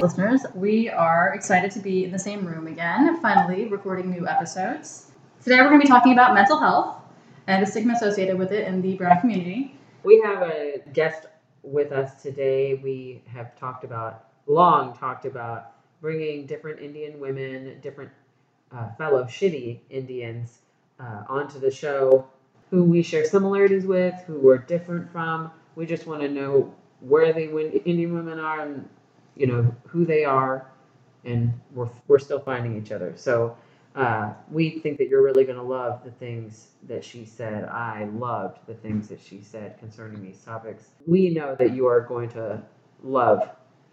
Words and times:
listeners. 0.00 0.46
We 0.54 0.88
are 0.88 1.34
excited 1.34 1.70
to 1.72 1.78
be 1.78 2.04
in 2.04 2.10
the 2.10 2.18
same 2.18 2.46
room 2.46 2.66
again, 2.66 3.20
finally 3.20 3.66
recording 3.66 4.10
new 4.10 4.26
episodes. 4.26 5.10
Today 5.42 5.56
we're 5.60 5.68
going 5.68 5.80
to 5.80 5.84
be 5.84 5.88
talking 5.88 6.14
about 6.14 6.32
mental 6.32 6.58
health 6.58 6.96
and 7.46 7.62
the 7.62 7.70
stigma 7.70 7.92
associated 7.92 8.38
with 8.38 8.50
it 8.50 8.66
in 8.66 8.80
the 8.80 8.94
brown 8.94 9.20
community. 9.20 9.76
We 10.02 10.18
have 10.24 10.40
a 10.40 10.80
guest 10.94 11.26
with 11.62 11.92
us 11.92 12.22
today. 12.22 12.80
We 12.82 13.22
have 13.26 13.54
talked 13.58 13.84
about, 13.84 14.24
long 14.46 14.96
talked 14.96 15.26
about, 15.26 15.72
bringing 16.00 16.46
different 16.46 16.80
Indian 16.80 17.20
women, 17.20 17.78
different 17.82 18.10
uh, 18.72 18.88
fellow 18.94 19.24
shitty 19.24 19.80
Indians 19.90 20.60
uh, 20.98 21.24
onto 21.28 21.58
the 21.60 21.70
show 21.70 22.26
who 22.70 22.84
we 22.84 23.02
share 23.02 23.26
similarities 23.26 23.84
with, 23.84 24.14
who 24.26 24.38
we're 24.38 24.56
different 24.56 25.12
from. 25.12 25.50
We 25.76 25.84
just 25.84 26.06
want 26.06 26.22
to 26.22 26.28
know 26.28 26.74
where 27.00 27.34
the 27.34 27.50
Indian 27.84 28.14
women 28.14 28.38
are 28.38 28.60
and 28.60 28.88
you 29.36 29.46
know 29.46 29.74
who 29.86 30.04
they 30.04 30.24
are, 30.24 30.70
and 31.24 31.52
we're 31.74 31.88
we're 32.08 32.18
still 32.18 32.40
finding 32.40 32.76
each 32.76 32.92
other. 32.92 33.12
So 33.16 33.56
uh, 33.94 34.32
we 34.50 34.78
think 34.78 34.98
that 34.98 35.08
you're 35.08 35.22
really 35.22 35.44
going 35.44 35.58
to 35.58 35.64
love 35.64 36.04
the 36.04 36.12
things 36.12 36.68
that 36.86 37.04
she 37.04 37.24
said. 37.24 37.64
I 37.64 38.04
loved 38.14 38.58
the 38.66 38.74
things 38.74 39.08
that 39.08 39.20
she 39.20 39.40
said 39.42 39.78
concerning 39.78 40.22
these 40.22 40.38
topics. 40.42 40.88
We 41.06 41.30
know 41.30 41.56
that 41.58 41.74
you 41.74 41.86
are 41.86 42.00
going 42.00 42.28
to 42.30 42.62
love 43.02 43.48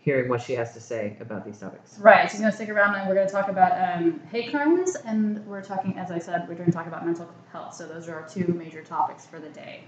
hearing 0.07 0.29
what 0.29 0.41
she 0.41 0.53
has 0.53 0.73
to 0.73 0.79
say 0.79 1.17
about 1.19 1.43
these 1.43 1.57
topics. 1.57 1.99
Right. 1.99 2.29
She's 2.29 2.39
going 2.39 2.51
to 2.51 2.55
stick 2.55 2.69
around 2.69 2.95
and 2.95 3.09
we're 3.09 3.15
going 3.15 3.27
to 3.27 3.33
talk 3.33 3.49
about 3.49 3.99
um, 3.99 4.21
hate 4.31 4.51
crimes 4.51 4.95
and 5.05 5.45
we're 5.45 5.63
talking, 5.63 5.97
as 5.97 6.11
I 6.11 6.19
said, 6.19 6.47
we're 6.47 6.55
going 6.55 6.67
to 6.67 6.71
talk 6.71 6.87
about 6.87 7.05
mental 7.05 7.29
health. 7.51 7.73
So 7.73 7.87
those 7.87 8.07
are 8.07 8.21
our 8.21 8.29
two 8.29 8.47
major 8.47 8.83
topics 8.83 9.25
for 9.25 9.39
the 9.39 9.49
day. 9.49 9.83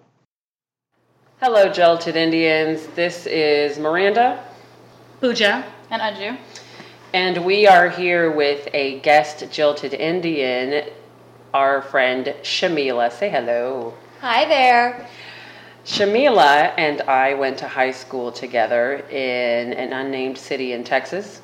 Hello, 1.42 1.70
Jilted 1.70 2.16
Indians. 2.16 2.86
This 2.96 3.26
is 3.26 3.80
Miranda, 3.80 4.44
Pooja 5.22 5.66
and 5.90 6.02
Anju. 6.02 6.38
and 7.14 7.46
we 7.46 7.66
are 7.68 7.88
here 7.90 8.30
with 8.32 8.68
a 8.74 9.00
guest 9.00 9.40
Jilted 9.50 9.94
Indian, 9.94 10.90
our 11.54 11.82
friend 11.82 12.34
Shamila. 12.44 13.12
Say 13.12 13.30
hello. 13.30 13.94
Hi 14.20 14.44
there. 14.46 15.08
Shamila 15.86 16.74
and 16.78 17.02
I 17.02 17.34
went 17.34 17.58
to 17.60 17.68
high 17.68 17.92
school 17.92 18.32
together 18.32 19.06
in 19.10 19.74
an 19.74 19.94
unnamed 19.94 20.38
city 20.38 20.74
in 20.74 20.84
Texas. 20.84 21.42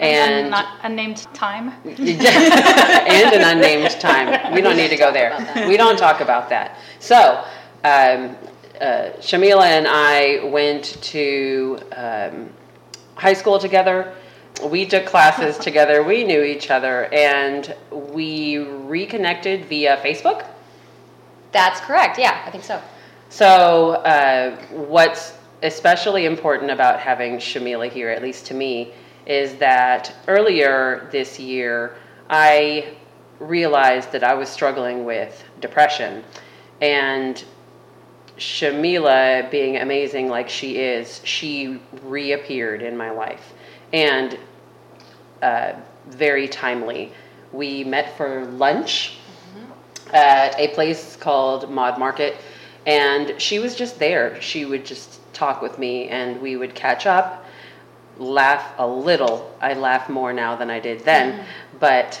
And 0.00 0.50
not 0.50 0.80
unnamed 0.82 1.18
time. 1.34 1.68
and 1.84 1.98
an 1.98 3.56
unnamed 3.56 3.90
time. 4.00 4.52
We 4.52 4.60
don't 4.60 4.76
need 4.76 4.90
to 4.90 4.96
go 4.96 5.12
there. 5.12 5.66
We 5.68 5.76
don't 5.76 5.96
talk 5.96 6.20
about 6.20 6.48
that. 6.48 6.78
So, 6.98 7.44
um, 7.84 8.36
uh, 8.80 9.10
Shamila 9.20 9.64
and 9.64 9.86
I 9.88 10.44
went 10.44 11.00
to 11.02 11.78
um, 11.94 12.50
high 13.14 13.34
school 13.34 13.58
together. 13.58 14.14
We 14.64 14.86
took 14.86 15.06
classes 15.06 15.58
together. 15.64 16.02
We 16.02 16.24
knew 16.24 16.42
each 16.42 16.70
other, 16.70 17.04
and 17.12 17.74
we 17.90 18.58
reconnected 18.58 19.66
via 19.66 19.98
Facebook. 19.98 20.46
That's 21.52 21.80
correct. 21.80 22.18
Yeah, 22.18 22.42
I 22.44 22.50
think 22.50 22.64
so. 22.64 22.82
So, 23.34 23.94
uh, 23.94 24.56
what's 24.70 25.34
especially 25.64 26.24
important 26.24 26.70
about 26.70 27.00
having 27.00 27.38
Shamila 27.38 27.90
here, 27.90 28.08
at 28.08 28.22
least 28.22 28.46
to 28.46 28.54
me, 28.54 28.92
is 29.26 29.56
that 29.56 30.14
earlier 30.28 31.08
this 31.10 31.40
year 31.40 31.96
I 32.30 32.94
realized 33.40 34.12
that 34.12 34.22
I 34.22 34.34
was 34.34 34.48
struggling 34.48 35.04
with 35.04 35.42
depression. 35.60 36.22
And 36.80 37.42
Shamila, 38.38 39.50
being 39.50 39.78
amazing 39.78 40.28
like 40.28 40.48
she 40.48 40.76
is, 40.76 41.20
she 41.24 41.80
reappeared 42.04 42.82
in 42.82 42.96
my 42.96 43.10
life. 43.10 43.52
And 43.92 44.38
uh, 45.42 45.72
very 46.06 46.46
timely. 46.46 47.12
We 47.50 47.82
met 47.82 48.16
for 48.16 48.44
lunch 48.44 49.18
at 50.12 50.56
a 50.56 50.68
place 50.68 51.16
called 51.16 51.68
Mod 51.68 51.98
Market, 51.98 52.36
and 52.86 53.40
she 53.40 53.58
was 53.58 53.74
just 53.74 53.98
there. 53.98 54.40
She 54.40 54.64
would 54.64 54.84
just 54.84 55.20
talk 55.32 55.62
with 55.62 55.78
me, 55.78 56.08
and 56.08 56.40
we 56.40 56.56
would 56.56 56.74
catch 56.74 57.06
up, 57.06 57.44
laugh 58.18 58.72
a 58.78 58.86
little. 58.86 59.56
I 59.60 59.74
laugh 59.74 60.08
more 60.08 60.32
now 60.32 60.56
than 60.56 60.70
I 60.70 60.80
did 60.80 61.00
then, 61.00 61.32
mm-hmm. 61.32 61.78
but 61.78 62.20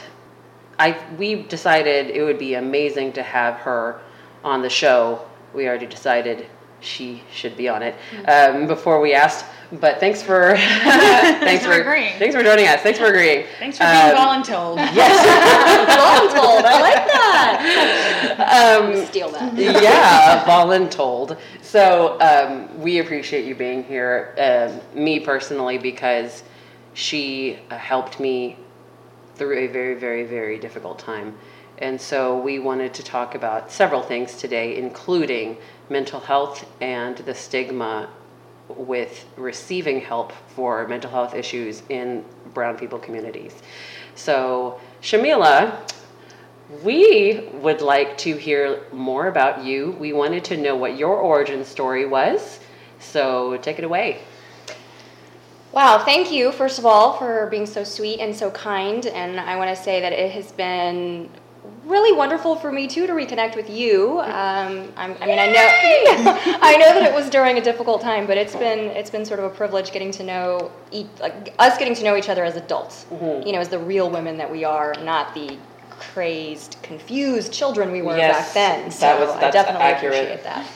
I 0.78 0.98
we 1.18 1.42
decided 1.42 2.10
it 2.10 2.22
would 2.22 2.38
be 2.38 2.54
amazing 2.54 3.12
to 3.14 3.22
have 3.22 3.54
her 3.60 4.00
on 4.42 4.62
the 4.62 4.70
show. 4.70 5.26
We 5.54 5.68
already 5.68 5.86
decided 5.86 6.46
she 6.80 7.22
should 7.32 7.56
be 7.56 7.68
on 7.68 7.82
it 7.82 7.94
um, 8.28 8.66
before 8.66 9.00
we 9.00 9.14
asked. 9.14 9.44
But 9.72 9.98
thanks 9.98 10.22
for 10.22 10.54
thanks 10.56 11.64
for 11.64 11.72
agreeing. 11.72 12.18
Thanks 12.18 12.34
for 12.34 12.42
joining 12.42 12.66
us. 12.68 12.80
Thanks 12.82 12.98
for 12.98 13.06
agreeing. 13.06 13.46
Thanks 13.58 13.78
for 13.78 13.84
being 13.84 13.96
Um, 13.96 14.16
voluntold. 14.16 14.76
Voluntold. 15.94 16.64
I 16.64 16.80
like 16.80 17.06
that. 17.06 18.78
Um, 18.78 19.06
Steal 19.06 19.30
that. 19.30 19.54
yeah, 19.56 20.44
voluntold. 20.44 21.38
So 21.62 22.18
um, 22.20 22.80
we 22.80 22.98
appreciate 22.98 23.44
you 23.46 23.54
being 23.54 23.82
here. 23.84 24.34
Um, 24.38 25.02
me 25.02 25.18
personally, 25.20 25.78
because 25.78 26.42
she 26.92 27.58
uh, 27.70 27.76
helped 27.78 28.20
me 28.20 28.56
through 29.34 29.58
a 29.58 29.66
very, 29.66 29.94
very, 29.94 30.24
very 30.24 30.58
difficult 30.58 30.98
time. 30.98 31.34
And 31.78 32.00
so 32.00 32.38
we 32.38 32.60
wanted 32.60 32.94
to 32.94 33.02
talk 33.02 33.34
about 33.34 33.72
several 33.72 34.00
things 34.02 34.36
today, 34.36 34.76
including 34.76 35.56
mental 35.88 36.20
health 36.20 36.66
and 36.80 37.16
the 37.18 37.34
stigma 37.34 38.08
with 38.68 39.26
receiving 39.36 40.00
help 40.00 40.32
for 40.54 40.86
mental 40.88 41.10
health 41.10 41.34
issues 41.34 41.82
in 41.88 42.24
brown 42.54 42.76
people 42.76 42.98
communities. 42.98 43.54
So, 44.14 44.80
Shamila, 45.02 45.90
we 46.82 47.48
would 47.54 47.82
like 47.82 48.16
to 48.18 48.36
hear 48.36 48.80
more 48.92 49.26
about 49.26 49.64
you. 49.64 49.92
We 50.00 50.12
wanted 50.12 50.44
to 50.44 50.56
know 50.56 50.76
what 50.76 50.96
your 50.96 51.16
origin 51.16 51.64
story 51.64 52.06
was. 52.06 52.60
So, 52.98 53.58
take 53.58 53.78
it 53.78 53.84
away. 53.84 54.22
Wow, 55.72 56.04
thank 56.04 56.30
you, 56.30 56.52
first 56.52 56.78
of 56.78 56.86
all, 56.86 57.18
for 57.18 57.48
being 57.50 57.66
so 57.66 57.82
sweet 57.82 58.20
and 58.20 58.34
so 58.34 58.50
kind. 58.52 59.04
And 59.06 59.40
I 59.40 59.56
want 59.56 59.76
to 59.76 59.82
say 59.82 60.00
that 60.00 60.12
it 60.12 60.30
has 60.30 60.52
been 60.52 61.28
really 61.86 62.16
wonderful 62.16 62.56
for 62.56 62.70
me 62.72 62.86
too 62.86 63.06
to 63.06 63.12
reconnect 63.12 63.56
with 63.56 63.68
you. 63.70 64.20
Um, 64.20 64.92
I'm, 64.96 65.16
I 65.20 65.26
mean, 65.26 65.38
I 65.38 65.46
know, 65.46 66.58
I 66.62 66.76
know 66.76 66.94
that 66.94 67.02
it 67.04 67.14
was 67.14 67.28
during 67.30 67.58
a 67.58 67.60
difficult 67.60 68.00
time, 68.00 68.26
but 68.26 68.36
it's 68.36 68.54
been 68.56 68.78
it's 68.90 69.10
been 69.10 69.24
sort 69.24 69.38
of 69.40 69.46
a 69.46 69.50
privilege 69.50 69.92
getting 69.92 70.10
to 70.12 70.22
know 70.22 70.70
each, 70.90 71.06
like, 71.20 71.54
us 71.58 71.76
getting 71.78 71.94
to 71.94 72.04
know 72.04 72.16
each 72.16 72.28
other 72.28 72.44
as 72.44 72.56
adults. 72.56 73.06
Mhm. 73.12 73.46
You 73.46 73.52
know, 73.52 73.58
as 73.60 73.68
the 73.68 73.78
real 73.78 74.10
women 74.10 74.36
that 74.38 74.50
we 74.50 74.64
are, 74.64 74.94
not 75.02 75.34
the 75.34 75.56
crazed, 75.90 76.76
confused 76.82 77.52
children 77.52 77.90
we 77.92 78.02
were 78.02 78.16
Yes, 78.16 78.46
back 78.46 78.54
then. 78.54 78.90
So 78.90 79.06
that 79.06 79.20
was- 79.20 79.30
I 79.30 79.50
definitely 79.50 79.82
accurate. 79.86 80.14
appreciate 80.14 80.44
that. 80.44 80.66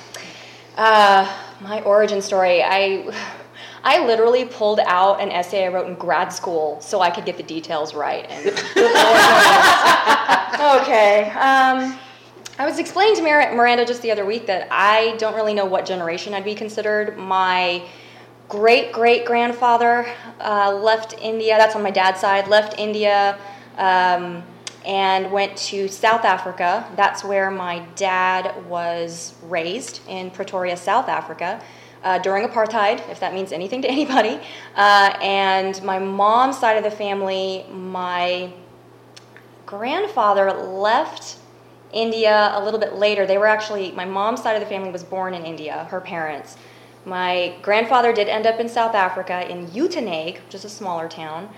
Uh, 0.77 1.29
my 1.61 1.81
origin 1.83 2.23
story, 2.23 2.63
I. 2.63 3.05
I 3.85 4.05
literally 4.05 4.45
pulled 4.45 4.81
out 4.81 5.21
an 5.21 5.31
essay 5.31 5.65
I 5.65 5.69
wrote 5.69 5.87
in 5.87 5.95
grad 5.95 6.33
school 6.33 6.81
so 6.81 7.01
I 7.01 7.11
could 7.11 7.25
get 7.25 7.37
the 7.37 7.43
details 7.43 7.95
right. 7.95 8.29
Okay. 10.59 11.31
Um, 11.31 11.97
I 12.59 12.67
was 12.67 12.81
explaining 12.81 13.15
to 13.17 13.23
Mir- 13.23 13.55
Miranda 13.55 13.87
just 13.87 14.03
the 14.03 14.11
other 14.11 14.27
week 14.27 14.47
that 14.47 14.67
I 14.73 15.15
don't 15.17 15.37
really 15.37 15.55
know 15.55 15.65
what 15.65 15.87
generation 15.87 16.35
I'd 16.35 16.45
be 16.45 16.57
considered. 16.57 17.17
My 17.17 17.85
great 18.49 18.91
great 18.91 19.25
grandfather 19.25 20.13
uh, 20.41 20.75
left 20.75 21.15
India, 21.21 21.57
that's 21.57 21.77
on 21.77 21.83
my 21.85 21.93
dad's 21.93 22.21
side, 22.21 22.49
left 22.49 22.77
India 22.77 23.39
um, 23.77 24.43
and 24.85 25.31
went 25.31 25.57
to 25.57 25.87
South 25.87 26.25
Africa. 26.25 26.91
That's 26.97 27.23
where 27.23 27.53
my 27.53 27.81
dad 27.95 28.67
was 28.67 29.35
raised 29.45 30.01
in 30.09 30.31
Pretoria, 30.33 30.77
South 30.77 31.09
Africa. 31.09 31.63
Uh, 32.03 32.19
during 32.19 32.47
apartheid, 32.47 33.07
if 33.11 33.19
that 33.19 33.35
means 33.35 33.51
anything 33.53 33.83
to 33.83 33.89
anybody. 33.97 34.41
Uh, 34.77 35.17
and 35.21 35.83
my 35.83 35.99
mom's 35.99 36.57
side 36.57 36.77
of 36.77 36.85
the 36.85 36.91
family, 36.91 37.67
my 37.71 38.53
grandfather 39.67 40.53
left 40.53 41.39
India 41.93 42.53
a 42.55 42.65
little 42.65 42.81
bit 42.81 42.95
later. 42.95 43.27
They 43.27 43.39
were 43.39 43.47
actually, 43.47 43.93
my 43.93 44.05
mom's 44.05 44.43
side 44.43 44.55
of 44.55 44.61
the 44.61 44.69
family 44.69 44.91
was 44.91 45.03
born 45.03 45.35
in 45.35 45.45
India, 45.45 45.87
her 45.91 46.01
parents. 46.01 46.57
My 47.05 47.55
grandfather 47.63 48.13
did 48.13 48.29
end 48.29 48.47
up 48.47 48.61
in 48.61 48.69
South 48.69 48.95
Africa 48.95 49.51
in 49.51 49.67
Uitenhage, 49.69 50.45
which 50.45 50.55
is 50.55 50.65
a 50.65 50.69
smaller 50.69 51.09
town. 51.09 51.49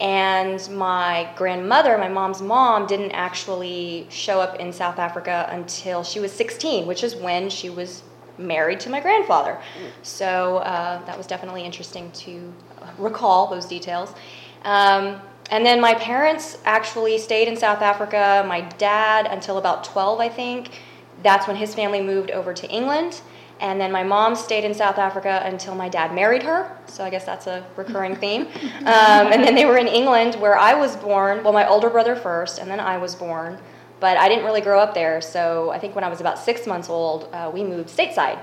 And 0.00 0.68
my 0.70 1.30
grandmother, 1.36 1.98
my 1.98 2.08
mom's 2.08 2.40
mom, 2.40 2.86
didn't 2.86 3.12
actually 3.12 4.06
show 4.10 4.40
up 4.40 4.60
in 4.60 4.72
South 4.72 4.98
Africa 4.98 5.48
until 5.50 6.04
she 6.04 6.20
was 6.20 6.30
16, 6.32 6.86
which 6.86 7.02
is 7.02 7.16
when 7.16 7.50
she 7.50 7.68
was 7.68 8.02
married 8.38 8.80
to 8.80 8.90
my 8.90 9.00
grandfather. 9.00 9.58
So 10.02 10.58
uh, 10.58 11.04
that 11.04 11.16
was 11.16 11.26
definitely 11.26 11.64
interesting 11.64 12.10
to 12.12 12.52
recall 12.98 13.48
those 13.48 13.66
details. 13.66 14.14
Um, 14.64 15.20
and 15.50 15.64
then 15.64 15.80
my 15.80 15.94
parents 15.94 16.58
actually 16.64 17.18
stayed 17.18 17.48
in 17.48 17.56
South 17.56 17.80
Africa. 17.80 18.44
My 18.46 18.60
dad 18.60 19.26
until 19.30 19.58
about 19.58 19.84
12, 19.84 20.20
I 20.20 20.28
think. 20.28 20.82
That's 21.22 21.46
when 21.46 21.56
his 21.56 21.74
family 21.74 22.02
moved 22.02 22.30
over 22.30 22.52
to 22.54 22.68
England. 22.70 23.20
And 23.60 23.80
then 23.80 23.90
my 23.90 24.04
mom 24.04 24.36
stayed 24.36 24.64
in 24.64 24.72
South 24.72 24.98
Africa 24.98 25.42
until 25.44 25.74
my 25.74 25.88
dad 25.88 26.14
married 26.14 26.44
her. 26.44 26.76
So 26.86 27.02
I 27.02 27.10
guess 27.10 27.24
that's 27.24 27.46
a 27.46 27.66
recurring 27.76 28.14
theme. 28.22 28.42
Um, 28.80 29.32
and 29.32 29.42
then 29.42 29.54
they 29.54 29.64
were 29.64 29.78
in 29.78 29.88
England 29.88 30.36
where 30.36 30.56
I 30.56 30.74
was 30.74 30.96
born. 30.96 31.42
Well, 31.42 31.52
my 31.52 31.66
older 31.66 31.90
brother 31.90 32.14
first, 32.14 32.58
and 32.58 32.70
then 32.70 32.78
I 32.78 32.98
was 32.98 33.14
born. 33.14 33.58
But 34.00 34.16
I 34.16 34.28
didn't 34.28 34.44
really 34.44 34.60
grow 34.60 34.78
up 34.80 34.94
there. 34.94 35.20
So 35.20 35.70
I 35.70 35.78
think 35.78 35.94
when 35.94 36.04
I 36.04 36.08
was 36.08 36.20
about 36.20 36.38
six 36.38 36.66
months 36.66 36.88
old, 36.88 37.28
uh, 37.32 37.50
we 37.52 37.62
moved 37.64 37.88
stateside 37.88 38.38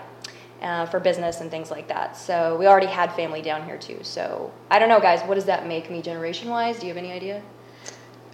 uh, 0.62 0.86
for 0.88 1.00
business 1.00 1.42
and 1.42 1.50
things 1.50 1.72
like 1.72 1.88
that. 1.88 2.18
So 2.18 2.58
we 2.58 2.68
already 2.68 2.88
had 2.88 3.14
family 3.14 3.42
down 3.42 3.66
here 3.66 3.78
too. 3.78 4.00
So 4.02 4.52
I 4.70 4.80
don't 4.80 4.90
know, 4.90 5.00
guys. 5.00 5.22
What 5.22 5.36
does 5.36 5.46
that 5.46 5.66
make 5.68 5.90
me 5.90 6.02
generation 6.02 6.50
wise? 6.50 6.80
Do 6.80 6.88
you 6.88 6.94
have 6.94 6.98
any 7.04 7.12
idea? 7.14 7.42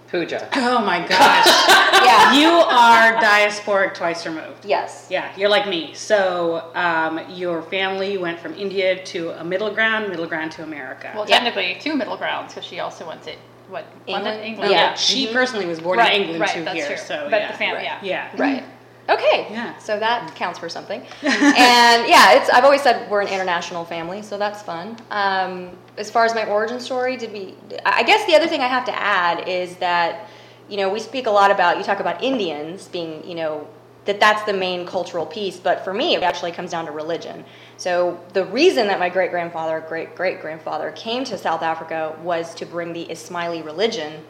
Pooja. 0.07 0.49
Oh 0.55 0.83
my 0.83 1.05
gosh. 1.07 1.47
Yeah. 2.01 2.33
you 2.33 2.47
are 2.49 3.13
diasporic 3.21 3.93
twice 3.93 4.25
removed. 4.25 4.65
Yes. 4.65 5.05
Yeah, 5.11 5.31
you're 5.37 5.49
like 5.49 5.67
me. 5.69 5.93
So 5.93 6.71
um, 6.73 7.21
your 7.29 7.61
family 7.61 8.17
went 8.17 8.39
from 8.39 8.55
India 8.55 9.03
to 9.05 9.29
a 9.39 9.43
middle 9.43 9.71
ground, 9.71 10.09
middle 10.09 10.25
ground 10.25 10.51
to 10.53 10.63
America. 10.63 11.11
Well, 11.13 11.29
Yeah. 11.29 11.37
technically, 11.37 11.77
two 11.79 11.95
middle 11.95 12.17
grounds 12.17 12.53
because 12.55 12.67
she 12.67 12.79
also 12.79 13.07
went 13.07 13.21
to 13.23 13.33
what 13.71 13.85
London, 14.07 14.33
England? 14.33 14.43
England. 14.45 14.71
Yeah. 14.71 14.93
she 14.95 15.27
Mhm. 15.27 15.33
personally 15.33 15.65
was 15.65 15.79
born 15.79 15.97
right, 15.97 16.13
in 16.13 16.21
England 16.21 16.41
right, 16.41 16.51
too 16.53 16.63
that's 16.65 16.75
here. 16.77 16.87
true. 16.87 16.97
So 16.97 17.27
but 17.29 17.41
yeah. 17.41 17.51
the 17.51 17.57
family, 17.57 17.75
Right. 17.77 18.03
yeah. 18.03 18.29
yeah. 18.35 18.41
Right. 18.41 18.63
Okay. 19.09 19.47
Yeah. 19.49 19.77
So 19.77 19.97
that 19.99 20.35
counts 20.35 20.59
for 20.59 20.69
something. 20.69 21.01
and 21.23 22.07
yeah, 22.07 22.33
it's 22.33 22.49
I've 22.49 22.63
always 22.63 22.81
said 22.81 23.09
we're 23.09 23.21
an 23.21 23.27
international 23.29 23.83
family, 23.85 24.21
so 24.21 24.37
that's 24.37 24.61
fun. 24.61 24.97
Um, 25.09 25.71
as 25.97 26.11
far 26.11 26.25
as 26.25 26.35
my 26.35 26.45
origin 26.45 26.79
story, 26.79 27.17
did 27.17 27.31
we? 27.33 27.55
I 27.85 27.99
I 28.01 28.03
guess 28.03 28.25
the 28.25 28.35
other 28.35 28.47
thing 28.47 28.61
I 28.61 28.67
have 28.67 28.85
to 28.85 28.95
add 28.95 29.47
is 29.47 29.75
that 29.77 30.27
you 30.69 30.77
know 30.77 30.89
we 30.89 30.99
speak 30.99 31.25
a 31.27 31.31
lot 31.31 31.49
about 31.51 31.77
you 31.77 31.83
talk 31.83 31.99
about 31.99 32.23
Indians 32.23 32.87
being 32.89 33.23
you 33.27 33.35
know 33.35 33.67
that 34.05 34.19
that's 34.19 34.43
the 34.43 34.53
main 34.53 34.85
cultural 34.85 35.25
piece, 35.25 35.57
but 35.57 35.83
for 35.83 35.93
me 35.93 36.15
it 36.15 36.23
actually 36.23 36.51
comes 36.51 36.71
down 36.71 36.85
to 36.85 36.91
religion. 36.91 37.43
So 37.81 38.19
the 38.33 38.45
reason 38.45 38.85
that 38.89 38.99
my 38.99 39.09
great 39.09 39.31
grandfather, 39.31 39.83
great 39.89 40.15
great 40.15 40.39
grandfather 40.39 40.91
came 40.91 41.23
to 41.23 41.35
South 41.35 41.63
Africa 41.63 42.15
was 42.21 42.53
to 42.55 42.65
bring 42.67 42.93
the 42.93 43.07
Ismaili 43.07 43.65
religion. 43.65 44.23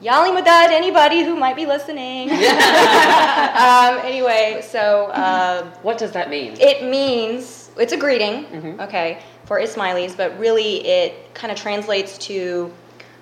Ya 0.00 0.20
Ali 0.20 0.30
Madad, 0.30 0.68
anybody 0.70 1.24
who 1.24 1.34
might 1.34 1.56
be 1.56 1.66
listening. 1.66 2.30
um, 2.30 3.98
anyway, 4.06 4.62
so 4.62 5.06
uh, 5.06 5.64
What 5.82 5.98
does 5.98 6.12
that 6.12 6.30
mean? 6.30 6.54
it 6.60 6.84
means 6.84 7.70
it's 7.76 7.92
a 7.92 7.96
greeting, 7.96 8.44
Mhm. 8.44 8.80
okay, 8.86 9.18
for 9.46 9.58
Ismailis, 9.58 10.16
but 10.16 10.38
really 10.38 10.86
it 10.86 11.34
kind 11.34 11.50
of 11.50 11.58
translates 11.58 12.16
to 12.28 12.70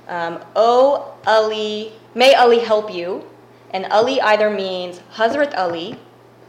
um, 0.09 0.41
"Oh 0.55 1.15
Ali, 1.27 1.93
may 2.15 2.35
Ali 2.35 2.59
help 2.59 2.93
you," 2.93 3.25
and 3.71 3.87
Ali 3.91 4.21
either 4.21 4.50
means 4.50 5.00
Hazrat 5.17 5.56
Ali, 5.56 5.97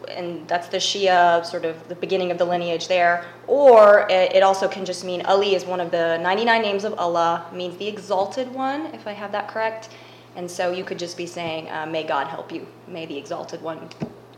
and 0.08 0.48
that's 0.48 0.68
the 0.68 0.78
Shia 0.78 1.46
sort 1.46 1.66
of 1.66 1.88
the 1.88 1.96
beginning 1.96 2.32
of 2.32 2.38
the 2.38 2.46
lineage 2.46 2.88
there, 2.88 3.26
or 3.48 4.08
it, 4.10 4.36
it 4.36 4.44
also 4.44 4.68
can 4.68 4.86
just 4.86 5.04
mean 5.06 5.22
Ali 5.24 5.56
is 5.56 5.66
one 5.66 5.80
of 5.80 5.92
the 5.92 6.18
99 6.18 6.62
names 6.62 6.84
of 6.84 6.94
Allah, 7.00 7.46
means 7.54 7.78
the 7.78 7.88
exalted 7.88 8.52
one, 8.54 8.88
if 8.88 9.08
I 9.08 9.12
have 9.14 9.32
that 9.32 9.48
correct. 9.48 9.90
And 10.36 10.50
so 10.50 10.72
you 10.72 10.84
could 10.86 10.98
just 11.00 11.18
be 11.18 11.26
saying, 11.26 11.70
uh, 11.70 11.86
"May 11.86 12.04
God 12.04 12.28
help 12.28 12.52
you. 12.54 12.66
May 12.88 13.06
the 13.06 13.18
exalted 13.18 13.62
one 13.62 13.90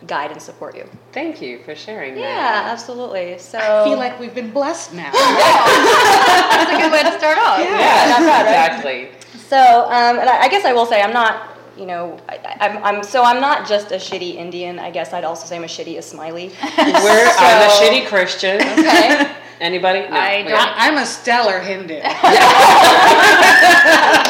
guide 0.07 0.31
and 0.31 0.42
support 0.42 0.75
you." 0.75 0.89
Thank 1.12 1.39
you 1.42 1.60
for 1.63 1.75
sharing 1.75 2.18
Yeah, 2.18 2.24
that. 2.24 2.71
absolutely. 2.71 3.38
So 3.38 3.59
I 3.59 3.83
feel 3.83 3.98
like 4.00 4.19
we've 4.19 4.33
been 4.33 4.50
blessed 4.51 4.94
now. 4.94 5.12
That's 5.12 6.71
a 6.74 6.77
good 6.81 6.92
way 6.92 7.04
to 7.04 7.18
start 7.19 7.38
off. 7.38 7.59
Yeah, 7.59 8.07
not 8.09 8.19
bad, 8.21 8.83
right? 8.83 9.04
exactly. 9.04 9.39
so, 9.48 9.83
um, 9.86 10.18
and 10.19 10.27
I, 10.30 10.42
I 10.44 10.48
guess 10.50 10.66
I 10.66 10.74
will 10.74 10.88
say 10.88 11.00
I'm 11.01 11.13
not, 11.13 11.53
you 11.78 11.86
know, 11.86 12.18
I, 12.30 12.36
I- 12.36 12.58
I'm, 12.68 12.84
I'm 12.98 13.04
so 13.04 13.24
I'm 13.24 13.40
not 13.42 13.68
just 13.68 13.92
a 13.92 13.96
shitty 13.96 14.36
Indian. 14.36 14.80
I 14.80 14.92
guess 14.92 15.14
I'd 15.14 15.24
also 15.24 15.46
say 15.48 15.56
I'm 15.56 15.64
a 15.64 15.68
shitty 15.68 15.98
Ismaili. 15.98 16.50
We're, 16.78 17.28
I'm 17.38 17.70
a 17.70 17.72
shitty 17.74 18.08
Christian. 18.08 18.62
Okay. 18.62 19.31
Anybody? 19.60 20.00
No. 20.02 20.07
I 20.18 20.42
don't. 20.44 20.52
I, 20.54 20.74
I'm 20.90 20.97
a 20.97 21.06
stellar 21.06 21.59
Hindu. 21.59 22.00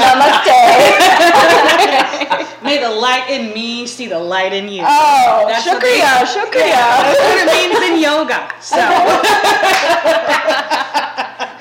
Namaste. 0.03 0.59
May 2.63 2.77
the 2.79 2.89
light 2.89 3.29
in 3.29 3.53
me 3.53 3.87
see 3.87 4.07
the 4.07 4.19
light 4.19 4.53
in 4.53 4.67
you. 4.69 4.83
oh, 4.85 5.45
That's 5.47 5.65
what 5.65 5.81
shukriya, 5.81 6.21
That's 6.21 6.35
what 7.19 7.37
it 7.39 7.47
means 7.51 7.79
in 7.89 7.99
yoga. 7.99 8.47
So 8.61 8.77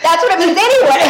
That's 0.03 0.23
what 0.23 0.33
it 0.33 0.39
means 0.39 0.59
anyway. 0.59 1.01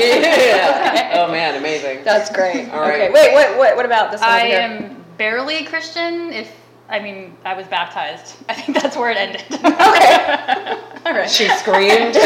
yeah. 0.48 1.12
Oh 1.14 1.30
man, 1.30 1.56
amazing. 1.56 2.02
That's 2.04 2.30
great. 2.30 2.68
All 2.70 2.80
right. 2.80 3.02
Okay, 3.02 3.12
wait, 3.12 3.32
what, 3.34 3.56
what, 3.58 3.76
what 3.76 3.86
about 3.86 4.10
this 4.10 4.20
one 4.20 4.30
I 4.30 4.46
here? 4.46 4.60
am 4.60 5.04
barely 5.18 5.64
Christian. 5.64 6.32
If 6.32 6.50
I 6.88 6.98
mean, 6.98 7.36
I 7.44 7.54
was 7.54 7.68
baptized. 7.68 8.36
I 8.48 8.54
think 8.54 8.80
that's 8.80 8.96
where 8.96 9.10
it 9.10 9.16
ended. 9.16 9.42
Okay. 9.52 9.64
All 11.06 11.12
right. 11.12 11.30
She 11.30 11.48
screamed. 11.48 12.14
the 12.14 12.20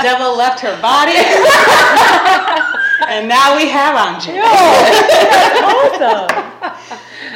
devil 0.00 0.36
left 0.36 0.60
her 0.60 0.80
body. 0.80 1.18
and 3.08 3.28
now 3.28 3.56
we 3.56 3.68
have 3.68 3.96
Anjali. 3.96 4.40
awesome. 5.64 6.28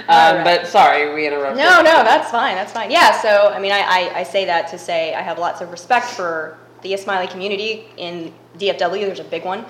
Um, 0.08 0.44
but 0.44 0.66
sorry, 0.66 1.14
we 1.14 1.26
interrupted. 1.26 1.58
No, 1.58 1.78
no, 1.78 2.02
that's 2.04 2.30
fine. 2.30 2.54
That's 2.54 2.72
fine. 2.72 2.90
Yeah. 2.90 3.20
So, 3.20 3.48
I 3.54 3.58
mean, 3.60 3.72
I, 3.72 3.80
I, 3.80 4.18
I 4.20 4.22
say 4.22 4.44
that 4.46 4.68
to 4.68 4.78
say 4.78 5.14
I 5.14 5.22
have 5.22 5.38
lots 5.38 5.60
of 5.60 5.70
respect 5.70 6.06
for 6.06 6.58
the 6.82 6.92
Ismaili 6.92 7.30
community 7.30 7.84
in 7.96 8.32
DFW. 8.58 9.06
There's 9.06 9.20
a 9.20 9.24
big 9.24 9.44
one. 9.44 9.64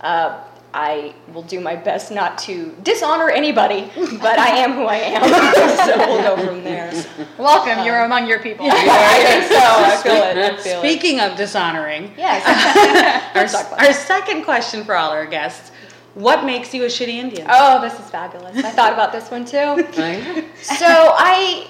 Uh, 0.00 0.42
I 0.74 1.14
will 1.34 1.42
do 1.42 1.60
my 1.60 1.76
best 1.76 2.10
not 2.10 2.38
to 2.38 2.74
dishonor 2.82 3.28
anybody, 3.28 3.90
but 3.94 4.38
I 4.38 4.56
am 4.58 4.72
who 4.72 4.84
I 4.84 4.96
am. 4.96 5.22
so 5.86 5.98
we'll 5.98 6.36
go 6.36 6.46
from 6.46 6.64
there. 6.64 6.90
Welcome. 7.36 7.84
You're 7.84 8.00
among 8.04 8.26
your 8.26 8.38
people. 8.38 8.66
I 8.70 9.22
think 9.22 9.52
so. 9.52 9.58
I 9.58 10.00
feel 10.02 10.12
it. 10.14 10.38
I 10.38 10.56
feel 10.56 10.78
it. 10.78 10.78
Speaking 10.78 11.20
of 11.20 11.36
dishonoring, 11.36 12.14
Yes. 12.16 12.42
our, 13.34 13.42
Let's 13.42 13.52
talk 13.52 13.66
about 13.66 13.86
our 13.86 13.92
second 13.92 14.44
question 14.44 14.84
for 14.84 14.96
all 14.96 15.10
our 15.10 15.26
guests 15.26 15.71
what 16.14 16.44
makes 16.44 16.74
you 16.74 16.84
a 16.84 16.86
shitty 16.86 17.14
Indian? 17.14 17.46
Oh, 17.48 17.80
this 17.80 17.98
is 17.98 18.10
fabulous. 18.10 18.56
I 18.56 18.70
thought 18.70 18.92
about 18.92 19.12
this 19.12 19.30
one 19.30 19.44
too. 19.44 19.86
Right? 19.98 20.44
so 20.60 20.86
I 20.86 21.68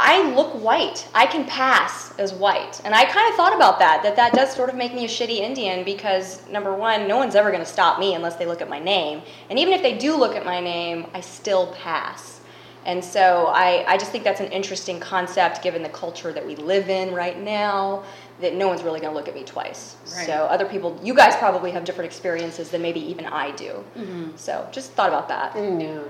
I 0.00 0.32
look 0.32 0.54
white. 0.62 1.08
I 1.12 1.26
can 1.26 1.44
pass 1.44 2.16
as 2.20 2.32
white. 2.32 2.80
And 2.84 2.94
I 2.94 3.04
kind 3.04 3.28
of 3.28 3.34
thought 3.34 3.54
about 3.54 3.80
that, 3.80 4.00
that 4.04 4.14
that 4.14 4.32
does 4.32 4.54
sort 4.54 4.70
of 4.70 4.76
make 4.76 4.94
me 4.94 5.04
a 5.04 5.08
shitty 5.08 5.38
Indian 5.38 5.84
because, 5.84 6.48
number 6.48 6.72
one, 6.72 7.08
no 7.08 7.16
one's 7.16 7.34
ever 7.34 7.50
going 7.50 7.64
to 7.64 7.68
stop 7.68 7.98
me 7.98 8.14
unless 8.14 8.36
they 8.36 8.46
look 8.46 8.62
at 8.62 8.70
my 8.70 8.78
name. 8.78 9.22
And 9.50 9.58
even 9.58 9.74
if 9.74 9.82
they 9.82 9.98
do 9.98 10.16
look 10.16 10.36
at 10.36 10.44
my 10.44 10.60
name, 10.60 11.08
I 11.14 11.20
still 11.20 11.72
pass. 11.72 12.38
And 12.86 13.04
so 13.04 13.46
I, 13.48 13.84
I 13.88 13.98
just 13.98 14.12
think 14.12 14.22
that's 14.22 14.40
an 14.40 14.52
interesting 14.52 15.00
concept 15.00 15.62
given 15.62 15.82
the 15.82 15.88
culture 15.88 16.32
that 16.32 16.46
we 16.46 16.54
live 16.54 16.88
in 16.88 17.12
right 17.12 17.38
now, 17.38 18.04
that 18.40 18.54
no 18.54 18.68
one's 18.68 18.82
really 18.82 19.00
going 19.00 19.12
to 19.12 19.16
look 19.16 19.28
at 19.28 19.34
me 19.34 19.44
twice. 19.44 19.96
Right. 20.16 20.26
So 20.26 20.32
other 20.32 20.64
people, 20.66 20.98
you 21.02 21.14
guys 21.14 21.34
probably 21.36 21.70
have 21.72 21.84
different 21.84 22.06
experiences 22.06 22.70
than 22.70 22.82
maybe 22.82 23.00
even 23.00 23.26
I 23.26 23.50
do. 23.52 23.84
So 24.36 24.68
just 24.72 24.92
thought 24.92 25.08
about 25.08 25.28
that. 25.28 25.56
Yeah. 25.56 26.02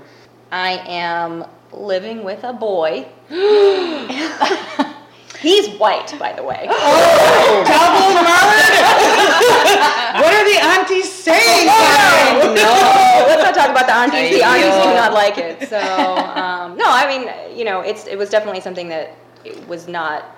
I 0.51 0.71
am 0.87 1.45
living 1.71 2.23
with 2.23 2.43
a 2.43 2.53
boy. 2.53 3.07
He's 5.41 5.69
white, 5.79 6.13
by 6.19 6.33
the 6.33 6.43
way. 6.43 6.67
Oh, 6.81 7.63
Double 7.65 8.13
murder! 8.13 8.89
what 10.21 10.33
are 10.33 10.45
the 10.45 10.59
aunties 10.61 11.11
saying? 11.11 11.67
Karen? 11.67 12.55
no, 12.55 13.25
let's 13.27 13.43
not 13.43 13.55
talk 13.55 13.69
about 13.69 13.87
the 13.87 13.95
aunties. 13.95 14.37
The 14.37 14.43
aunties 14.43 14.83
do 14.83 14.93
not 14.93 15.13
like 15.13 15.37
it. 15.37 15.69
So, 15.69 15.77
um, 15.79 16.77
no, 16.77 16.85
I 16.85 17.07
mean, 17.07 17.57
you 17.57 17.65
know, 17.65 17.81
it's 17.81 18.05
it 18.07 18.17
was 18.17 18.29
definitely 18.29 18.61
something 18.61 18.89
that 18.89 19.15
it 19.45 19.67
was 19.67 19.87
not 19.87 20.37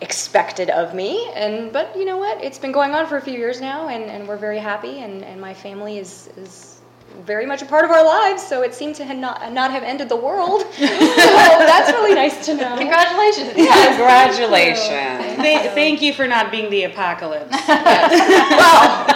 expected 0.00 0.70
of 0.70 0.94
me. 0.94 1.30
And 1.34 1.72
but 1.72 1.96
you 1.96 2.04
know 2.04 2.18
what? 2.18 2.42
It's 2.42 2.58
been 2.58 2.72
going 2.72 2.92
on 2.92 3.06
for 3.06 3.16
a 3.16 3.20
few 3.20 3.38
years 3.38 3.60
now, 3.60 3.88
and, 3.88 4.04
and 4.04 4.26
we're 4.28 4.36
very 4.36 4.58
happy. 4.58 5.00
And, 5.00 5.24
and 5.24 5.40
my 5.40 5.54
family 5.54 5.98
is 5.98 6.28
is 6.36 6.74
very 7.22 7.46
much 7.46 7.62
a 7.62 7.66
part 7.66 7.84
of 7.84 7.90
our 7.90 8.04
lives. 8.04 8.42
So 8.42 8.62
it 8.62 8.74
seemed 8.74 8.96
to 8.96 9.04
have 9.04 9.16
not 9.16 9.52
not 9.52 9.70
have 9.70 9.82
ended 9.82 10.08
the 10.08 10.16
world. 10.16 10.62
so 10.76 10.86
that's 10.86 11.92
really 11.92 12.14
nice 12.14 12.44
to 12.46 12.54
know. 12.54 12.76
Congratulations. 12.76 13.52
Congratulations. 13.54 15.42
Th- 15.42 15.70
thank 15.72 16.02
you 16.02 16.12
for 16.12 16.26
not 16.26 16.50
being 16.50 16.70
the 16.70 16.84
apocalypse. 16.84 17.50
well, 17.68 19.06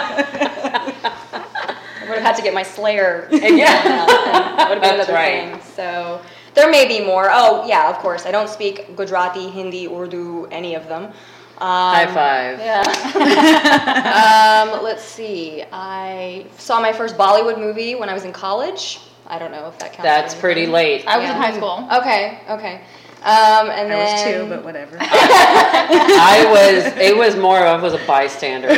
I 2.01 2.05
would 2.07 2.19
have 2.19 2.23
had 2.23 2.35
to 2.37 2.41
get 2.41 2.53
my 2.53 2.63
Slayer. 2.63 3.27
Yeah. 3.31 4.05
Would 4.69 4.77
have 4.77 4.81
been 4.81 4.97
That's 4.97 5.09
another 5.09 5.13
right. 5.13 5.61
thing. 5.61 5.73
So 5.75 6.21
there 6.55 6.69
may 6.69 6.87
be 6.87 7.03
more. 7.03 7.29
Oh 7.31 7.65
yeah, 7.67 7.89
of 7.89 7.97
course. 7.97 8.25
I 8.25 8.31
don't 8.31 8.49
speak 8.49 8.95
Gujarati, 8.95 9.49
Hindi, 9.49 9.87
Urdu, 9.87 10.47
any 10.51 10.75
of 10.75 10.87
them. 10.87 11.11
Um, 11.61 11.93
High 11.93 12.07
five. 12.07 12.59
Yeah. 12.59 12.83
um, 14.73 14.83
let's 14.83 15.03
see. 15.03 15.63
I 15.71 16.45
saw 16.57 16.79
my 16.79 16.93
first 16.93 17.17
Bollywood 17.17 17.57
movie 17.59 17.95
when 17.95 18.07
I 18.09 18.13
was 18.13 18.23
in 18.23 18.31
college. 18.31 18.99
I 19.27 19.37
don't 19.37 19.51
know 19.51 19.67
if 19.67 19.77
that 19.79 19.91
counts. 19.93 20.03
That's 20.03 20.35
pretty 20.35 20.65
late. 20.65 21.05
I 21.05 21.17
was 21.17 21.27
Yeah. 21.27 21.35
in 21.35 21.41
high 21.41 21.55
school. 21.55 21.87
Okay. 21.99 22.39
Okay. 22.49 22.81
Um, 23.19 23.67
and 23.69 23.91
I 23.91 23.95
then 23.95 23.99
was 23.99 24.23
two, 24.23 24.49
but 24.49 24.63
whatever. 24.63 24.95
I 25.01 26.47
was. 26.49 26.85
It 26.95 27.17
was 27.17 27.35
more. 27.35 27.59
Of 27.59 27.79
I 27.79 27.83
was 27.83 27.93
a 27.93 28.05
bystander. 28.07 28.69
I, 28.69 28.73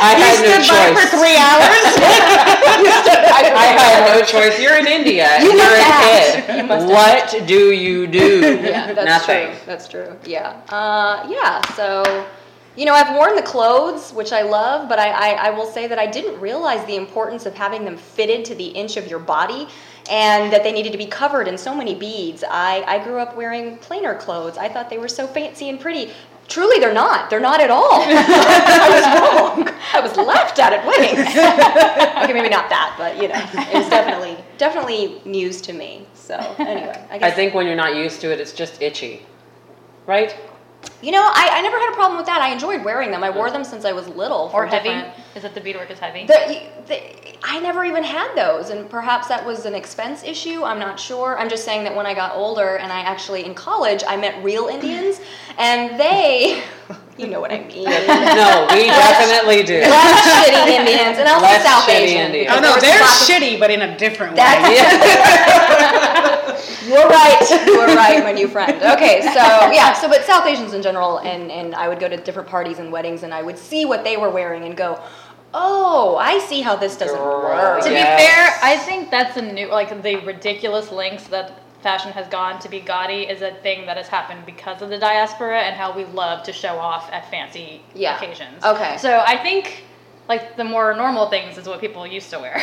I 0.00 0.14
had 0.14 0.38
no 0.46 0.56
choice. 0.62 0.94
for 0.94 1.16
three 1.16 1.34
hours. 1.34 1.82
I 3.34 3.66
had 3.76 4.14
no 4.14 4.24
choice. 4.24 4.60
You're 4.60 4.78
in 4.78 4.86
India. 4.86 5.42
You 5.42 5.52
You're 5.52 5.74
a 5.74 6.46
kid. 6.46 6.56
You 6.56 6.64
must 6.68 6.86
what 6.86 7.48
do 7.48 7.72
you 7.72 8.06
do? 8.06 8.40
yeah, 8.62 8.92
that's 8.92 9.06
Nothing. 9.06 9.48
true. 9.48 9.56
That's 9.66 9.88
true. 9.88 10.16
Yeah. 10.24 10.60
Uh, 10.68 11.26
yeah. 11.28 11.60
So, 11.74 12.26
you 12.76 12.84
know, 12.84 12.94
I've 12.94 13.12
worn 13.16 13.34
the 13.34 13.42
clothes, 13.42 14.12
which 14.12 14.32
I 14.32 14.42
love, 14.42 14.88
but 14.88 15.00
I, 15.00 15.10
I, 15.10 15.48
I 15.48 15.50
will 15.50 15.66
say 15.66 15.88
that 15.88 15.98
I 15.98 16.06
didn't 16.06 16.40
realize 16.40 16.86
the 16.86 16.94
importance 16.96 17.44
of 17.44 17.54
having 17.54 17.84
them 17.84 17.96
fitted 17.96 18.44
to 18.46 18.54
the 18.54 18.66
inch 18.66 18.96
of 18.96 19.08
your 19.08 19.18
body 19.18 19.66
and 20.10 20.52
that 20.52 20.62
they 20.62 20.72
needed 20.72 20.92
to 20.92 20.98
be 20.98 21.06
covered 21.06 21.48
in 21.48 21.58
so 21.58 21.74
many 21.74 21.94
beads. 21.94 22.44
I, 22.48 22.82
I 22.86 23.04
grew 23.04 23.18
up 23.18 23.36
wearing 23.36 23.76
plainer 23.78 24.14
clothes. 24.14 24.56
I 24.56 24.68
thought 24.68 24.90
they 24.90 24.98
were 24.98 25.08
so 25.08 25.26
fancy 25.26 25.68
and 25.68 25.80
pretty. 25.80 26.12
Truly, 26.48 26.78
they're 26.78 26.94
not. 26.94 27.28
They're 27.28 27.40
not 27.40 27.60
at 27.60 27.70
all. 27.70 27.90
I 27.92 29.56
was 29.56 29.66
wrong. 29.66 29.74
I 29.92 30.00
was 30.00 30.16
laughed 30.16 30.58
at 30.60 30.72
at 30.72 30.86
weddings. 30.86 31.18
okay, 32.24 32.32
maybe 32.32 32.48
not 32.48 32.68
that, 32.68 32.94
but 32.96 33.16
you 33.20 33.28
know, 33.28 33.34
it 33.72 33.78
was 33.78 33.88
definitely 33.88 34.36
definitely 34.56 35.20
news 35.24 35.60
to 35.62 35.72
me. 35.72 36.06
So 36.14 36.36
anyway, 36.58 37.04
I 37.10 37.18
guess 37.18 37.32
I 37.32 37.34
think 37.34 37.54
when 37.54 37.66
you're 37.66 37.74
not 37.74 37.96
used 37.96 38.20
to 38.20 38.32
it, 38.32 38.40
it's 38.40 38.52
just 38.52 38.80
itchy, 38.80 39.26
right? 40.06 40.36
You 41.02 41.10
know, 41.10 41.22
I, 41.22 41.48
I 41.52 41.62
never 41.62 41.78
had 41.78 41.90
a 41.90 41.96
problem 41.96 42.16
with 42.16 42.26
that. 42.26 42.40
I 42.40 42.52
enjoyed 42.52 42.84
wearing 42.84 43.10
them. 43.10 43.24
I 43.24 43.30
wore 43.30 43.50
them 43.50 43.64
since 43.64 43.84
I 43.84 43.92
was 43.92 44.08
little. 44.08 44.50
Or 44.54 44.64
for 44.64 44.66
heavy. 44.66 45.04
Different- 45.36 45.44
Is 45.44 45.44
it 45.44 45.54
the 45.54 45.60
beadwork 45.60 45.90
is 45.90 45.98
heavy? 45.98 46.26
The, 46.26 46.62
the, 46.88 47.00
I 47.44 47.60
never 47.60 47.84
even 47.84 48.02
had 48.02 48.34
those, 48.34 48.70
and 48.70 48.88
perhaps 48.90 49.28
that 49.28 49.44
was 49.46 49.66
an 49.66 49.74
expense 49.74 50.24
issue. 50.24 50.62
I'm 50.64 50.78
not 50.78 50.98
sure. 50.98 51.38
I'm 51.38 51.48
just 51.48 51.64
saying 51.64 51.84
that 51.84 51.94
when 51.94 52.06
I 52.06 52.14
got 52.14 52.34
older 52.34 52.76
and 52.76 52.92
I 52.92 53.00
actually 53.00 53.44
in 53.44 53.54
college, 53.54 54.02
I 54.06 54.16
met 54.16 54.42
real 54.42 54.66
Indians, 54.68 55.20
and 55.58 55.98
they, 56.00 56.62
you 57.18 57.26
know 57.28 57.40
what 57.40 57.52
I 57.52 57.60
mean. 57.64 57.84
No, 58.36 58.66
we 58.70 58.84
definitely 58.86 59.62
do. 59.62 59.80
Less 59.80 60.46
shitty 60.46 60.68
Indians, 60.68 61.18
and 61.18 61.28
also 61.28 61.42
Less 61.46 61.62
South 61.64 61.84
shitty 61.88 61.94
Asian. 62.00 62.20
Indians. 62.26 62.50
Oh 62.56 62.60
no, 62.60 62.78
they're 62.80 63.00
lots 63.00 63.28
of- 63.28 63.34
shitty, 63.34 63.58
but 63.58 63.70
in 63.70 63.82
a 63.82 63.96
different 63.98 64.36
way. 64.36 64.42
You're 66.86 67.08
right. 67.08 67.44
You're 67.66 67.86
right, 67.96 68.22
my 68.22 68.30
new 68.32 68.46
friend. 68.48 68.80
Okay, 68.80 69.20
so 69.22 69.42
yeah, 69.72 69.92
so 69.92 70.08
but 70.08 70.22
South 70.24 70.46
Asians 70.46 70.72
in 70.72 70.82
general, 70.82 71.18
and 71.18 71.50
and 71.50 71.74
I 71.74 71.88
would 71.88 71.98
go 71.98 72.08
to 72.08 72.16
different 72.16 72.48
parties 72.48 72.78
and 72.78 72.92
weddings, 72.92 73.22
and 73.24 73.34
I 73.34 73.42
would 73.42 73.58
see 73.58 73.84
what 73.84 74.04
they 74.04 74.16
were 74.16 74.30
wearing 74.30 74.62
and 74.64 74.76
go, 74.76 75.02
oh, 75.58 76.16
I 76.20 76.38
see 76.40 76.60
how 76.60 76.76
this 76.76 76.96
doesn't 76.96 77.16
Girl, 77.16 77.42
work. 77.42 77.82
To 77.84 77.90
Yes. 77.90 78.20
be 78.20 78.26
fair, 78.26 78.72
I 78.72 78.76
think 78.76 79.10
that's 79.10 79.36
a 79.36 79.42
new, 79.42 79.68
like 79.68 79.90
the 80.02 80.16
ridiculous 80.16 80.92
links 80.92 81.24
that 81.28 81.52
fashion 81.82 82.12
has 82.12 82.26
gone 82.28 82.58
to 82.60 82.68
be 82.68 82.80
gaudy 82.80 83.22
is 83.22 83.42
a 83.42 83.52
thing 83.62 83.86
that 83.86 83.96
has 83.96 84.08
happened 84.08 84.44
because 84.44 84.82
of 84.82 84.88
the 84.90 84.98
diaspora 84.98 85.60
and 85.62 85.74
how 85.76 85.94
we 85.96 86.04
love 86.06 86.42
to 86.44 86.52
show 86.52 86.76
off 86.78 87.10
at 87.12 87.30
fancy 87.30 87.80
Yeah. 87.94 88.16
occasions. 88.16 88.64
Okay. 88.64 88.96
So 88.98 89.22
I 89.26 89.36
think 89.38 89.84
like 90.28 90.56
the 90.56 90.64
more 90.64 90.94
normal 90.94 91.28
things 91.30 91.56
is 91.56 91.66
what 91.68 91.80
people 91.80 92.04
used 92.06 92.30
to 92.30 92.38
wear. 92.38 92.54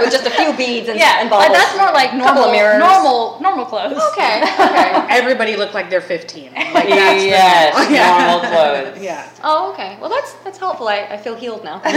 With 0.00 0.10
just 0.10 0.26
a 0.26 0.30
few 0.30 0.54
beads 0.56 0.88
and 0.88 0.98
yeah, 0.98 1.20
and 1.20 1.30
like, 1.30 1.52
that's 1.52 1.76
more 1.76 1.92
like 1.92 2.14
normal, 2.14 2.50
mirrors. 2.50 2.78
normal, 2.78 3.38
normal 3.40 3.66
clothes. 3.66 4.00
Okay. 4.12 4.42
Okay. 4.66 5.06
Everybody 5.10 5.56
looked 5.56 5.74
like 5.74 5.90
they're 5.90 6.00
15. 6.00 6.52
Like 6.52 6.54
that's 6.72 7.24
yes, 7.24 7.74
normal. 7.74 7.92
Yeah. 7.94 8.26
normal 8.26 8.40
clothes. 8.50 9.02
Yeah. 9.02 9.28
Oh, 9.44 9.72
okay. 9.72 9.96
Well, 10.00 10.10
that's 10.10 10.32
that's 10.44 10.58
helpful. 10.58 10.88
I, 10.88 11.06
I 11.10 11.16
feel 11.16 11.34
healed 11.34 11.62
now. 11.64 11.78
Thank 11.84 11.94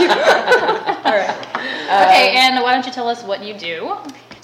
you. 0.00 0.08
All 0.08 1.16
right. 1.16 1.30
Um, 1.88 2.08
okay, 2.08 2.36
and 2.36 2.62
why 2.62 2.72
don't 2.72 2.86
you 2.86 2.92
tell 2.92 3.08
us 3.08 3.22
what 3.24 3.42
you 3.42 3.54
do? 3.54 3.96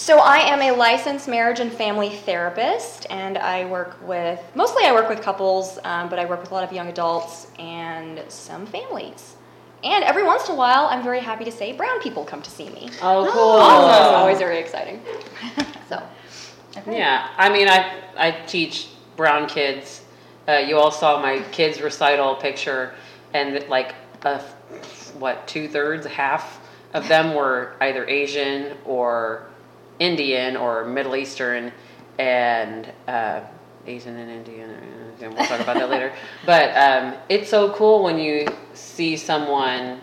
So 0.05 0.19
I 0.19 0.37
am 0.37 0.61
a 0.61 0.71
licensed 0.71 1.29
marriage 1.29 1.61
and 1.61 1.73
family 1.73 2.11
therapist, 2.11 3.07
and 3.09 3.39
I 3.39 3.65
work 3.65 3.97
with 4.07 4.39
mostly 4.55 4.85
I 4.85 4.93
work 4.93 5.09
with 5.09 5.23
couples, 5.23 5.79
um, 5.83 6.11
but 6.11 6.19
I 6.19 6.27
work 6.27 6.43
with 6.43 6.51
a 6.51 6.55
lot 6.55 6.63
of 6.63 6.75
young 6.75 6.89
adults 6.89 7.47
and 7.59 8.23
some 8.29 8.67
families. 8.67 9.37
And 9.83 10.05
every 10.05 10.23
once 10.23 10.47
in 10.47 10.57
a 10.57 10.59
while, 10.59 10.89
I'm 10.91 11.03
very 11.03 11.21
happy 11.21 11.47
to 11.47 11.51
say 11.51 11.73
brown 11.73 12.03
people 12.03 12.23
come 12.23 12.43
to 12.43 12.51
see 12.51 12.69
me. 12.69 12.91
Oh, 13.01 13.31
cool. 13.33 13.43
Also, 13.43 13.87
it's 13.89 14.15
always 14.15 14.39
very 14.39 14.59
exciting. 14.59 15.01
So 15.89 16.03
Yeah, 16.87 17.31
I 17.39 17.49
mean, 17.49 17.69
I 17.69 18.03
I 18.19 18.31
teach 18.47 18.89
brown 19.17 19.49
kids. 19.49 20.03
Uh, 20.47 20.59
you 20.59 20.77
all 20.77 20.91
saw 20.91 21.19
my 21.23 21.39
kids' 21.51 21.81
recital 21.81 22.35
picture, 22.35 22.93
and 23.33 23.67
like 23.71 23.95
a, 24.21 24.43
what 25.19 25.49
two 25.49 25.67
thirds, 25.67 26.05
half 26.05 26.61
of 26.93 27.09
them 27.09 27.33
were 27.33 27.75
either 27.81 28.07
Asian 28.07 28.77
or 28.85 29.47
Indian 29.99 30.57
or 30.57 30.85
Middle 30.85 31.17
Eastern, 31.17 31.73
and 32.19 32.91
uh, 33.09 33.41
Asian 33.87 34.17
and 34.17 34.31
Indian. 34.31 34.71
uh, 34.71 35.25
And 35.25 35.35
we'll 35.35 35.47
talk 35.47 35.61
about 35.61 35.77
that 35.77 35.91
later. 35.91 36.13
But 36.47 36.77
um, 36.77 37.15
it's 37.29 37.49
so 37.51 37.73
cool 37.75 38.03
when 38.03 38.19
you 38.19 38.47
see 38.75 39.17
someone 39.17 40.01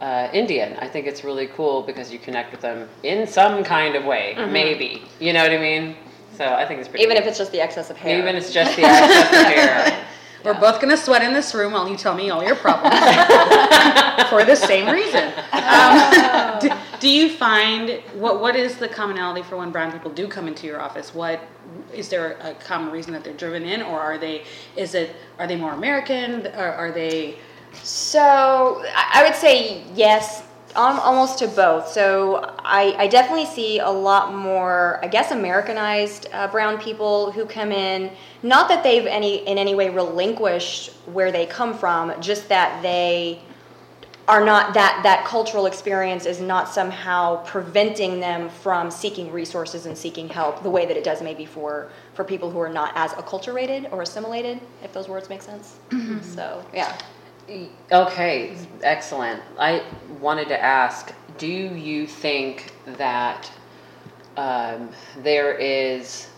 uh, 0.00 0.28
Indian. 0.32 0.76
I 0.80 0.88
think 0.88 1.06
it's 1.06 1.24
really 1.24 1.46
cool 1.48 1.82
because 1.82 2.12
you 2.12 2.18
connect 2.18 2.52
with 2.52 2.60
them 2.60 2.88
in 3.02 3.26
some 3.26 3.64
kind 3.64 3.96
of 3.96 4.04
way, 4.04 4.34
maybe. 4.50 5.02
You 5.20 5.32
know 5.32 5.42
what 5.42 5.50
I 5.52 5.58
mean? 5.58 5.96
So 6.36 6.44
I 6.44 6.64
think 6.66 6.78
it's 6.80 6.88
pretty. 6.88 7.02
even 7.02 7.14
neat. 7.14 7.22
if 7.22 7.26
it's 7.28 7.38
just 7.38 7.50
the 7.50 7.60
excess 7.60 7.90
of 7.90 7.96
hair. 7.96 8.16
even 8.18 8.36
if 8.36 8.44
it's 8.44 8.52
just 8.52 8.76
the 8.76 8.84
excess 8.84 9.26
of 9.26 9.46
hair. 9.46 10.04
We're 10.44 10.54
both 10.60 10.80
gonna 10.80 10.96
sweat 10.96 11.22
in 11.22 11.32
this 11.34 11.52
room 11.52 11.72
while 11.72 11.88
you 11.88 11.96
tell 11.96 12.14
me 12.14 12.30
all 12.30 12.44
your 12.44 12.54
problems 12.54 12.94
for 14.26 14.44
the 14.44 14.56
same 14.56 14.88
reason. 14.92 15.32
Um, 15.52 16.58
do, 16.60 16.70
do 17.00 17.08
you 17.08 17.30
find 17.30 18.02
what 18.14 18.40
what 18.40 18.56
is 18.56 18.76
the 18.76 18.88
commonality 18.88 19.42
for 19.42 19.56
when 19.56 19.70
brown 19.70 19.92
people 19.92 20.10
do 20.10 20.28
come 20.28 20.48
into 20.48 20.66
your 20.66 20.80
office? 20.80 21.14
What 21.14 21.40
is 21.94 22.08
there 22.08 22.38
a 22.40 22.54
common 22.54 22.90
reason 22.90 23.12
that 23.12 23.24
they're 23.24 23.32
driven 23.32 23.64
in, 23.64 23.82
or 23.82 24.00
are 24.00 24.18
they? 24.18 24.44
Is 24.76 24.94
it 24.94 25.14
are 25.38 25.46
they 25.46 25.56
more 25.56 25.72
American? 25.72 26.46
Or 26.48 26.72
are 26.72 26.92
they? 26.92 27.38
So 27.82 28.82
I 28.94 29.22
would 29.24 29.34
say 29.34 29.84
yes, 29.94 30.42
um, 30.74 30.98
almost 31.00 31.38
to 31.40 31.48
both. 31.48 31.88
So 31.88 32.54
I, 32.60 32.94
I 32.98 33.06
definitely 33.08 33.46
see 33.46 33.78
a 33.78 33.90
lot 33.90 34.34
more, 34.34 35.00
I 35.02 35.08
guess, 35.08 35.30
Americanized 35.30 36.28
uh, 36.32 36.48
brown 36.48 36.78
people 36.78 37.32
who 37.32 37.46
come 37.46 37.72
in. 37.72 38.10
Not 38.42 38.68
that 38.68 38.82
they've 38.82 39.06
any 39.06 39.46
in 39.46 39.58
any 39.58 39.74
way 39.74 39.90
relinquished 39.90 40.90
where 41.06 41.32
they 41.32 41.46
come 41.46 41.76
from, 41.76 42.20
just 42.20 42.48
that 42.48 42.82
they 42.82 43.40
are 44.28 44.44
not 44.44 44.74
that 44.74 45.00
that 45.02 45.24
cultural 45.24 45.66
experience 45.66 46.26
is 46.26 46.40
not 46.40 46.68
somehow 46.68 47.42
preventing 47.44 48.20
them 48.20 48.48
from 48.48 48.90
seeking 48.90 49.32
resources 49.32 49.86
and 49.86 49.96
seeking 49.96 50.28
help 50.28 50.62
the 50.62 50.70
way 50.70 50.86
that 50.86 50.96
it 50.96 51.02
does 51.02 51.22
maybe 51.22 51.46
for 51.46 51.90
for 52.14 52.24
people 52.24 52.50
who 52.50 52.60
are 52.60 52.68
not 52.68 52.92
as 52.94 53.12
acculturated 53.12 53.90
or 53.92 54.02
assimilated 54.02 54.60
if 54.84 54.92
those 54.92 55.08
words 55.08 55.28
make 55.28 55.42
sense 55.42 55.78
so 56.22 56.64
yeah 56.74 56.96
Okay, 57.90 58.58
excellent. 58.82 59.42
I 59.58 59.82
wanted 60.20 60.48
to 60.48 60.62
ask 60.62 61.14
do 61.38 61.46
you 61.46 62.06
think 62.06 62.72
that 62.98 63.50
um, 64.36 64.90
there 65.22 65.52
is 65.54 66.28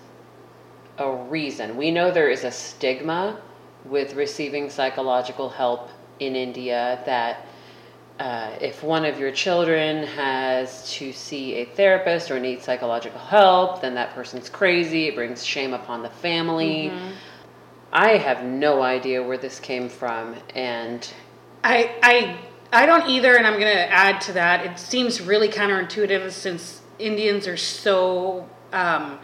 a 0.98 1.10
reason? 1.10 1.76
We 1.76 1.90
know 1.90 2.10
there 2.10 2.30
is 2.30 2.44
a 2.44 2.50
stigma 2.50 3.40
with 3.84 4.14
receiving 4.14 4.70
psychological 4.70 5.48
help 5.48 5.88
in 6.20 6.36
India 6.36 7.02
that 7.06 7.46
uh, 8.20 8.50
if 8.60 8.82
one 8.82 9.06
of 9.06 9.18
your 9.18 9.32
children 9.32 10.06
has 10.06 10.92
to 10.92 11.10
see 11.10 11.54
a 11.54 11.64
therapist 11.64 12.30
or 12.30 12.38
needs 12.38 12.64
psychological 12.64 13.18
help, 13.18 13.80
then 13.80 13.94
that 13.94 14.14
person's 14.14 14.50
crazy. 14.50 15.06
It 15.06 15.14
brings 15.14 15.42
shame 15.42 15.72
upon 15.72 16.02
the 16.02 16.10
family. 16.10 16.92
I 17.92 18.18
have 18.18 18.44
no 18.44 18.82
idea 18.82 19.22
where 19.22 19.38
this 19.38 19.58
came 19.58 19.88
from, 19.88 20.36
and 20.54 21.10
I 21.64 21.96
I 22.02 22.38
I 22.70 22.84
don't 22.84 23.08
either, 23.08 23.36
and 23.36 23.46
I'm 23.46 23.58
going 23.58 23.74
to 23.74 23.90
add 23.90 24.20
to 24.22 24.32
that. 24.34 24.66
It 24.66 24.78
seems 24.78 25.22
really 25.22 25.48
counterintuitive 25.48 26.30
since 26.30 26.82
Indians 26.98 27.48
are 27.48 27.56
so 27.56 28.46
um, 28.74 29.18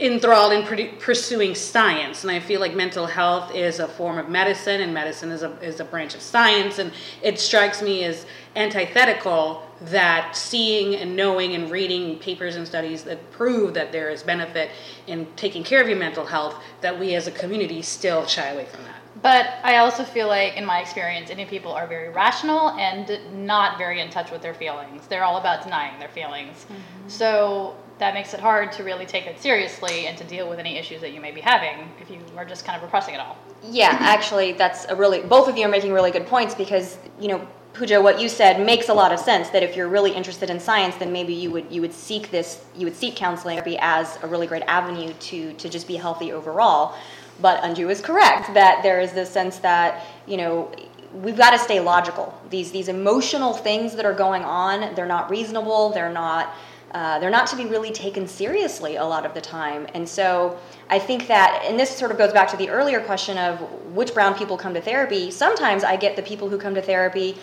enthralled 0.00 0.52
in 0.52 0.96
pursuing 0.98 1.54
science, 1.54 2.24
and 2.24 2.30
I 2.30 2.40
feel 2.40 2.60
like 2.60 2.74
mental 2.74 3.06
health 3.06 3.54
is 3.54 3.80
a 3.80 3.86
form 3.86 4.18
of 4.18 4.28
medicine, 4.28 4.80
and 4.80 4.94
medicine 4.94 5.30
is 5.30 5.42
a 5.42 5.50
is 5.60 5.78
a 5.80 5.84
branch 5.84 6.14
of 6.14 6.22
science, 6.22 6.78
and 6.78 6.90
it 7.22 7.38
strikes 7.38 7.82
me 7.82 8.04
as 8.04 8.26
antithetical 8.56 9.62
that 9.82 10.36
seeing 10.36 10.96
and 10.96 11.16
knowing 11.16 11.54
and 11.54 11.70
reading 11.70 12.18
papers 12.18 12.56
and 12.56 12.66
studies 12.66 13.02
that 13.04 13.30
prove 13.30 13.74
that 13.74 13.92
there 13.92 14.10
is 14.10 14.22
benefit 14.22 14.70
in 15.06 15.26
taking 15.36 15.62
care 15.62 15.80
of 15.80 15.88
your 15.88 15.98
mental 15.98 16.24
health 16.24 16.62
that 16.80 16.98
we 16.98 17.14
as 17.14 17.26
a 17.26 17.30
community 17.30 17.80
still 17.80 18.26
shy 18.26 18.48
away 18.48 18.66
from 18.66 18.82
that. 18.84 18.96
But 19.22 19.54
I 19.62 19.78
also 19.78 20.04
feel 20.04 20.28
like, 20.28 20.56
in 20.56 20.64
my 20.64 20.80
experience, 20.80 21.30
Indian 21.30 21.48
people 21.48 21.72
are 21.72 21.86
very 21.86 22.08
rational 22.08 22.70
and 22.70 23.46
not 23.46 23.76
very 23.76 24.00
in 24.00 24.08
touch 24.08 24.30
with 24.30 24.40
their 24.40 24.54
feelings. 24.54 25.06
They're 25.08 25.24
all 25.24 25.36
about 25.36 25.62
denying 25.62 25.98
their 25.98 26.08
feelings. 26.08 26.64
Mm-hmm. 26.64 27.08
So 27.08 27.76
that 28.00 28.14
makes 28.14 28.34
it 28.34 28.40
hard 28.40 28.72
to 28.72 28.84
really 28.84 29.06
take 29.06 29.26
it 29.26 29.40
seriously 29.40 30.06
and 30.06 30.18
to 30.18 30.24
deal 30.24 30.48
with 30.48 30.58
any 30.58 30.76
issues 30.76 31.00
that 31.00 31.12
you 31.12 31.20
may 31.20 31.30
be 31.30 31.40
having 31.40 31.88
if 32.00 32.10
you 32.10 32.18
are 32.36 32.44
just 32.44 32.64
kind 32.64 32.76
of 32.76 32.82
repressing 32.82 33.14
it 33.14 33.20
all. 33.20 33.38
Yeah, 33.62 33.96
actually, 34.00 34.52
that's 34.52 34.86
a 34.86 34.96
really, 34.96 35.20
both 35.20 35.48
of 35.48 35.56
you 35.56 35.66
are 35.66 35.70
making 35.70 35.92
really 35.92 36.10
good 36.10 36.26
points 36.26 36.54
because, 36.54 36.98
you 37.20 37.28
know, 37.28 37.46
Pooja, 37.72 38.00
what 38.00 38.20
you 38.20 38.28
said 38.28 38.64
makes 38.64 38.88
a 38.88 38.94
lot 38.94 39.12
of 39.12 39.20
sense 39.20 39.50
that 39.50 39.62
if 39.62 39.76
you're 39.76 39.88
really 39.88 40.10
interested 40.10 40.50
in 40.50 40.58
science, 40.58 40.96
then 40.96 41.12
maybe 41.12 41.32
you 41.32 41.50
would, 41.52 41.70
you 41.70 41.80
would 41.80 41.92
seek 41.92 42.30
this, 42.30 42.64
you 42.76 42.84
would 42.84 42.96
seek 42.96 43.14
counseling 43.14 43.56
therapy 43.56 43.78
as 43.80 44.18
a 44.22 44.26
really 44.26 44.46
great 44.46 44.62
avenue 44.66 45.12
to, 45.20 45.52
to 45.52 45.68
just 45.68 45.86
be 45.86 45.94
healthy 45.96 46.32
overall. 46.32 46.96
But 47.40 47.62
Anju 47.62 47.90
is 47.90 48.00
correct 48.00 48.52
that 48.54 48.82
there 48.82 49.00
is 49.00 49.12
this 49.12 49.30
sense 49.30 49.58
that, 49.58 50.04
you 50.26 50.36
know, 50.36 50.72
we've 51.12 51.36
got 51.36 51.50
to 51.50 51.58
stay 51.58 51.80
logical. 51.80 52.38
These, 52.50 52.72
these 52.72 52.88
emotional 52.88 53.52
things 53.52 53.94
that 53.96 54.04
are 54.04 54.14
going 54.14 54.42
on, 54.42 54.94
they're 54.94 55.06
not 55.06 55.30
reasonable, 55.30 55.90
they're 55.90 56.12
not, 56.12 56.54
uh, 56.92 57.18
they're 57.20 57.30
not 57.30 57.46
to 57.46 57.56
be 57.56 57.66
really 57.66 57.92
taken 57.92 58.26
seriously 58.26 58.96
a 58.96 59.04
lot 59.04 59.24
of 59.24 59.32
the 59.32 59.40
time. 59.40 59.86
And 59.94 60.08
so 60.08 60.58
I 60.88 60.98
think 60.98 61.28
that, 61.28 61.62
and 61.64 61.78
this 61.78 61.96
sort 61.96 62.10
of 62.10 62.18
goes 62.18 62.32
back 62.32 62.50
to 62.50 62.56
the 62.56 62.68
earlier 62.68 63.00
question 63.00 63.38
of 63.38 63.60
which 63.92 64.12
brown 64.12 64.34
people 64.34 64.56
come 64.56 64.74
to 64.74 64.80
therapy. 64.80 65.30
Sometimes 65.30 65.84
I 65.84 65.96
get 65.96 66.16
the 66.16 66.22
people 66.22 66.48
who 66.48 66.58
come 66.58 66.74
to 66.74 66.82
therapy 66.82 67.36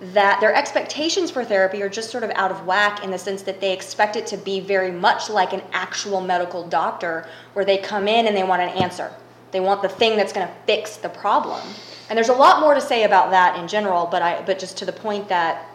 that 0.00 0.40
their 0.40 0.54
expectations 0.54 1.30
for 1.30 1.44
therapy 1.44 1.82
are 1.82 1.88
just 1.88 2.10
sort 2.10 2.24
of 2.24 2.30
out 2.34 2.50
of 2.50 2.66
whack 2.66 3.04
in 3.04 3.10
the 3.10 3.18
sense 3.18 3.42
that 3.42 3.60
they 3.60 3.72
expect 3.72 4.16
it 4.16 4.26
to 4.26 4.36
be 4.36 4.58
very 4.58 4.90
much 4.90 5.30
like 5.30 5.52
an 5.52 5.62
actual 5.72 6.20
medical 6.20 6.66
doctor 6.66 7.28
where 7.52 7.64
they 7.64 7.78
come 7.78 8.08
in 8.08 8.26
and 8.26 8.36
they 8.36 8.42
want 8.42 8.60
an 8.60 8.70
answer. 8.70 9.12
They 9.52 9.60
want 9.60 9.82
the 9.82 9.88
thing 9.88 10.16
that's 10.16 10.32
going 10.32 10.48
to 10.48 10.54
fix 10.66 10.96
the 10.96 11.08
problem. 11.08 11.62
And 12.08 12.16
there's 12.16 12.28
a 12.28 12.34
lot 12.34 12.60
more 12.60 12.74
to 12.74 12.80
say 12.80 13.04
about 13.04 13.30
that 13.30 13.56
in 13.58 13.68
general, 13.68 14.06
but 14.06 14.20
I 14.20 14.42
but 14.42 14.58
just 14.58 14.76
to 14.78 14.84
the 14.84 14.92
point 14.92 15.28
that 15.28 15.66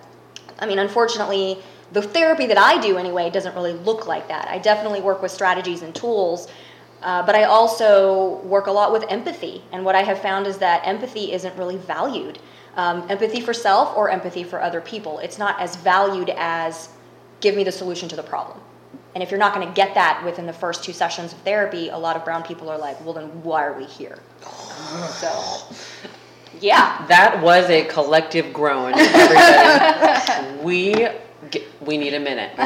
I 0.59 0.65
mean, 0.65 0.79
unfortunately, 0.79 1.59
the 1.91 2.01
therapy 2.01 2.45
that 2.47 2.57
I 2.57 2.79
do 2.79 2.97
anyway 2.97 3.29
doesn't 3.29 3.55
really 3.55 3.73
look 3.73 4.07
like 4.07 4.27
that. 4.27 4.47
I 4.47 4.59
definitely 4.59 5.01
work 5.01 5.21
with 5.21 5.31
strategies 5.31 5.81
and 5.81 5.93
tools, 5.93 6.47
uh, 7.01 7.25
but 7.25 7.35
I 7.35 7.45
also 7.45 8.39
work 8.41 8.67
a 8.67 8.71
lot 8.71 8.91
with 8.91 9.05
empathy. 9.09 9.63
And 9.71 9.83
what 9.83 9.95
I 9.95 10.03
have 10.03 10.21
found 10.21 10.47
is 10.47 10.57
that 10.57 10.85
empathy 10.85 11.31
isn't 11.31 11.55
really 11.57 11.77
valued. 11.77 12.39
Um, 12.75 13.05
empathy 13.09 13.41
for 13.41 13.53
self 13.53 13.97
or 13.97 14.09
empathy 14.09 14.43
for 14.43 14.61
other 14.61 14.81
people. 14.81 15.19
It's 15.19 15.37
not 15.37 15.59
as 15.59 15.75
valued 15.77 16.29
as 16.37 16.89
give 17.41 17.55
me 17.55 17.63
the 17.63 17.71
solution 17.71 18.07
to 18.09 18.15
the 18.15 18.23
problem. 18.23 18.59
And 19.15 19.23
if 19.23 19.31
you're 19.31 19.39
not 19.39 19.55
going 19.55 19.67
to 19.67 19.73
get 19.73 19.95
that 19.95 20.23
within 20.23 20.45
the 20.45 20.53
first 20.53 20.83
two 20.83 20.93
sessions 20.93 21.33
of 21.33 21.39
therapy, 21.39 21.89
a 21.89 21.97
lot 21.97 22.15
of 22.15 22.23
brown 22.23 22.43
people 22.43 22.69
are 22.69 22.77
like, 22.77 23.03
well, 23.03 23.13
then 23.13 23.25
why 23.43 23.65
are 23.65 23.73
we 23.73 23.85
here? 23.85 24.19
So, 24.39 25.75
yeah. 26.61 27.05
that 27.07 27.41
was 27.41 27.69
a 27.69 27.85
collective 27.85 28.53
groan. 28.53 28.93
Everybody. 28.95 30.57
we 30.63 31.07
g- 31.51 31.63
we 31.81 31.97
need 31.97 32.13
a 32.13 32.19
minute. 32.19 32.51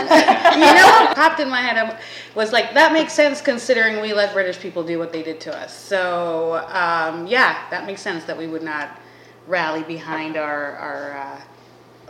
You 0.54 0.60
know 0.60 0.88
what 0.88 1.16
popped 1.16 1.40
in 1.40 1.50
my 1.50 1.62
head 1.62 1.78
I 1.78 2.00
was 2.36 2.52
like 2.52 2.74
that 2.76 2.94
makes 2.94 3.14
sense 3.14 3.42
considering 3.42 4.02
we 4.02 4.14
let 4.14 4.34
british 4.34 4.60
people 4.60 4.84
do 4.84 5.00
what 5.00 5.12
they 5.12 5.24
did 5.24 5.40
to 5.42 5.56
us 5.58 5.76
so 5.78 6.56
um, 6.70 7.26
yeah 7.28 7.68
that 7.72 7.86
makes 7.88 8.02
sense 8.02 8.24
that 8.26 8.38
we 8.38 8.46
would 8.48 8.62
not 8.64 9.00
rally 9.48 9.82
behind 9.84 10.38
our 10.38 10.74
our 10.78 11.14
uh, 11.18 11.42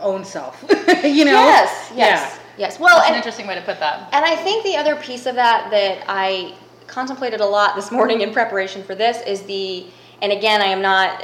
own 0.00 0.24
self 0.24 0.62
you 1.04 1.24
know 1.24 1.32
Yes, 1.32 1.92
yes, 1.94 2.38
yes. 2.58 2.78
Well, 2.78 2.98
That's 2.98 3.10
an 3.10 3.16
interesting 3.16 3.46
way 3.46 3.54
to 3.54 3.62
put 3.62 3.80
that. 3.80 4.08
and 4.12 4.24
I 4.24 4.36
think 4.36 4.62
the 4.64 4.76
other 4.76 4.96
piece 4.96 5.24
of 5.26 5.34
that 5.36 5.70
that 5.70 6.04
I 6.08 6.54
contemplated 6.86 7.40
a 7.40 7.46
lot 7.46 7.74
this 7.76 7.90
morning 7.90 8.20
in 8.20 8.32
preparation 8.32 8.82
for 8.84 8.94
this 8.94 9.22
is 9.26 9.42
the, 9.44 9.86
and 10.22 10.30
again, 10.32 10.60
I 10.60 10.66
am 10.66 10.82
not, 10.82 11.22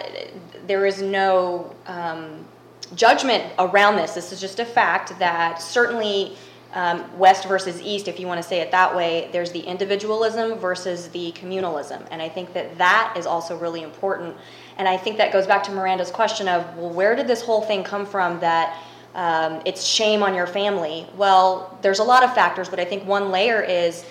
there 0.67 0.87
is 0.87 1.03
no 1.03 1.75
um, 1.87 2.47
judgment 2.95 3.53
around 3.59 3.97
this. 3.97 4.15
This 4.15 4.33
is 4.33 4.41
just 4.41 4.61
a 4.61 4.65
fact 4.65 5.19
that 5.19 5.61
certainly 5.61 6.37
um, 6.73 7.19
West 7.19 7.49
versus 7.49 7.81
East, 7.83 8.07
if 8.07 8.21
you 8.21 8.27
want 8.27 8.41
to 8.41 8.49
say 8.49 8.61
it 8.61 8.71
that 8.71 8.95
way, 8.95 9.29
there's 9.33 9.51
the 9.51 9.61
individualism 9.61 10.57
versus 10.59 11.09
the 11.09 11.33
communalism. 11.33 12.07
And 12.11 12.23
I 12.23 12.29
think 12.29 12.53
that 12.55 12.79
that 12.79 13.15
is 13.17 13.27
also 13.27 13.59
really 13.59 13.83
important. 13.83 14.37
And 14.79 14.87
I 14.87 14.97
think 14.97 15.17
that 15.17 15.33
goes 15.33 15.47
back 15.47 15.65
to 15.65 15.73
Miranda's 15.73 16.11
question 16.11 16.49
of, 16.49 16.77
well, 16.77 16.91
where 16.91 17.17
did 17.17 17.27
this 17.27 17.43
whole 17.43 17.63
thing 17.63 17.83
come 17.83 18.07
from 18.07 18.39
that 18.41 18.79
um, 19.15 19.61
it's 19.65 19.85
shame 19.85 20.23
on 20.23 20.35
your 20.35 20.47
family? 20.47 21.07
Well, 21.17 21.77
there's 21.83 21.99
a 21.99 22.05
lot 22.05 22.23
of 22.23 22.33
factors, 22.35 22.69
but 22.69 22.79
I 22.79 22.85
think 22.85 23.05
one 23.05 23.33
layer 23.33 23.61
is 23.61 24.05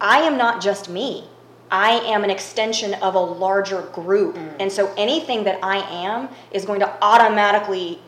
I 0.00 0.20
am 0.20 0.38
not 0.38 0.62
just 0.62 0.88
me. 0.88 1.24
I 1.70 1.92
am 2.06 2.24
an 2.24 2.30
extension 2.30 2.94
of 2.94 3.14
a 3.14 3.20
larger 3.20 3.82
group. 3.92 4.36
Mm. 4.36 4.56
And 4.60 4.72
so 4.72 4.92
anything 4.96 5.44
that 5.44 5.58
I 5.62 5.78
am 6.04 6.28
is 6.50 6.64
going 6.64 6.80
to 6.80 7.04
automatically 7.04 8.00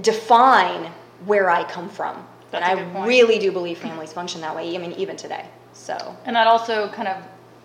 define 0.00 0.90
where 1.26 1.50
I 1.50 1.64
come 1.64 1.88
from. 1.88 2.26
That's 2.50 2.66
a 2.66 2.70
and 2.70 2.78
good 2.80 2.88
I 2.88 2.92
point. 2.92 3.08
really 3.08 3.38
do 3.38 3.52
believe 3.52 3.78
families 3.78 4.12
function 4.12 4.40
that 4.40 4.54
way, 4.54 4.74
I 4.74 4.78
mean, 4.78 4.92
even 4.92 5.16
today. 5.16 5.46
So, 5.72 6.16
And 6.24 6.36
that 6.36 6.46
also 6.46 6.88
kind 6.88 7.08
of, 7.08 7.16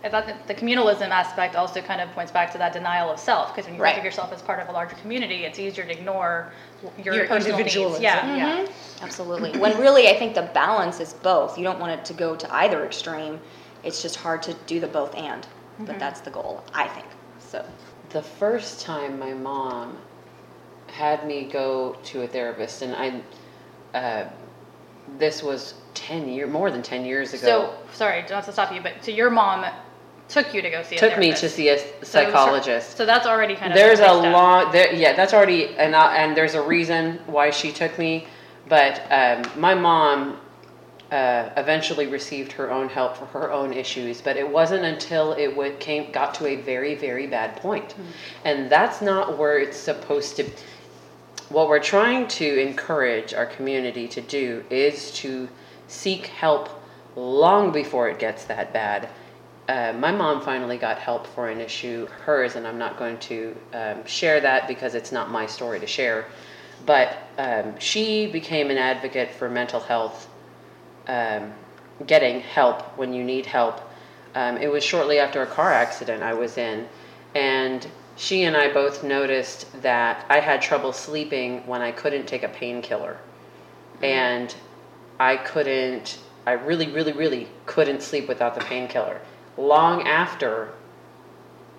I 0.04 0.10
thought 0.10 0.26
that 0.28 0.48
the 0.48 0.56
communalism 0.56 1.10
aspect 1.10 1.56
also 1.56 1.82
kind 1.82 2.02
of 2.02 2.10
points 2.12 2.32
back 2.32 2.52
to 2.54 2.58
that 2.58 2.74
denial 2.74 3.12
of 3.12 3.20
self. 3.20 3.54
Because 3.54 3.70
when 3.70 3.76
you 3.78 3.84
think 3.84 3.98
of 3.98 4.04
yourself 4.04 4.32
as 4.32 4.42
part 4.42 4.60
of 4.60 4.70
a 4.70 4.72
larger 4.72 4.96
community, 4.96 5.46
it's 5.46 5.60
easier 5.60 5.86
to 5.86 5.92
ignore 5.92 6.52
your, 7.04 7.16
Your 7.16 7.28
personal 7.28 7.58
needs. 7.58 7.76
individualism. 7.76 8.02
Yeah, 8.04 8.22
mm-hmm. 8.22 8.66
yeah. 8.66 8.74
absolutely. 9.02 9.60
when 9.60 9.78
really, 9.80 10.08
I 10.08 10.18
think 10.18 10.36
the 10.36 10.50
balance 10.54 11.00
is 11.00 11.14
both. 11.14 11.58
You 11.58 11.64
don't 11.66 11.80
want 11.80 11.92
it 12.00 12.06
to 12.06 12.14
go 12.14 12.36
to 12.36 12.56
either 12.56 12.86
extreme. 12.86 13.40
It's 13.84 14.02
just 14.02 14.18
hard 14.18 14.44
to 14.44 14.54
do 14.66 14.80
the 14.80 14.88
both 14.88 15.16
and. 15.16 15.46
But 15.80 15.98
that's 15.98 16.20
the 16.20 16.32
goal, 16.32 16.64
I 16.74 16.88
think. 16.88 17.06
So, 17.40 17.66
the 18.10 18.22
first 18.22 18.82
time 18.82 19.18
my 19.18 19.34
mom 19.34 19.98
had 20.88 21.26
me 21.26 21.46
go 21.46 21.96
to 22.04 22.24
a 22.24 22.28
therapist, 22.28 22.82
and 22.82 22.96
I, 22.96 23.98
uh, 23.98 24.30
this 25.18 25.42
was 25.42 25.76
ten 25.94 26.28
year 26.28 26.48
more 26.48 26.70
than 26.70 26.82
ten 26.82 27.06
years 27.06 27.34
ago. 27.34 27.42
So, 27.42 27.76
sorry, 27.94 28.26
not 28.30 28.44
to 28.46 28.52
stop 28.52 28.74
you, 28.74 28.82
but 28.82 28.94
so 29.02 29.12
your 29.12 29.30
mom 29.30 29.66
took 30.28 30.54
you 30.54 30.62
to 30.62 30.70
go 30.70 30.84
see 30.84 30.98
a 30.98 31.00
took 31.00 31.18
me 31.18 31.34
to 31.34 31.50
see 31.50 31.70
a 31.70 31.80
psychologist. 32.06 32.98
So, 32.98 33.06
that's 33.06 33.26
already 33.26 33.56
kind 33.56 33.72
of 33.72 33.78
there's 33.78 34.00
a 34.00 34.04
based 34.04 34.34
long 34.34 34.72
there 34.72 34.94
yeah 34.94 35.14
that's 35.14 35.34
already 35.34 35.70
and 35.78 35.96
I, 35.96 36.18
and 36.18 36.38
there's 36.38 36.54
a 36.54 36.62
reason 36.62 37.20
why 37.26 37.50
she 37.50 37.72
took 37.72 37.98
me 37.98 38.28
but 38.68 39.02
um, 39.10 39.60
my 39.60 39.74
mom 39.74 40.40
uh, 41.12 41.50
eventually 41.58 42.08
received 42.08 42.52
her 42.52 42.72
own 42.72 42.90
help 42.90 43.18
for 43.18 43.26
her 43.28 43.52
own 43.52 43.74
issues 43.74 44.22
but 44.22 44.38
it 44.38 44.48
wasn't 44.48 44.84
until 44.84 45.34
it 45.34 45.56
would 45.56 45.80
came 45.80 46.12
got 46.12 46.34
to 46.36 46.46
a 46.46 46.56
very 46.58 46.96
very 46.96 47.28
bad 47.28 47.56
point 47.58 47.96
and 48.46 48.70
that's 48.70 49.02
not 49.02 49.38
where 49.38 49.58
it's 49.58 49.78
supposed 49.78 50.36
to 50.36 50.50
what 51.50 51.68
we're 51.68 51.80
trying 51.80 52.28
to 52.28 52.62
encourage 52.62 53.34
our 53.34 53.46
community 53.48 54.08
to 54.08 54.22
do 54.22 54.64
is 54.70 55.12
to 55.12 55.50
seek 55.88 56.28
help 56.28 56.70
long 57.16 57.72
before 57.72 58.08
it 58.10 58.20
gets 58.20 58.46
that 58.46 58.72
bad. 58.72 59.10
Uh, 59.68 59.94
my 59.94 60.12
mom 60.12 60.42
finally 60.42 60.78
got 60.78 60.98
help 61.00 61.28
for 61.28 61.50
an 61.50 61.60
issue, 61.60 62.08
hers, 62.26 62.56
and 62.56 62.68
I'm 62.68 62.78
not 62.78 62.98
going 62.98 63.18
to 63.20 63.56
um, 63.74 64.06
share 64.06 64.40
that 64.42 64.68
because 64.68 64.96
it's 64.96 65.12
not 65.12 65.30
my 65.32 65.46
story 65.46 65.80
to 65.80 65.88
share. 65.88 66.26
but 66.86 67.18
um, 67.38 67.78
she 67.80 68.28
became 68.28 68.70
an 68.72 68.78
advocate 68.78 69.32
for 69.32 69.50
mental 69.50 69.80
health, 69.80 70.30
um, 71.08 71.54
getting 72.06 72.42
help 72.42 72.82
when 72.98 73.14
you 73.14 73.24
need 73.24 73.46
help. 73.46 73.82
Um, 74.36 74.58
it 74.58 74.72
was 74.72 74.84
shortly 74.84 75.20
after 75.20 75.42
a 75.42 75.48
car 75.48 75.74
accident 75.74 76.24
I 76.24 76.34
was 76.34 76.58
in, 76.58 76.88
and 77.36 77.88
she 78.16 78.44
and 78.44 78.56
I 78.56 78.72
both 78.72 79.04
noticed 79.04 79.82
that 79.82 80.26
I 80.30 80.40
had 80.40 80.62
trouble 80.62 80.92
sleeping 80.92 81.66
when 81.66 81.82
I 81.82 81.92
couldn't 81.92 82.28
take 82.28 82.44
a 82.44 82.50
painkiller. 82.50 83.18
And 84.02 84.54
I 85.20 85.38
couldn't, 85.38 86.20
I 86.46 86.54
really, 86.54 86.90
really, 86.90 87.14
really 87.14 87.48
couldn't 87.66 88.02
sleep 88.02 88.28
without 88.28 88.56
the 88.56 88.62
painkiller. 88.62 89.22
Long 89.58 90.08
after 90.08 90.74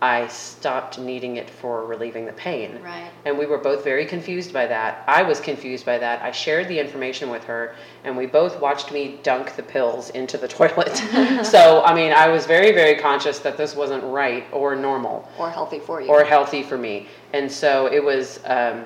I 0.02 0.28
stopped 0.28 0.98
needing 0.98 1.36
it 1.36 1.50
for 1.50 1.84
relieving 1.84 2.24
the 2.24 2.32
pain. 2.32 2.80
Right. 2.82 3.10
And 3.26 3.36
we 3.38 3.44
were 3.44 3.58
both 3.58 3.84
very 3.84 4.06
confused 4.06 4.50
by 4.50 4.66
that. 4.66 5.04
I 5.06 5.22
was 5.22 5.40
confused 5.40 5.84
by 5.84 5.98
that. 5.98 6.22
I 6.22 6.30
shared 6.30 6.68
the 6.68 6.78
information 6.78 7.28
with 7.28 7.44
her, 7.44 7.74
and 8.04 8.16
we 8.16 8.24
both 8.24 8.58
watched 8.60 8.92
me 8.92 9.18
dunk 9.22 9.56
the 9.56 9.62
pills 9.62 10.08
into 10.10 10.38
the 10.38 10.48
toilet. 10.58 10.96
so, 11.44 11.82
I 11.84 11.94
mean, 11.94 12.12
I 12.12 12.28
was 12.28 12.46
very, 12.46 12.72
very 12.72 12.98
conscious 12.98 13.40
that 13.40 13.58
this 13.58 13.76
wasn't 13.76 14.02
right 14.04 14.46
or 14.52 14.74
normal 14.74 15.28
Or 15.38 15.50
healthy 15.50 15.80
for 15.80 16.00
you. 16.00 16.08
or 16.08 16.24
healthy 16.24 16.62
for 16.62 16.78
me. 16.78 17.06
And 17.34 17.50
so 17.52 17.86
it 17.86 18.02
was, 18.02 18.40
um, 18.44 18.84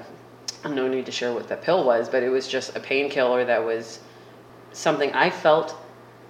no 0.68 0.88
need 0.88 1.07
to 1.07 1.12
share 1.12 1.33
what 1.33 1.46
the 1.46 1.57
pill 1.57 1.85
was, 1.85 2.09
but 2.09 2.24
it 2.24 2.29
was 2.29 2.48
just 2.48 2.74
a 2.77 2.81
painkiller 2.81 3.44
that 3.44 3.64
was 3.64 4.00
something 4.72 5.12
I 5.12 5.31
felt 5.31 5.77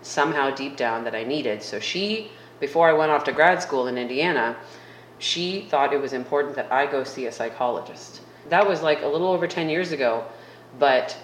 somehow 0.02 0.50
deep 0.50 0.76
down 0.76 1.04
that 1.04 1.14
I 1.14 1.24
needed. 1.24 1.62
So 1.62 1.80
she, 1.80 2.30
before 2.66 2.88
I 2.88 2.94
went 2.94 3.10
off 3.10 3.24
to 3.24 3.32
grad 3.32 3.62
school 3.62 3.88
in 3.88 3.98
Indiana, 3.98 4.56
she 5.18 5.66
thought 5.68 5.92
it 5.92 6.00
was 6.00 6.14
important 6.14 6.56
that 6.56 6.72
I 6.72 6.86
go 6.86 7.04
see 7.04 7.26
a 7.26 7.32
psychologist. 7.32 8.22
That 8.48 8.66
was 8.66 8.80
like 8.80 9.02
a 9.02 9.06
little 9.06 9.28
over 9.28 9.46
10 9.46 9.68
years 9.68 9.92
ago, 9.92 10.24
but 10.78 11.14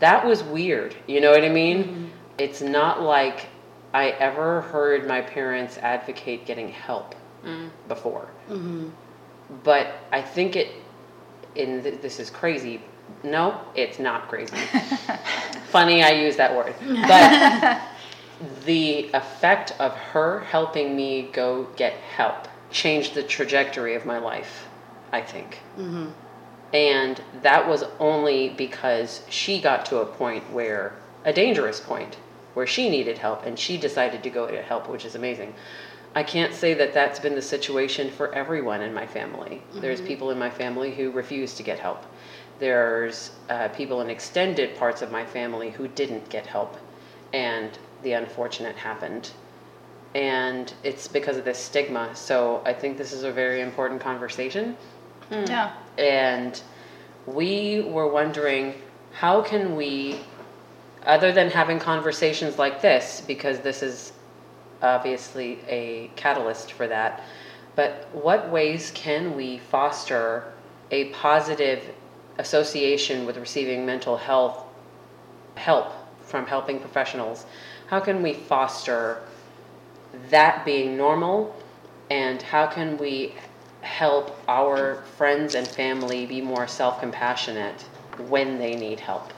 that 0.00 0.26
was 0.26 0.42
weird. 0.42 0.96
You 1.06 1.20
know 1.20 1.30
what 1.30 1.44
I 1.44 1.50
mean? 1.50 1.84
Mm-hmm. 1.84 2.04
It's 2.38 2.60
not 2.62 3.00
like 3.00 3.46
I 3.94 4.10
ever 4.10 4.62
heard 4.62 5.06
my 5.06 5.20
parents 5.20 5.78
advocate 5.78 6.46
getting 6.46 6.68
help 6.68 7.14
mm. 7.44 7.70
before. 7.86 8.28
Mm-hmm. 8.50 8.88
But 9.62 9.86
I 10.10 10.20
think 10.20 10.56
it, 10.56 10.72
in 11.54 11.80
th- 11.84 12.00
this 12.00 12.18
is 12.18 12.28
crazy. 12.28 12.82
No, 13.22 13.60
it's 13.76 14.00
not 14.00 14.28
crazy. 14.28 14.56
Funny 15.70 16.02
I 16.02 16.10
use 16.10 16.34
that 16.36 16.54
word. 16.56 16.74
But 17.06 17.82
the 18.64 19.10
effect 19.14 19.74
of 19.80 19.92
her 19.94 20.40
helping 20.40 20.96
me 20.96 21.28
go 21.32 21.64
get 21.76 21.94
help 21.94 22.48
changed 22.70 23.14
the 23.14 23.22
trajectory 23.22 23.94
of 23.94 24.04
my 24.06 24.18
life, 24.18 24.68
I 25.12 25.22
think. 25.22 25.60
And 26.72 27.20
that 27.42 27.66
was 27.66 27.84
only 27.98 28.50
because 28.50 29.22
she 29.30 29.60
got 29.60 29.86
to 29.86 29.98
a 29.98 30.06
point 30.06 30.44
where, 30.52 30.94
a 31.24 31.32
dangerous 31.32 31.80
point, 31.80 32.16
where 32.54 32.66
she 32.66 32.90
needed 32.90 33.18
help 33.18 33.46
and 33.46 33.58
she 33.58 33.78
decided 33.78 34.22
to 34.22 34.30
go 34.30 34.46
get 34.46 34.64
help, 34.64 34.88
which 34.88 35.04
is 35.04 35.14
amazing. 35.14 35.54
I 36.14 36.22
can't 36.22 36.54
say 36.54 36.74
that 36.74 36.92
that's 36.94 37.20
been 37.20 37.34
the 37.34 37.42
situation 37.42 38.10
for 38.10 38.34
everyone 38.34 38.82
in 38.82 38.92
my 38.92 39.06
family. 39.06 39.62
There's 39.74 40.00
people 40.00 40.30
in 40.30 40.38
my 40.38 40.50
family 40.50 40.94
who 40.94 41.10
refuse 41.10 41.54
to 41.54 41.62
get 41.62 41.78
help. 41.78 42.04
There's 42.58 43.30
uh, 43.48 43.68
people 43.68 44.00
in 44.00 44.10
extended 44.10 44.76
parts 44.76 45.00
of 45.00 45.12
my 45.12 45.24
family 45.24 45.70
who 45.70 45.86
didn't 45.88 46.28
get 46.28 46.46
help, 46.46 46.76
and 47.32 47.78
the 48.02 48.12
unfortunate 48.12 48.76
happened. 48.76 49.30
And 50.14 50.72
it's 50.82 51.06
because 51.06 51.36
of 51.36 51.44
this 51.44 51.58
stigma. 51.58 52.14
So 52.14 52.62
I 52.64 52.72
think 52.72 52.96
this 52.96 53.12
is 53.12 53.24
a 53.24 53.32
very 53.32 53.60
important 53.60 54.00
conversation 54.00 54.76
hmm. 55.28 55.44
Yeah. 55.46 55.72
and 55.98 56.60
we 57.26 57.82
were 57.82 58.08
wondering 58.08 58.74
how 59.12 59.42
can 59.42 59.76
we 59.76 60.20
other 61.06 61.32
than 61.32 61.50
having 61.50 61.78
conversations 61.78 62.58
like 62.58 62.80
this 62.82 63.22
because 63.26 63.60
this 63.60 63.82
is 63.82 64.12
obviously 64.82 65.58
a 65.68 66.10
catalyst 66.16 66.72
for 66.72 66.86
that 66.86 67.24
but 67.76 68.08
what 68.12 68.50
ways 68.50 68.90
can 68.94 69.36
we 69.36 69.58
foster 69.58 70.52
a 70.90 71.06
positive 71.06 71.84
association 72.38 73.26
with 73.26 73.36
receiving 73.36 73.84
mental 73.84 74.16
health 74.16 74.64
help 75.56 75.92
from 76.22 76.46
helping 76.46 76.78
professionals 76.78 77.44
how 77.88 78.00
can 78.00 78.22
we 78.22 78.32
foster 78.34 79.22
that 80.30 80.64
being 80.64 80.96
normal 80.96 81.54
and 82.10 82.40
how 82.40 82.66
can 82.66 82.96
we 82.96 83.34
help 83.82 84.36
our 84.48 85.02
friends 85.16 85.54
and 85.54 85.66
family 85.66 86.26
be 86.26 86.40
more 86.40 86.66
self-compassionate 86.66 87.82
when 88.28 88.58
they 88.58 88.74
need 88.74 88.98
help 89.00 89.32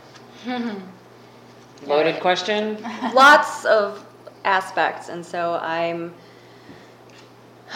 loaded 1.86 2.20
question 2.20 2.82
Lots 3.14 3.64
of 3.64 4.04
aspects, 4.44 5.08
and 5.08 5.24
so 5.24 5.58
I'm 5.62 6.14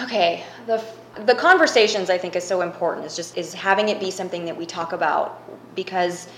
okay. 0.02 0.44
The 0.66 0.82
the 1.26 1.34
conversations 1.34 2.10
I 2.10 2.18
think 2.18 2.36
is 2.36 2.44
so 2.44 2.62
important. 2.62 3.06
Is 3.06 3.16
just 3.16 3.36
is 3.36 3.54
having 3.54 3.88
it 3.88 4.00
be 4.00 4.10
something 4.10 4.44
that 4.44 4.56
we 4.56 4.66
talk 4.66 4.92
about 4.92 5.42
because 5.74 6.28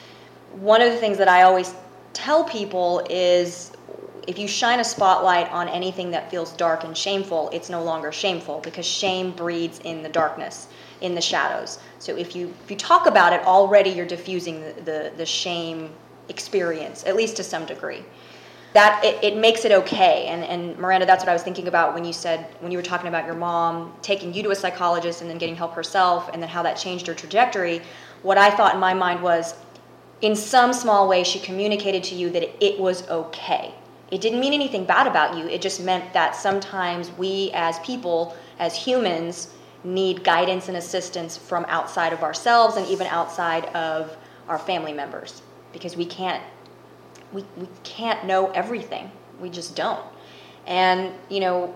one 0.52 0.80
of 0.80 0.92
the 0.92 0.98
things 0.98 1.18
that 1.18 1.28
I 1.28 1.42
always 1.42 1.74
tell 2.12 2.44
people 2.44 3.06
is 3.10 3.72
if 4.26 4.38
you 4.38 4.48
shine 4.48 4.80
a 4.80 4.84
spotlight 4.84 5.50
on 5.52 5.68
anything 5.68 6.10
that 6.10 6.30
feels 6.30 6.52
dark 6.52 6.84
and 6.84 6.96
shameful, 6.96 7.48
it's 7.52 7.70
no 7.70 7.82
longer 7.82 8.10
shameful 8.10 8.60
because 8.60 8.84
shame 8.84 9.30
breeds 9.30 9.78
in 9.80 10.02
the 10.02 10.08
darkness, 10.08 10.68
in 11.00 11.14
the 11.14 11.20
shadows. 11.20 11.78
So 12.00 12.16
if 12.16 12.34
you 12.34 12.52
if 12.64 12.70
you 12.70 12.76
talk 12.76 13.06
about 13.06 13.32
it, 13.32 13.44
already 13.46 13.90
you're 13.90 14.06
diffusing 14.06 14.60
the, 14.60 14.72
the, 14.84 15.12
the 15.16 15.26
shame 15.26 15.90
experience, 16.28 17.04
at 17.04 17.14
least 17.14 17.36
to 17.36 17.44
some 17.44 17.66
degree. 17.66 18.04
That 18.72 19.02
it, 19.04 19.22
it 19.22 19.36
makes 19.36 19.64
it 19.64 19.70
okay. 19.70 20.26
And 20.26 20.42
and 20.44 20.76
Miranda, 20.76 21.06
that's 21.06 21.22
what 21.22 21.28
I 21.28 21.32
was 21.32 21.44
thinking 21.44 21.68
about 21.68 21.94
when 21.94 22.04
you 22.04 22.12
said 22.12 22.46
when 22.58 22.72
you 22.72 22.78
were 22.78 22.84
talking 22.84 23.08
about 23.08 23.26
your 23.26 23.36
mom 23.36 23.94
taking 24.02 24.34
you 24.34 24.42
to 24.42 24.50
a 24.50 24.56
psychologist 24.56 25.20
and 25.20 25.30
then 25.30 25.38
getting 25.38 25.56
help 25.56 25.74
herself 25.74 26.30
and 26.32 26.42
then 26.42 26.48
how 26.48 26.64
that 26.64 26.76
changed 26.76 27.06
her 27.06 27.14
trajectory. 27.14 27.80
What 28.22 28.38
I 28.38 28.50
thought 28.50 28.74
in 28.74 28.80
my 28.80 28.92
mind 28.92 29.22
was 29.22 29.54
in 30.20 30.34
some 30.34 30.72
small 30.72 31.06
way 31.06 31.22
she 31.22 31.38
communicated 31.38 32.02
to 32.02 32.16
you 32.16 32.28
that 32.30 32.42
it, 32.42 32.56
it 32.60 32.80
was 32.80 33.08
okay 33.08 33.72
it 34.10 34.20
didn't 34.20 34.40
mean 34.40 34.52
anything 34.52 34.84
bad 34.84 35.06
about 35.06 35.36
you. 35.36 35.48
It 35.48 35.60
just 35.60 35.82
meant 35.82 36.12
that 36.12 36.36
sometimes 36.36 37.10
we 37.12 37.50
as 37.54 37.78
people 37.80 38.36
as 38.58 38.76
humans 38.76 39.50
need 39.84 40.24
guidance 40.24 40.68
and 40.68 40.76
assistance 40.76 41.36
from 41.36 41.64
outside 41.68 42.12
of 42.12 42.22
ourselves 42.22 42.76
and 42.76 42.86
even 42.86 43.06
outside 43.08 43.66
of 43.66 44.16
our 44.48 44.58
family 44.58 44.92
members 44.92 45.42
because 45.72 45.96
we 45.96 46.06
can't 46.06 46.42
we, 47.32 47.44
we 47.56 47.68
can't 47.82 48.24
know 48.24 48.50
everything. 48.52 49.10
We 49.40 49.50
just 49.50 49.74
don't. 49.74 50.04
And 50.66 51.12
you 51.28 51.40
know 51.40 51.74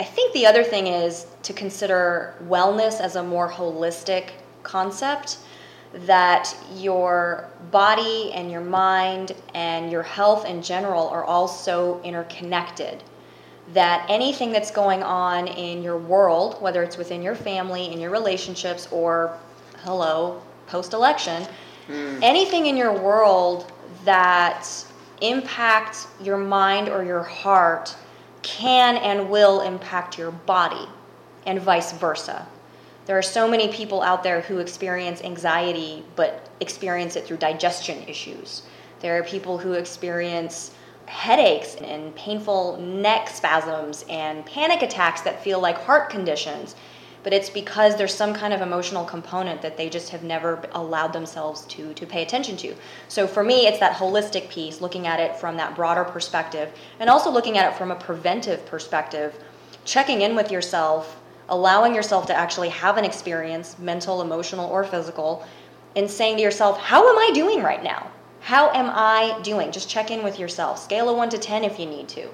i 0.00 0.04
think 0.04 0.32
the 0.32 0.46
other 0.46 0.62
thing 0.62 0.86
is 0.86 1.26
to 1.42 1.52
consider 1.52 2.34
wellness 2.44 3.00
as 3.00 3.16
a 3.16 3.22
more 3.22 3.50
holistic 3.50 4.30
concept 4.62 5.38
that 5.92 6.54
your 6.74 7.48
body 7.70 8.32
and 8.32 8.50
your 8.50 8.60
mind 8.60 9.32
and 9.54 9.90
your 9.90 10.02
health 10.02 10.44
in 10.44 10.62
general 10.62 11.08
are 11.08 11.24
all 11.24 11.48
so 11.48 12.00
interconnected 12.02 13.02
that 13.72 14.06
anything 14.08 14.50
that's 14.52 14.70
going 14.70 15.02
on 15.02 15.46
in 15.46 15.82
your 15.82 15.98
world, 15.98 16.60
whether 16.60 16.82
it's 16.82 16.96
within 16.96 17.22
your 17.22 17.34
family, 17.34 17.92
in 17.92 18.00
your 18.00 18.10
relationships, 18.10 18.88
or 18.90 19.36
hello, 19.78 20.40
post 20.66 20.92
election, 20.92 21.46
hmm. 21.86 22.18
anything 22.22 22.66
in 22.66 22.76
your 22.76 22.92
world 22.92 23.70
that 24.04 24.66
impacts 25.20 26.06
your 26.22 26.38
mind 26.38 26.88
or 26.88 27.04
your 27.04 27.22
heart 27.22 27.94
can 28.42 28.96
and 28.96 29.28
will 29.28 29.60
impact 29.60 30.16
your 30.16 30.30
body, 30.30 30.88
and 31.46 31.60
vice 31.60 31.92
versa. 31.92 32.46
There 33.08 33.16
are 33.16 33.22
so 33.22 33.48
many 33.48 33.68
people 33.68 34.02
out 34.02 34.22
there 34.22 34.42
who 34.42 34.58
experience 34.58 35.22
anxiety 35.22 36.04
but 36.14 36.50
experience 36.60 37.16
it 37.16 37.24
through 37.24 37.38
digestion 37.38 38.06
issues. 38.06 38.64
There 39.00 39.18
are 39.18 39.22
people 39.22 39.56
who 39.56 39.72
experience 39.72 40.72
headaches 41.06 41.76
and 41.76 42.14
painful 42.14 42.76
neck 42.76 43.30
spasms 43.30 44.04
and 44.10 44.44
panic 44.44 44.82
attacks 44.82 45.22
that 45.22 45.42
feel 45.42 45.58
like 45.58 45.78
heart 45.78 46.10
conditions. 46.10 46.76
But 47.22 47.32
it's 47.32 47.48
because 47.48 47.96
there's 47.96 48.12
some 48.12 48.34
kind 48.34 48.52
of 48.52 48.60
emotional 48.60 49.06
component 49.06 49.62
that 49.62 49.78
they 49.78 49.88
just 49.88 50.10
have 50.10 50.22
never 50.22 50.62
allowed 50.72 51.14
themselves 51.14 51.64
to, 51.68 51.94
to 51.94 52.04
pay 52.04 52.20
attention 52.22 52.58
to. 52.58 52.74
So 53.08 53.26
for 53.26 53.42
me, 53.42 53.66
it's 53.66 53.80
that 53.80 53.96
holistic 53.96 54.50
piece, 54.50 54.82
looking 54.82 55.06
at 55.06 55.18
it 55.18 55.34
from 55.34 55.56
that 55.56 55.74
broader 55.74 56.04
perspective, 56.04 56.70
and 57.00 57.08
also 57.08 57.30
looking 57.30 57.56
at 57.56 57.72
it 57.72 57.78
from 57.78 57.90
a 57.90 57.96
preventive 57.96 58.66
perspective, 58.66 59.34
checking 59.86 60.20
in 60.20 60.36
with 60.36 60.52
yourself 60.52 61.18
allowing 61.48 61.94
yourself 61.94 62.26
to 62.26 62.34
actually 62.34 62.68
have 62.68 62.96
an 62.96 63.04
experience, 63.04 63.78
mental, 63.78 64.20
emotional, 64.20 64.68
or 64.70 64.84
physical, 64.84 65.46
and 65.96 66.10
saying 66.10 66.36
to 66.36 66.42
yourself, 66.42 66.78
How 66.78 67.08
am 67.08 67.18
I 67.18 67.30
doing 67.34 67.62
right 67.62 67.82
now? 67.82 68.10
How 68.40 68.70
am 68.70 68.90
I 68.90 69.40
doing? 69.42 69.72
Just 69.72 69.90
check 69.90 70.10
in 70.10 70.22
with 70.22 70.38
yourself. 70.38 70.78
Scale 70.78 71.08
of 71.08 71.16
1 71.16 71.30
to 71.30 71.38
10 71.38 71.64
if 71.64 71.78
you 71.78 71.86
need 71.86 72.08
to. 72.10 72.28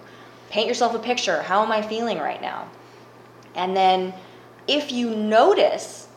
Paint 0.50 0.68
yourself 0.68 0.94
a 0.94 0.98
picture. 0.98 1.42
How 1.42 1.62
am 1.64 1.72
I 1.72 1.82
feeling 1.82 2.18
right 2.18 2.40
now? 2.40 2.68
And 3.54 3.76
then 3.76 4.14
if 4.68 4.92
you 4.92 5.10
notice 5.10 6.08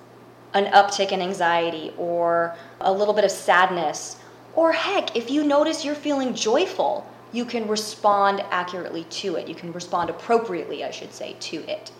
an 0.53 0.65
uptick 0.65 1.11
in 1.11 1.21
anxiety 1.21 1.93
or 1.97 2.55
a 2.81 2.91
little 2.91 3.13
bit 3.13 3.23
of 3.23 3.31
sadness, 3.31 4.17
or 4.55 4.71
heck, 4.71 5.15
if 5.15 5.29
you 5.29 5.43
notice 5.43 5.85
you're 5.85 5.95
feeling 5.95 6.33
joyful, 6.33 7.05
you 7.31 7.45
can 7.45 7.67
respond 7.67 8.43
accurately 8.49 9.03
to 9.05 9.35
it. 9.35 9.47
You 9.47 9.55
can 9.55 9.71
respond 9.71 10.09
appropriately, 10.09 10.83
I 10.83 10.91
should 10.91 11.13
say, 11.13 11.35
to 11.39 11.57
it. 11.69 11.91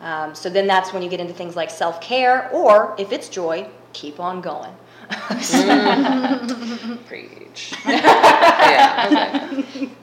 Um, 0.00 0.34
so 0.34 0.48
then 0.48 0.66
that's 0.66 0.92
when 0.92 1.02
you 1.02 1.10
get 1.10 1.20
into 1.20 1.34
things 1.34 1.56
like 1.56 1.70
self 1.70 2.00
care, 2.00 2.48
or 2.50 2.94
if 2.98 3.12
it's 3.12 3.28
joy, 3.28 3.68
keep 3.92 4.18
on 4.18 4.40
going. 4.40 4.74
Preach. 7.06 7.74
yeah. 7.86 9.48
Okay. 9.52 9.90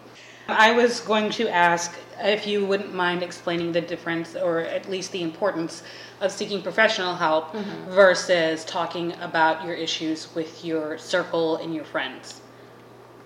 I 0.50 0.72
was 0.72 1.02
going 1.02 1.30
to 1.32 1.50
ask 1.50 1.94
if 2.20 2.48
you 2.48 2.66
wouldn't 2.66 2.94
mind 2.94 3.22
explaining 3.22 3.74
the 3.74 3.82
difference, 3.82 4.36
or 4.36 4.62
at 4.62 4.90
least 4.90 5.12
the 5.12 5.22
importance, 5.22 5.84
of 6.22 6.32
seeking 6.32 6.62
professional 6.62 7.16
help 7.16 7.54
versus 7.90 8.64
talking 8.66 9.14
about 9.22 9.66
your 9.66 9.76
issues 9.76 10.34
with 10.36 10.64
your 10.64 10.98
circle 10.98 11.58
and 11.58 11.76
your 11.76 11.84
friends. 11.84 12.42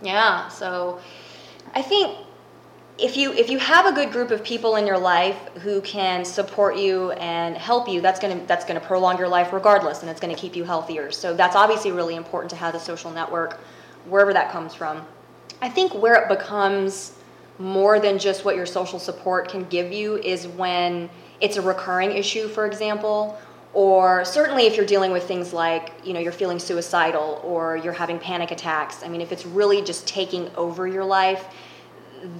Yeah, 0.01 0.47
so 0.47 0.99
I 1.75 1.81
think 1.81 2.17
if 3.01 3.17
you 3.17 3.33
if 3.33 3.49
you 3.49 3.57
have 3.57 3.87
a 3.87 3.91
good 3.91 4.11
group 4.11 4.29
of 4.29 4.43
people 4.43 4.75
in 4.75 4.85
your 4.85 4.97
life 4.97 5.37
who 5.61 5.81
can 5.81 6.23
support 6.23 6.77
you 6.77 7.11
and 7.13 7.57
help 7.57 7.89
you, 7.89 7.99
that's 7.99 8.19
gonna 8.19 8.39
that's 8.45 8.63
gonna 8.63 8.79
prolong 8.79 9.17
your 9.17 9.27
life 9.27 9.51
regardless, 9.51 10.01
and 10.01 10.09
it's 10.09 10.19
gonna 10.19 10.35
keep 10.35 10.55
you 10.55 10.63
healthier. 10.63 11.11
So 11.11 11.33
that's 11.33 11.55
obviously 11.55 11.91
really 11.91 12.15
important 12.15 12.51
to 12.51 12.55
have 12.57 12.75
a 12.75 12.79
social 12.79 13.09
network, 13.09 13.59
wherever 14.05 14.33
that 14.33 14.51
comes 14.51 14.75
from. 14.75 15.03
I 15.61 15.69
think 15.69 15.93
where 15.93 16.15
it 16.15 16.29
becomes 16.29 17.13
more 17.57 17.99
than 17.99 18.19
just 18.19 18.45
what 18.45 18.55
your 18.55 18.65
social 18.65 18.99
support 18.99 19.49
can 19.49 19.63
give 19.65 19.91
you 19.91 20.17
is 20.17 20.47
when 20.47 21.09
it's 21.39 21.57
a 21.57 21.61
recurring 21.61 22.11
issue, 22.11 22.47
for 22.47 22.65
example, 22.67 23.37
or 23.73 24.25
certainly 24.25 24.67
if 24.67 24.75
you're 24.75 24.85
dealing 24.85 25.11
with 25.11 25.23
things 25.23 25.53
like, 25.53 25.91
you 26.03 26.13
know, 26.13 26.19
you're 26.19 26.31
feeling 26.31 26.59
suicidal 26.59 27.41
or 27.43 27.77
you're 27.77 27.93
having 27.93 28.19
panic 28.19 28.51
attacks. 28.51 29.03
I 29.03 29.07
mean, 29.07 29.21
if 29.21 29.31
it's 29.31 29.45
really 29.45 29.81
just 29.81 30.07
taking 30.07 30.49
over 30.55 30.87
your 30.87 31.05
life, 31.05 31.45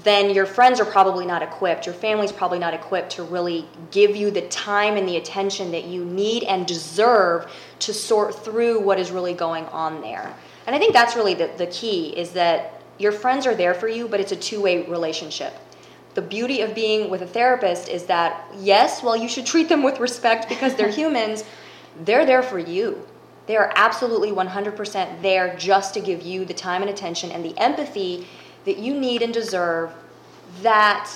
then 0.04 0.34
your 0.34 0.46
friends 0.46 0.80
are 0.80 0.86
probably 0.86 1.26
not 1.26 1.41
equipped, 1.41 1.86
your 1.86 1.96
family's 1.96 2.32
probably 2.32 2.60
not 2.60 2.74
equipped 2.74 3.12
to 3.13 3.24
really 3.24 3.65
give 3.91 4.15
you 4.15 4.32
the 4.32 4.41
time 4.48 4.98
and 4.98 5.08
the 5.08 5.17
attention 5.17 5.72
that 5.72 5.86
you 5.86 6.06
need 6.06 6.44
and 6.44 6.67
deserve 6.67 7.52
to 7.80 7.94
sort 7.94 8.36
through 8.36 8.80
what 8.80 9.00
is 9.00 9.12
really 9.12 9.34
going 9.34 9.65
on 9.65 10.02
there. 10.02 10.36
And 10.67 10.76
I 10.76 10.80
think 10.80 10.94
that's 10.94 11.15
really 11.15 11.34
the, 11.34 11.52
the 11.58 11.67
key 11.67 12.10
is 12.10 12.32
that 12.32 12.82
your 12.98 13.12
friends 13.12 13.48
are 13.48 13.56
there 13.56 13.74
for 13.74 13.88
you, 13.88 14.08
but 14.08 14.20
it's 14.20 14.32
a 14.32 14.36
two 14.36 14.62
way 14.62 14.86
relationship. 14.88 15.54
The 16.13 16.22
beauty 16.22 16.62
of 16.62 16.76
being 16.76 17.10
with 17.10 17.22
a 17.22 17.28
therapist 17.28 17.88
is 17.88 18.06
that, 18.06 18.46
yes, 18.58 19.02
while 19.02 19.15
you 19.15 19.30
should 19.30 19.46
treat 19.46 19.70
them 19.70 19.82
with 19.82 20.00
respect 20.00 20.50
because 20.50 20.76
they're 20.76 20.89
humans, 21.02 21.44
they're 22.04 22.26
there 22.26 22.44
for 22.44 22.60
you. 22.60 23.08
They 23.48 23.58
are 23.58 23.72
absolutely 23.76 24.32
100% 24.32 25.22
there 25.22 25.56
just 25.58 25.94
to 25.96 26.00
give 26.00 26.22
you 26.22 26.46
the 26.46 26.54
time 26.54 26.82
and 26.82 26.91
attention 26.91 27.32
and 27.32 27.44
the 27.44 27.58
empathy 27.58 28.28
that 28.65 28.78
you 28.78 28.93
need 28.93 29.21
and 29.21 29.34
deserve 29.34 29.91
that 30.62 31.10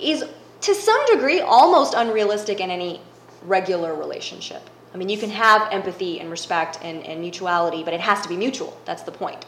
is 0.00 0.24
to 0.62 0.74
some 0.74 1.04
degree 1.06 1.40
almost 1.40 1.94
unrealistic 1.94 2.60
in 2.60 2.70
any 2.70 3.00
regular 3.44 3.94
relationship. 3.94 4.62
I 4.92 4.96
mean, 4.96 5.08
you 5.08 5.18
can 5.18 5.30
have 5.30 5.72
empathy 5.72 6.20
and 6.20 6.30
respect 6.30 6.78
and, 6.82 7.04
and 7.06 7.20
mutuality, 7.20 7.84
but 7.84 7.94
it 7.94 8.00
has 8.00 8.20
to 8.22 8.28
be 8.28 8.36
mutual. 8.36 8.78
That's 8.84 9.02
the 9.02 9.12
point. 9.12 9.44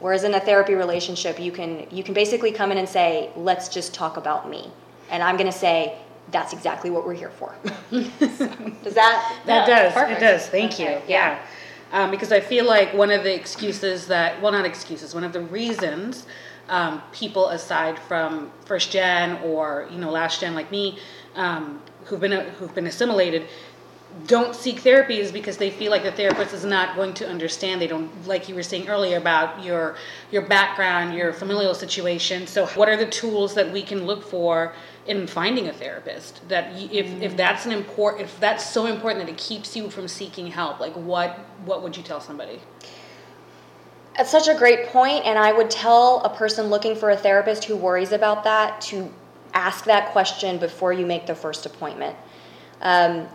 Whereas 0.00 0.24
in 0.24 0.34
a 0.34 0.40
therapy 0.40 0.74
relationship, 0.74 1.38
you 1.38 1.52
can 1.52 1.86
you 1.90 2.02
can 2.02 2.14
basically 2.14 2.52
come 2.52 2.72
in 2.72 2.78
and 2.78 2.88
say, 2.88 3.28
"Let's 3.36 3.68
just 3.68 3.92
talk 3.94 4.16
about 4.16 4.48
me," 4.48 4.70
and 5.10 5.22
I'm 5.22 5.36
going 5.36 5.50
to 5.50 5.56
say, 5.56 5.98
"That's 6.32 6.54
exactly 6.54 6.88
what 6.88 7.06
we're 7.06 7.14
here 7.14 7.28
for." 7.30 7.54
Does 7.90 8.94
that? 8.94 9.36
That 9.44 9.68
Yeah, 9.68 9.82
does. 9.84 9.92
perfect. 9.92 10.22
It 10.22 10.24
does. 10.24 10.46
Thank 10.48 10.72
Okay, 10.72 10.94
you. 10.94 11.02
Yeah. 11.06 11.38
Um, 11.92 12.10
because 12.10 12.32
I 12.32 12.40
feel 12.40 12.64
like 12.66 12.94
one 12.94 13.10
of 13.10 13.24
the 13.24 13.34
excuses 13.34 14.06
that, 14.06 14.40
well, 14.40 14.52
not 14.52 14.64
excuses, 14.64 15.12
one 15.14 15.24
of 15.24 15.32
the 15.32 15.40
reasons 15.42 16.24
um, 16.70 17.02
people 17.12 17.48
aside 17.48 17.98
from 17.98 18.50
first 18.64 18.90
gen 18.90 19.38
or 19.42 19.88
you 19.90 19.98
know 19.98 20.10
last 20.10 20.40
gen 20.40 20.54
like 20.54 20.70
me, 20.70 20.98
um, 21.34 21.82
who've 22.04 22.20
been 22.20 22.32
who've 22.50 22.74
been 22.74 22.86
assimilated, 22.86 23.46
don't 24.26 24.54
seek 24.54 24.80
therapy 24.80 25.20
is 25.20 25.30
because 25.30 25.56
they 25.56 25.70
feel 25.70 25.90
like 25.90 26.02
the 26.02 26.12
therapist 26.12 26.52
is 26.52 26.64
not 26.64 26.96
going 26.96 27.14
to 27.14 27.28
understand. 27.28 27.80
They 27.80 27.86
don't, 27.86 28.10
like 28.26 28.48
you 28.48 28.54
were 28.54 28.62
saying 28.62 28.88
earlier 28.88 29.16
about 29.16 29.62
your 29.62 29.96
your 30.30 30.42
background, 30.42 31.14
your 31.14 31.32
familial 31.32 31.74
situation. 31.74 32.46
So, 32.46 32.66
what 32.68 32.88
are 32.88 32.96
the 32.96 33.06
tools 33.06 33.54
that 33.54 33.70
we 33.70 33.82
can 33.82 34.06
look 34.06 34.24
for 34.24 34.74
in 35.06 35.26
finding 35.26 35.68
a 35.68 35.72
therapist? 35.72 36.46
That 36.48 36.72
if 36.76 37.06
if 37.22 37.36
that's 37.36 37.66
an 37.66 37.72
important, 37.72 38.24
if 38.24 38.40
that's 38.40 38.68
so 38.68 38.86
important 38.86 39.24
that 39.26 39.32
it 39.32 39.38
keeps 39.38 39.76
you 39.76 39.90
from 39.90 40.08
seeking 40.08 40.48
help, 40.48 40.80
like 40.80 40.94
what 40.94 41.38
what 41.64 41.82
would 41.82 41.96
you 41.96 42.02
tell 42.02 42.20
somebody? 42.20 42.60
That's 44.20 44.30
such 44.30 44.48
a 44.48 44.54
great 44.54 44.88
point, 44.88 45.24
and 45.24 45.38
I 45.38 45.50
would 45.50 45.70
tell 45.70 46.20
a 46.20 46.28
person 46.28 46.66
looking 46.66 46.94
for 46.94 47.08
a 47.08 47.16
therapist 47.16 47.64
who 47.64 47.74
worries 47.74 48.12
about 48.12 48.44
that 48.44 48.78
to 48.82 49.10
ask 49.54 49.86
that 49.86 50.12
question 50.12 50.58
before 50.58 50.92
you 50.92 51.06
make 51.06 51.24
the 51.24 51.34
first 51.34 51.64
appointment. 51.64 52.14
Um, 52.82 53.26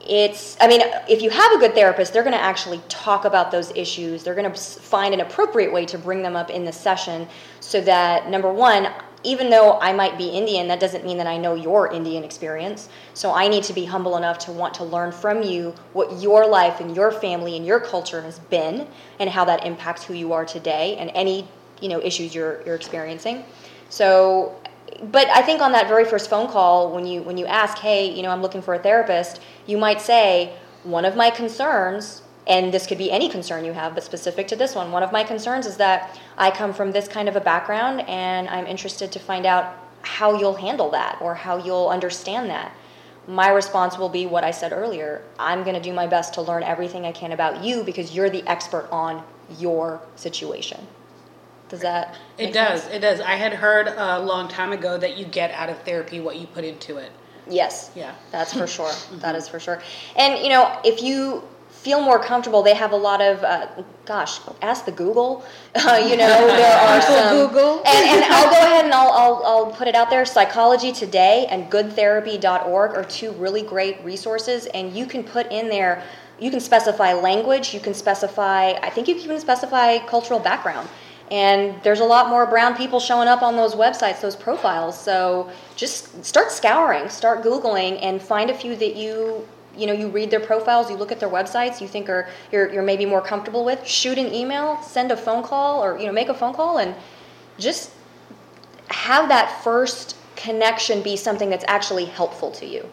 it's, 0.00 0.56
I 0.62 0.66
mean, 0.66 0.80
if 1.10 1.20
you 1.20 1.28
have 1.28 1.52
a 1.52 1.58
good 1.58 1.74
therapist, 1.74 2.14
they're 2.14 2.22
going 2.22 2.32
to 2.32 2.40
actually 2.40 2.80
talk 2.88 3.26
about 3.26 3.50
those 3.50 3.70
issues. 3.76 4.24
They're 4.24 4.34
going 4.34 4.50
to 4.50 4.58
find 4.58 5.12
an 5.12 5.20
appropriate 5.20 5.70
way 5.70 5.84
to 5.84 5.98
bring 5.98 6.22
them 6.22 6.36
up 6.36 6.48
in 6.48 6.64
the 6.64 6.72
session 6.72 7.28
so 7.60 7.82
that, 7.82 8.30
number 8.30 8.50
one, 8.50 8.88
even 9.24 9.50
though 9.50 9.78
I 9.80 9.92
might 9.92 10.16
be 10.18 10.28
Indian, 10.28 10.68
that 10.68 10.80
doesn't 10.80 11.04
mean 11.04 11.16
that 11.18 11.26
I 11.26 11.36
know 11.36 11.54
your 11.54 11.90
Indian 11.92 12.22
experience. 12.24 12.88
So 13.14 13.32
I 13.32 13.48
need 13.48 13.64
to 13.64 13.72
be 13.72 13.86
humble 13.86 14.16
enough 14.16 14.38
to 14.40 14.52
want 14.52 14.74
to 14.74 14.84
learn 14.84 15.12
from 15.12 15.42
you 15.42 15.74
what 15.92 16.20
your 16.20 16.46
life 16.46 16.80
and 16.80 16.94
your 16.94 17.10
family 17.10 17.56
and 17.56 17.66
your 17.66 17.80
culture 17.80 18.22
has 18.22 18.38
been 18.38 18.86
and 19.18 19.30
how 19.30 19.44
that 19.46 19.64
impacts 19.66 20.04
who 20.04 20.14
you 20.14 20.32
are 20.32 20.44
today 20.44 20.96
and 20.96 21.10
any, 21.14 21.48
you 21.80 21.88
know, 21.88 22.00
issues 22.00 22.34
you're 22.34 22.62
you're 22.66 22.76
experiencing. 22.76 23.44
So 23.88 24.56
but 25.10 25.28
I 25.28 25.42
think 25.42 25.60
on 25.60 25.72
that 25.72 25.88
very 25.88 26.04
first 26.04 26.30
phone 26.30 26.48
call 26.48 26.92
when 26.92 27.06
you 27.06 27.22
when 27.22 27.38
you 27.38 27.46
ask, 27.46 27.78
"Hey, 27.78 28.10
you 28.10 28.22
know, 28.22 28.30
I'm 28.30 28.42
looking 28.42 28.62
for 28.62 28.74
a 28.74 28.78
therapist," 28.78 29.40
you 29.66 29.78
might 29.78 30.00
say, 30.00 30.52
"One 30.82 31.04
of 31.04 31.16
my 31.16 31.30
concerns 31.30 32.22
and 32.46 32.72
this 32.72 32.86
could 32.86 32.98
be 32.98 33.10
any 33.10 33.28
concern 33.28 33.64
you 33.64 33.72
have, 33.72 33.94
but 33.94 34.04
specific 34.04 34.48
to 34.48 34.56
this 34.56 34.74
one, 34.74 34.92
one 34.92 35.02
of 35.02 35.12
my 35.12 35.24
concerns 35.24 35.66
is 35.66 35.76
that 35.78 36.18
I 36.36 36.50
come 36.50 36.74
from 36.74 36.92
this 36.92 37.08
kind 37.08 37.28
of 37.28 37.36
a 37.36 37.40
background 37.40 38.02
and 38.02 38.48
I'm 38.48 38.66
interested 38.66 39.10
to 39.12 39.18
find 39.18 39.46
out 39.46 39.76
how 40.02 40.38
you'll 40.38 40.56
handle 40.56 40.90
that 40.90 41.18
or 41.22 41.34
how 41.34 41.56
you'll 41.56 41.88
understand 41.88 42.50
that. 42.50 42.74
My 43.26 43.48
response 43.48 43.96
will 43.96 44.10
be 44.10 44.26
what 44.26 44.44
I 44.44 44.50
said 44.50 44.72
earlier 44.72 45.22
I'm 45.38 45.62
going 45.62 45.74
to 45.74 45.80
do 45.80 45.94
my 45.94 46.06
best 46.06 46.34
to 46.34 46.42
learn 46.42 46.62
everything 46.62 47.06
I 47.06 47.12
can 47.12 47.32
about 47.32 47.64
you 47.64 47.82
because 47.82 48.14
you're 48.14 48.28
the 48.28 48.46
expert 48.46 48.88
on 48.92 49.24
your 49.58 50.02
situation. 50.16 50.86
Does 51.70 51.80
that? 51.80 52.16
It 52.36 52.52
does. 52.52 52.82
sense? 52.82 52.94
It 52.94 52.98
does. 53.00 53.20
I 53.20 53.36
had 53.36 53.54
heard 53.54 53.88
a 53.88 54.20
long 54.20 54.48
time 54.48 54.72
ago 54.72 54.98
that 54.98 55.16
you 55.16 55.24
get 55.24 55.50
out 55.52 55.70
of 55.70 55.78
therapy 55.82 56.20
what 56.20 56.36
you 56.36 56.46
put 56.46 56.64
into 56.64 56.98
it. 56.98 57.10
Yes. 57.48 57.90
Yeah. 57.94 58.14
That's 58.30 58.52
for 58.52 58.66
sure. 58.66 58.92
That 59.14 59.34
is 59.34 59.48
for 59.48 59.58
sure. 59.58 59.82
And 60.16 60.42
you 60.42 60.50
know, 60.50 60.78
if 60.84 61.02
you 61.02 61.42
feel 61.84 62.00
more 62.00 62.18
comfortable, 62.18 62.62
they 62.62 62.74
have 62.74 62.92
a 62.92 62.96
lot 62.96 63.20
of. 63.20 63.44
Uh, 63.44 63.66
gosh, 64.06 64.40
ask 64.62 64.86
the 64.86 64.92
Google. 64.92 65.44
Uh, 65.76 65.96
you 65.96 66.16
know, 66.16 66.46
there 66.46 66.78
are 66.78 67.02
some. 67.02 67.36
Google. 67.36 67.82
And, 67.84 68.08
and 68.08 68.24
I'll 68.32 68.50
go 68.50 68.60
ahead 68.66 68.84
and 68.84 68.94
I'll, 68.94 69.10
I'll, 69.10 69.42
I'll 69.44 69.66
put 69.72 69.88
it 69.88 69.96
out 69.96 70.08
there. 70.08 70.24
Psychology 70.24 70.92
Today 70.92 71.46
and 71.50 71.70
GoodTherapy.org 71.70 72.92
are 72.92 73.04
two 73.04 73.32
really 73.32 73.62
great 73.62 74.02
resources, 74.04 74.66
and 74.66 74.94
you 74.96 75.04
can 75.04 75.24
put 75.24 75.50
in 75.50 75.68
there. 75.68 76.02
You 76.38 76.50
can 76.50 76.60
specify 76.60 77.12
language. 77.12 77.74
You 77.74 77.80
can 77.80 77.92
specify. 77.92 78.70
I 78.70 78.88
think 78.88 79.08
you 79.08 79.14
can 79.14 79.24
even 79.24 79.40
specify 79.40 79.98
cultural 79.98 80.38
background. 80.38 80.88
And 81.30 81.74
there's 81.82 82.00
a 82.00 82.04
lot 82.04 82.28
more 82.28 82.46
brown 82.46 82.76
people 82.76 83.00
showing 83.00 83.28
up 83.28 83.42
on 83.42 83.56
those 83.56 83.74
websites, 83.74 84.20
those 84.20 84.36
profiles. 84.36 84.98
So 84.98 85.50
just 85.74 86.24
start 86.24 86.52
scouring, 86.52 87.08
start 87.08 87.42
Googling, 87.42 87.98
and 88.00 88.22
find 88.22 88.50
a 88.50 88.54
few 88.54 88.76
that 88.76 88.94
you 88.94 89.46
you 89.76 89.86
know 89.86 89.92
you 89.92 90.08
read 90.08 90.30
their 90.30 90.40
profiles, 90.40 90.90
you 90.90 90.96
look 90.96 91.12
at 91.12 91.20
their 91.20 91.28
websites, 91.28 91.80
you 91.80 91.88
think 91.88 92.08
are 92.08 92.28
you're, 92.52 92.72
you're 92.72 92.82
maybe 92.82 93.06
more 93.06 93.20
comfortable 93.20 93.64
with. 93.64 93.86
Shoot 93.86 94.18
an 94.18 94.32
email, 94.32 94.80
send 94.82 95.10
a 95.12 95.16
phone 95.16 95.42
call, 95.42 95.82
or 95.82 95.98
you 95.98 96.06
know 96.06 96.12
make 96.12 96.28
a 96.28 96.34
phone 96.34 96.54
call, 96.54 96.78
and 96.78 96.94
just 97.58 97.90
have 98.88 99.28
that 99.28 99.62
first 99.62 100.16
connection 100.36 101.02
be 101.02 101.16
something 101.16 101.48
that's 101.48 101.64
actually 101.68 102.04
helpful 102.04 102.50
to 102.52 102.66
you, 102.66 102.88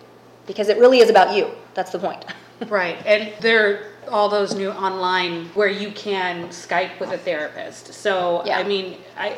because 0.48 0.70
it 0.70 0.78
really 0.78 1.00
is 1.00 1.10
about 1.10 1.36
you. 1.36 1.50
That's 1.74 1.92
the 1.92 2.00
point. 2.00 2.26
Right, 2.70 3.04
and 3.08 3.34
there 3.42 3.74
are 3.74 3.80
all 4.12 4.30
those 4.30 4.54
new 4.54 4.70
online 4.70 5.46
where 5.56 5.68
you 5.68 5.90
can 5.92 6.50
Skype 6.50 7.00
with 7.00 7.12
a 7.12 7.18
therapist. 7.18 7.92
So 7.92 8.44
Yeah. 8.46 8.60
I 8.60 8.64
mean, 8.64 8.98
I 9.18 9.34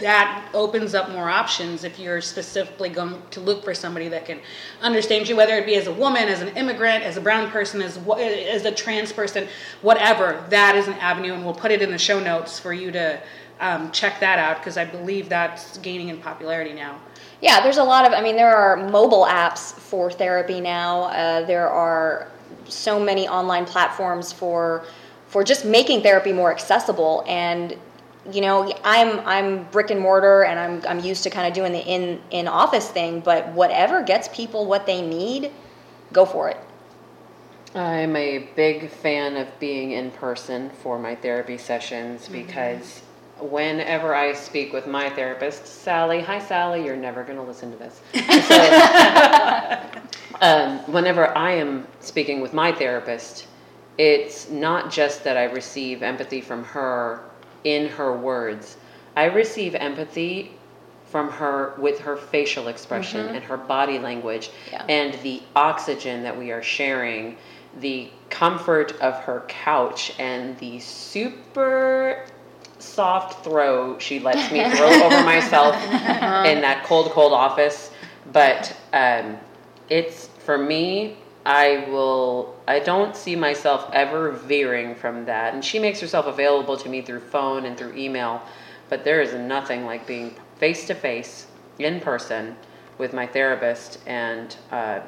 that 0.00 0.48
opens 0.52 0.94
up 0.94 1.10
more 1.10 1.30
options 1.30 1.84
if 1.84 1.98
you're 1.98 2.20
specifically 2.20 2.88
going 2.88 3.20
to 3.30 3.40
look 3.40 3.64
for 3.64 3.74
somebody 3.74 4.08
that 4.08 4.26
can 4.26 4.40
understand 4.80 5.28
you, 5.28 5.36
whether 5.36 5.54
it 5.54 5.66
be 5.66 5.76
as 5.76 5.86
a 5.86 5.92
woman, 5.92 6.24
as 6.24 6.42
an 6.42 6.48
immigrant, 6.56 7.04
as 7.04 7.16
a 7.16 7.20
brown 7.20 7.50
person, 7.50 7.80
as 7.80 7.96
as 7.96 8.64
a 8.64 8.72
trans 8.72 9.12
person, 9.12 9.48
whatever. 9.82 10.44
That 10.50 10.76
is 10.76 10.88
an 10.88 10.94
avenue, 10.94 11.34
and 11.34 11.44
we'll 11.44 11.54
put 11.54 11.70
it 11.70 11.82
in 11.82 11.90
the 11.90 11.98
show 11.98 12.20
notes 12.20 12.58
for 12.58 12.72
you 12.72 12.90
to 12.92 13.20
um, 13.60 13.90
check 13.92 14.20
that 14.20 14.38
out 14.38 14.58
because 14.58 14.76
I 14.76 14.84
believe 14.84 15.28
that's 15.28 15.78
gaining 15.78 16.08
in 16.08 16.18
popularity 16.18 16.72
now. 16.72 16.98
Yeah, 17.40 17.62
there's 17.62 17.78
a 17.78 17.84
lot 17.84 18.06
of. 18.06 18.12
I 18.12 18.20
mean, 18.20 18.36
there 18.36 18.54
are 18.54 18.76
mobile 18.76 19.24
apps 19.24 19.72
for 19.72 20.10
therapy 20.10 20.60
now. 20.60 21.04
Uh, 21.04 21.46
there 21.46 21.68
are 21.68 22.28
so 22.66 22.98
many 22.98 23.28
online 23.28 23.64
platforms 23.64 24.32
for 24.32 24.84
for 25.28 25.44
just 25.44 25.64
making 25.64 26.02
therapy 26.02 26.32
more 26.32 26.50
accessible 26.50 27.24
and 27.28 27.76
you 28.30 28.40
know 28.40 28.72
i'm 28.84 29.20
i'm 29.20 29.64
brick 29.70 29.90
and 29.90 30.00
mortar 30.00 30.44
and 30.44 30.58
i'm 30.58 30.82
i'm 30.88 31.04
used 31.04 31.22
to 31.22 31.30
kind 31.30 31.46
of 31.46 31.54
doing 31.54 31.72
the 31.72 31.80
in 31.80 32.20
in 32.30 32.46
office 32.46 32.90
thing 32.90 33.20
but 33.20 33.48
whatever 33.48 34.02
gets 34.02 34.28
people 34.28 34.66
what 34.66 34.86
they 34.86 35.00
need 35.00 35.50
go 36.12 36.24
for 36.26 36.48
it 36.48 36.58
I'm 37.74 38.16
a 38.16 38.48
big 38.56 38.90
fan 38.90 39.36
of 39.36 39.46
being 39.60 39.92
in 39.92 40.10
person 40.10 40.70
for 40.82 40.98
my 40.98 41.14
therapy 41.14 41.56
sessions 41.56 42.28
because 42.28 43.02
whenever 43.38 44.14
I 44.14 44.34
speak 44.34 44.72
with 44.72 44.86
my 44.86 45.08
therapist, 45.10 45.66
Sally, 45.66 46.20
hi 46.20 46.40
Sally, 46.40 46.84
you're 46.84 46.96
never 46.96 47.22
going 47.22 47.38
to 47.38 47.44
listen 47.44 47.70
to 47.70 47.76
this. 47.78 48.00
So, 50.40 50.46
um, 50.46 50.78
whenever 50.92 51.36
I 51.36 51.52
am 51.52 51.86
speaking 52.00 52.40
with 52.40 52.54
my 52.54 52.72
therapist, 52.72 53.46
it's 53.98 54.48
not 54.48 54.90
just 54.90 55.22
that 55.24 55.36
I 55.36 55.44
receive 55.44 56.02
empathy 56.02 56.40
from 56.40 56.64
her 56.64 57.29
in 57.64 57.88
her 57.88 58.16
words, 58.16 58.76
I 59.16 59.24
receive 59.26 59.74
empathy 59.74 60.52
from 61.06 61.28
her 61.30 61.74
with 61.78 61.98
her 62.00 62.16
facial 62.16 62.68
expression 62.68 63.34
and 63.34 63.42
her 63.44 63.56
body 63.56 63.98
language 63.98 64.50
Yeah. 64.70 64.84
and 64.88 65.14
the 65.22 65.42
oxygen 65.56 66.22
that 66.22 66.36
we 66.38 66.52
are 66.52 66.62
sharing, 66.62 67.36
the 67.80 68.08
comfort 68.30 68.92
of 69.00 69.14
her 69.20 69.42
couch 69.48 70.12
and 70.18 70.56
the 70.58 70.78
super 70.78 72.26
soft 72.78 73.44
throw 73.44 73.98
she 73.98 74.20
lets 74.20 74.50
me 74.52 74.68
throw 74.76 74.88
over 75.04 75.22
myself 75.24 75.74
in 75.74 76.60
that 76.62 76.82
cold, 76.84 77.10
cold 77.10 77.32
office. 77.32 77.90
But 78.32 78.74
um, 78.92 79.36
it's 79.88 80.28
for 80.44 80.56
me. 80.58 81.16
I 81.44 81.86
will. 81.88 82.54
I 82.68 82.80
don't 82.80 83.16
see 83.16 83.34
myself 83.34 83.88
ever 83.92 84.30
veering 84.32 84.94
from 84.94 85.24
that. 85.24 85.54
And 85.54 85.64
she 85.64 85.78
makes 85.78 86.00
herself 86.00 86.26
available 86.26 86.76
to 86.76 86.88
me 86.88 87.02
through 87.02 87.20
phone 87.20 87.64
and 87.64 87.76
through 87.76 87.94
email. 87.94 88.42
But 88.88 89.04
there 89.04 89.22
is 89.22 89.34
nothing 89.34 89.86
like 89.86 90.06
being 90.06 90.34
face 90.58 90.86
to 90.88 90.94
face, 90.94 91.46
in 91.78 92.00
person, 92.00 92.56
with 92.98 93.12
my 93.12 93.26
therapist. 93.26 93.98
And 94.06 94.54
uh, 94.70 95.00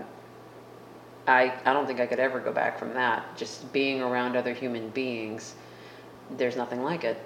I, 1.27 1.53
I 1.65 1.73
don't 1.73 1.87
think 1.87 2.01
I 2.01 2.07
could 2.07 2.21
ever 2.21 2.41
go 2.41 2.53
back 2.53 2.79
from 2.79 2.95
that. 2.95 3.37
Just 3.37 3.71
being 3.73 4.01
around 4.01 4.37
other 4.37 4.55
human 4.55 4.89
beings, 4.91 5.55
there's 6.31 6.57
nothing 6.57 6.83
like 6.83 7.05
it. 7.05 7.19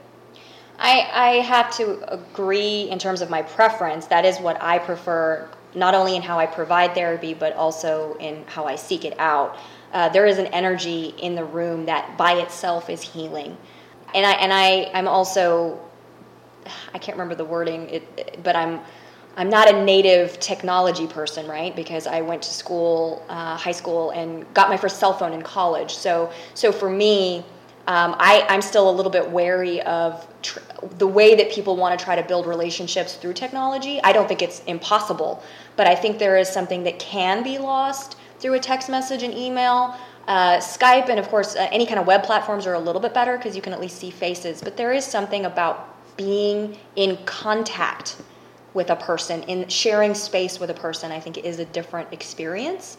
I, 0.79 1.09
I 1.12 1.31
have 1.37 1.75
to 1.77 2.12
agree 2.12 2.83
in 2.90 2.99
terms 2.99 3.23
of 3.23 3.31
my 3.31 3.42
preference. 3.42 4.07
That 4.07 4.25
is 4.25 4.38
what 4.38 4.61
I 4.62 4.79
prefer, 4.79 5.49
not 5.77 5.95
only 5.95 6.17
in 6.17 6.23
how 6.23 6.39
I 6.39 6.47
provide 6.47 6.95
therapy, 6.95 7.35
but 7.35 7.55
also 7.55 8.17
in 8.19 8.45
how 8.47 8.65
I 8.65 8.77
seek 8.77 9.05
it 9.05 9.19
out. 9.21 9.59
Uh, 9.93 10.09
there 10.09 10.27
is 10.27 10.39
an 10.39 10.47
energy 10.47 11.15
in 11.19 11.35
the 11.35 11.45
room 11.45 11.87
that 11.87 12.17
by 12.19 12.33
itself 12.33 12.91
is 12.91 13.03
healing. 13.03 13.57
And 14.15 14.27
I 14.27 14.33
and 14.33 14.53
I 14.53 14.91
I'm 14.95 15.07
also 15.07 15.79
I 16.95 16.99
can't 16.99 17.17
remember 17.17 17.35
the 17.35 17.45
wording, 17.45 17.89
it, 17.91 18.43
but 18.43 18.57
I'm 18.57 18.81
I'm 19.37 19.51
not 19.51 19.71
a 19.73 19.85
native 19.85 20.41
technology 20.41 21.07
person, 21.07 21.47
right? 21.47 21.77
Because 21.77 22.07
I 22.07 22.23
went 22.23 22.43
to 22.43 22.51
school, 22.51 23.23
uh, 23.29 23.57
high 23.57 23.73
school, 23.73 24.11
and 24.12 24.53
got 24.55 24.71
my 24.71 24.79
first 24.79 24.99
cell 24.99 25.12
phone 25.12 25.35
in 25.35 25.43
college. 25.43 25.95
So 25.95 26.33
so 26.55 26.73
for 26.73 26.89
me, 26.89 27.45
um, 27.87 28.17
I, 28.19 28.45
I'm 28.49 28.62
still 28.62 28.91
a 28.91 28.95
little 28.99 29.12
bit 29.12 29.31
wary 29.31 29.81
of 29.83 30.27
tr- 30.43 30.59
the 30.99 31.07
way 31.07 31.37
that 31.37 31.53
people 31.53 31.77
want 31.77 31.97
to 31.97 32.05
try 32.05 32.17
to 32.17 32.23
build 32.23 32.47
relationships 32.47 33.15
through 33.15 33.35
technology. 33.35 34.01
I 34.03 34.12
don't 34.12 34.27
think 34.27 34.43
it's 34.43 34.61
impossible, 34.65 35.41
but 35.77 35.87
I 35.87 35.95
think 35.95 36.19
there 36.19 36.37
is 36.37 36.49
something 36.49 36.85
that 36.85 36.99
can 36.99 37.43
be 37.43 37.59
lost 37.59 38.17
through 38.39 38.55
a 38.55 38.61
text 38.61 38.89
message 38.89 39.23
and 39.23 39.33
email. 39.35 39.95
Uh, 40.27 40.57
Skype 40.59 41.09
and 41.09 41.19
of 41.21 41.29
course 41.29 41.55
uh, 41.55 41.69
any 41.71 41.87
kind 41.87 42.01
of 42.01 42.07
web 42.07 42.23
platforms 42.25 42.67
are 42.67 42.75
a 42.75 42.79
little 42.81 43.01
bit 43.01 43.15
better 43.15 43.37
because 43.37 43.55
you 43.55 43.62
can 43.62 43.73
at 43.73 43.81
least 43.81 43.99
see 43.99 44.11
faces. 44.11 44.61
But 44.61 44.77
there 44.77 44.93
is 44.93 45.05
something 45.05 45.45
about 45.47 45.95
being 46.17 46.77
in 46.97 47.17
contact 47.27 48.17
with 48.75 48.91
a 48.91 48.97
person, 48.97 49.43
in 49.45 49.69
sharing 49.69 50.15
space 50.15 50.59
with 50.59 50.71
a 50.71 50.75
person. 50.75 51.12
I 51.12 51.21
think 51.21 51.39
is 51.39 51.59
a 51.61 51.65
different 51.67 52.12
experience. 52.12 52.97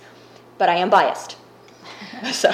But 0.58 0.70
I 0.70 0.76
am 0.78 0.90
biased, 0.90 1.38
so. 2.32 2.50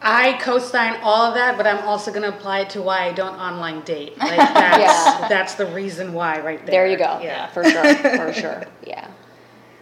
I 0.00 0.38
co-sign 0.40 0.98
all 1.02 1.22
of 1.26 1.34
that, 1.34 1.56
but 1.58 1.66
I'm 1.66 1.86
also 1.86 2.10
going 2.10 2.22
to 2.22 2.34
apply 2.34 2.60
it 2.60 2.70
to 2.70 2.80
why 2.82 3.04
I 3.04 3.12
don't 3.12 3.34
online 3.38 3.82
date. 3.82 4.16
Like 4.16 4.36
that's 4.54 4.78
Yeah. 5.20 5.28
that's 5.28 5.54
the 5.54 5.66
reason 5.66 6.12
why, 6.14 6.40
right 6.40 6.58
there. 6.64 6.70
There 6.72 6.86
you 6.86 6.96
go. 6.96 7.20
Yeah. 7.22 7.48
for 7.48 7.64
sure, 7.64 7.94
for 7.96 8.32
sure. 8.40 8.64
Yeah. 8.86 9.08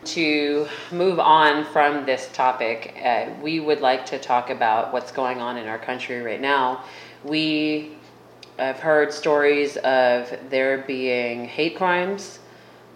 To 0.05 0.67
move 0.91 1.21
on 1.21 1.65
from 1.65 2.05
this 2.05 2.29
topic, 2.33 2.97
uh, 3.05 3.27
we 3.41 3.61
would 3.61 3.81
like 3.81 4.05
to 4.07 4.19
talk 4.19 4.51
about 4.51 4.93
what's 4.93 5.12
going 5.12 5.41
on 5.41 5.57
in 5.57 5.69
our 5.69 5.79
country 5.79 6.21
right 6.23 6.41
now. 6.41 6.83
We 7.23 7.93
have 8.59 8.81
heard 8.81 9.12
stories 9.12 9.77
of 9.77 10.37
there 10.51 10.79
being 10.79 11.45
hate 11.45 11.77
crimes. 11.77 12.41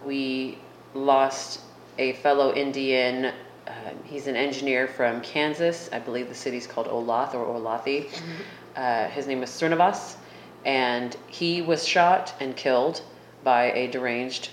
We 0.04 0.58
lost 0.94 1.60
a 1.96 2.14
fellow 2.14 2.52
Indian. 2.52 3.26
Uh, 3.26 3.70
he's 4.02 4.26
an 4.26 4.34
engineer 4.34 4.88
from 4.88 5.20
Kansas. 5.20 5.88
I 5.92 6.00
believe 6.00 6.28
the 6.28 6.34
city's 6.34 6.66
called 6.66 6.88
Olath 6.88 7.34
or 7.34 7.46
Olathi. 7.46 8.10
Uh, 8.74 9.06
his 9.10 9.28
name 9.28 9.44
is 9.44 9.50
Srinivas, 9.50 10.16
and 10.64 11.16
he 11.28 11.62
was 11.62 11.86
shot 11.86 12.34
and 12.40 12.56
killed 12.56 13.02
by 13.44 13.70
a 13.72 13.86
deranged 13.86 14.50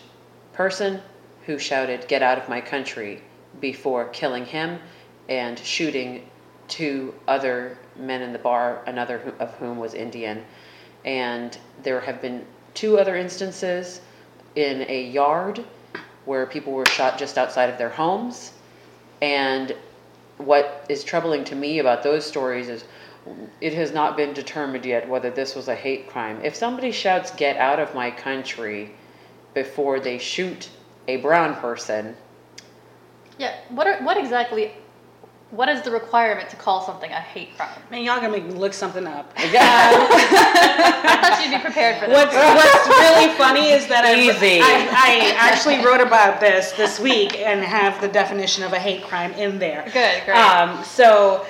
person 0.53 1.01
who 1.45 1.57
shouted, 1.57 2.07
Get 2.07 2.21
out 2.21 2.37
of 2.37 2.49
my 2.49 2.61
country, 2.61 3.21
before 3.59 4.05
killing 4.09 4.45
him 4.45 4.79
and 5.29 5.57
shooting 5.59 6.27
two 6.67 7.13
other 7.27 7.77
men 7.95 8.21
in 8.21 8.33
the 8.33 8.39
bar, 8.39 8.83
another 8.87 9.33
of 9.39 9.53
whom 9.55 9.77
was 9.77 9.93
Indian. 9.93 10.43
And 11.05 11.57
there 11.83 11.99
have 11.99 12.21
been 12.21 12.45
two 12.73 12.97
other 12.97 13.15
instances 13.15 14.01
in 14.55 14.85
a 14.89 15.03
yard 15.03 15.63
where 16.25 16.45
people 16.45 16.73
were 16.73 16.85
shot 16.85 17.17
just 17.17 17.37
outside 17.37 17.69
of 17.69 17.77
their 17.77 17.89
homes. 17.89 18.53
And 19.21 19.75
what 20.37 20.85
is 20.89 21.03
troubling 21.03 21.43
to 21.45 21.55
me 21.55 21.79
about 21.79 22.03
those 22.03 22.25
stories 22.25 22.69
is 22.69 22.85
it 23.61 23.73
has 23.73 23.93
not 23.93 24.17
been 24.17 24.33
determined 24.33 24.85
yet 24.85 25.07
whether 25.07 25.29
this 25.29 25.55
was 25.55 25.67
a 25.67 25.75
hate 25.75 26.07
crime. 26.07 26.39
If 26.43 26.55
somebody 26.55 26.91
shouts, 26.91 27.31
Get 27.31 27.57
out 27.57 27.79
of 27.79 27.95
my 27.95 28.11
country, 28.11 28.91
before 29.53 29.99
they 29.99 30.17
shoot 30.17 30.69
a 31.07 31.17
brown 31.17 31.55
person, 31.55 32.15
Yeah. 33.37 33.55
What 33.69 33.87
are 33.87 33.97
what 34.03 34.17
exactly? 34.17 34.71
What 35.51 35.69
is 35.69 35.83
the 35.83 35.91
requirement 35.91 36.49
to 36.49 36.55
call 36.55 36.81
something 36.81 37.11
a 37.11 37.19
hate 37.19 37.55
crime? 37.55 37.69
Man, 37.91 38.03
y'all 38.03 38.15
gonna 38.15 38.31
make 38.31 38.45
me 38.45 38.53
look 38.53 38.73
something 38.73 39.05
up. 39.05 39.31
I 39.37 39.47
thought 41.21 41.43
you'd 41.43 41.55
be 41.55 41.61
prepared 41.61 41.99
for 41.99 42.07
this. 42.07 42.15
What's 42.15 42.33
What's 42.33 42.87
really 42.87 43.33
funny 43.35 43.69
is 43.69 43.87
that 43.87 44.03
I, 44.03 44.15
Easy. 44.15 44.61
I, 44.61 44.87
I 44.91 45.35
actually 45.37 45.85
wrote 45.85 46.01
about 46.01 46.39
this 46.39 46.71
this 46.71 46.99
week 46.99 47.37
and 47.39 47.61
have 47.63 48.01
the 48.01 48.07
definition 48.07 48.63
of 48.63 48.73
a 48.73 48.79
hate 48.79 49.03
crime 49.03 49.31
in 49.33 49.59
there. 49.59 49.83
Good, 49.93 50.25
great. 50.25 50.37
Um, 50.37 50.83
so 50.83 51.45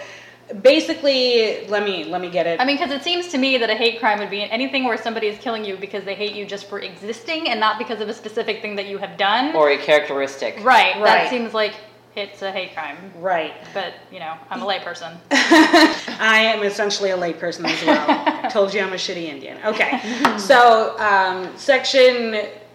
basically, 0.62 1.66
let 1.68 1.84
me 1.84 2.06
let 2.06 2.22
me 2.22 2.30
get 2.30 2.48
it. 2.48 2.60
I 2.60 2.66
mean, 2.66 2.78
because 2.78 2.92
it 2.92 3.04
seems 3.04 3.28
to 3.30 3.38
me 3.38 3.58
that 3.58 3.70
a 3.70 3.76
hate 3.76 4.00
crime 4.00 4.20
would 4.20 4.30
be 4.30 4.44
anything 4.44 4.84
where 4.84 4.98
somebody 4.98 5.28
is 5.28 5.38
killing 5.40 5.64
you 5.66 5.78
because 5.78 6.04
they 6.04 6.16
hate 6.16 6.36
you 6.36 6.46
just 6.46 6.68
for 6.70 6.80
existing 6.80 7.50
and 7.50 7.60
not 7.60 7.78
because 7.78 8.02
of 8.02 8.10
a 8.10 8.14
specific 8.14 8.62
thing 8.62 8.76
that 8.76 8.88
you 8.88 8.98
have 8.98 9.18
done. 9.18 9.56
or 9.56 9.70
a 9.72 9.78
characteristic. 9.78 10.56
right. 10.64 10.96
Right. 10.96 11.04
That 11.06 11.30
seems 11.30 11.54
like 11.54 11.74
it's 12.16 12.42
a 12.44 12.52
hate 12.52 12.74
crime. 12.74 12.98
right. 13.18 13.54
But 13.74 13.94
you 14.12 14.20
know, 14.20 14.36
I'm 14.50 14.62
a 14.62 14.66
layperson. 14.66 15.18
I 15.32 16.42
am 16.56 16.64
essentially 16.64 17.10
a 17.10 17.18
layperson 17.18 17.66
as 17.66 17.84
well. 17.86 18.50
Told 18.52 18.74
you 18.74 18.82
I'm 18.82 18.94
a 18.94 18.98
shitty 18.98 19.24
Indian. 19.24 19.58
Okay. 19.66 20.00
so, 20.38 20.98
um, 21.00 21.56
section 21.58 22.34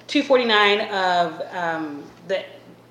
249 0.09 0.81
of 0.93 1.43
um, 1.55 2.03
the 2.27 2.45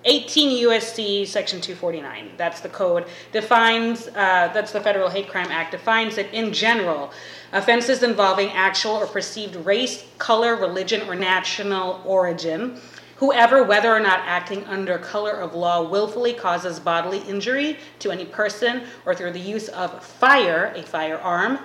18 0.05 0.65
USC 0.67 1.27
section 1.27 1.59
249, 1.59 2.31
that's 2.37 2.61
the 2.61 2.69
code, 2.69 3.05
defines, 3.31 4.07
uh, 4.09 4.49
that's 4.53 4.71
the 4.71 4.79
Federal 4.79 5.09
Hate 5.09 5.27
Crime 5.27 5.51
Act, 5.51 5.71
defines 5.71 6.15
that 6.15 6.33
in 6.33 6.53
general, 6.53 7.11
offenses 7.51 8.03
involving 8.03 8.49
actual 8.51 8.93
or 8.93 9.07
perceived 9.07 9.55
race, 9.57 10.05
color, 10.17 10.55
religion, 10.55 11.07
or 11.09 11.15
national 11.15 12.01
origin 12.05 12.79
Whoever, 13.17 13.63
whether 13.63 13.91
or 13.91 13.99
not 13.99 14.19
acting 14.25 14.63
under 14.65 14.99
color 14.99 15.31
of 15.31 15.55
law, 15.55 15.81
willfully 15.81 16.33
causes 16.33 16.79
bodily 16.79 17.17
injury 17.27 17.79
to 17.97 18.11
any 18.11 18.25
person 18.25 18.83
or 19.07 19.15
through 19.15 19.31
the 19.31 19.39
use 19.39 19.69
of 19.69 20.03
fire, 20.03 20.71
a 20.75 20.83
firearm, 20.83 21.57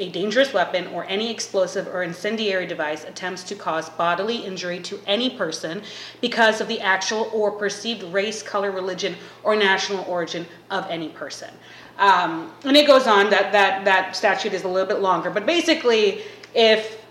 a 0.00 0.08
dangerous 0.08 0.52
weapon, 0.52 0.88
or 0.88 1.04
any 1.04 1.30
explosive 1.30 1.86
or 1.86 2.02
incendiary 2.02 2.66
device 2.66 3.04
attempts 3.04 3.44
to 3.44 3.54
cause 3.54 3.88
bodily 3.90 4.38
injury 4.38 4.80
to 4.80 4.98
any 5.06 5.30
person 5.30 5.82
because 6.20 6.60
of 6.60 6.68
the 6.68 6.80
actual 6.80 7.30
or 7.32 7.52
perceived 7.52 8.02
race, 8.04 8.42
color, 8.42 8.72
religion, 8.72 9.14
or 9.44 9.54
national 9.54 10.04
origin 10.04 10.46
of 10.70 10.86
any 10.90 11.10
person. 11.10 11.50
Um, 11.98 12.50
and 12.64 12.76
it 12.76 12.86
goes 12.86 13.06
on 13.06 13.28
that, 13.30 13.52
that 13.52 13.84
that 13.84 14.16
statute 14.16 14.54
is 14.54 14.64
a 14.64 14.68
little 14.68 14.88
bit 14.88 15.00
longer, 15.00 15.30
but 15.30 15.44
basically, 15.44 16.22
if 16.54 17.04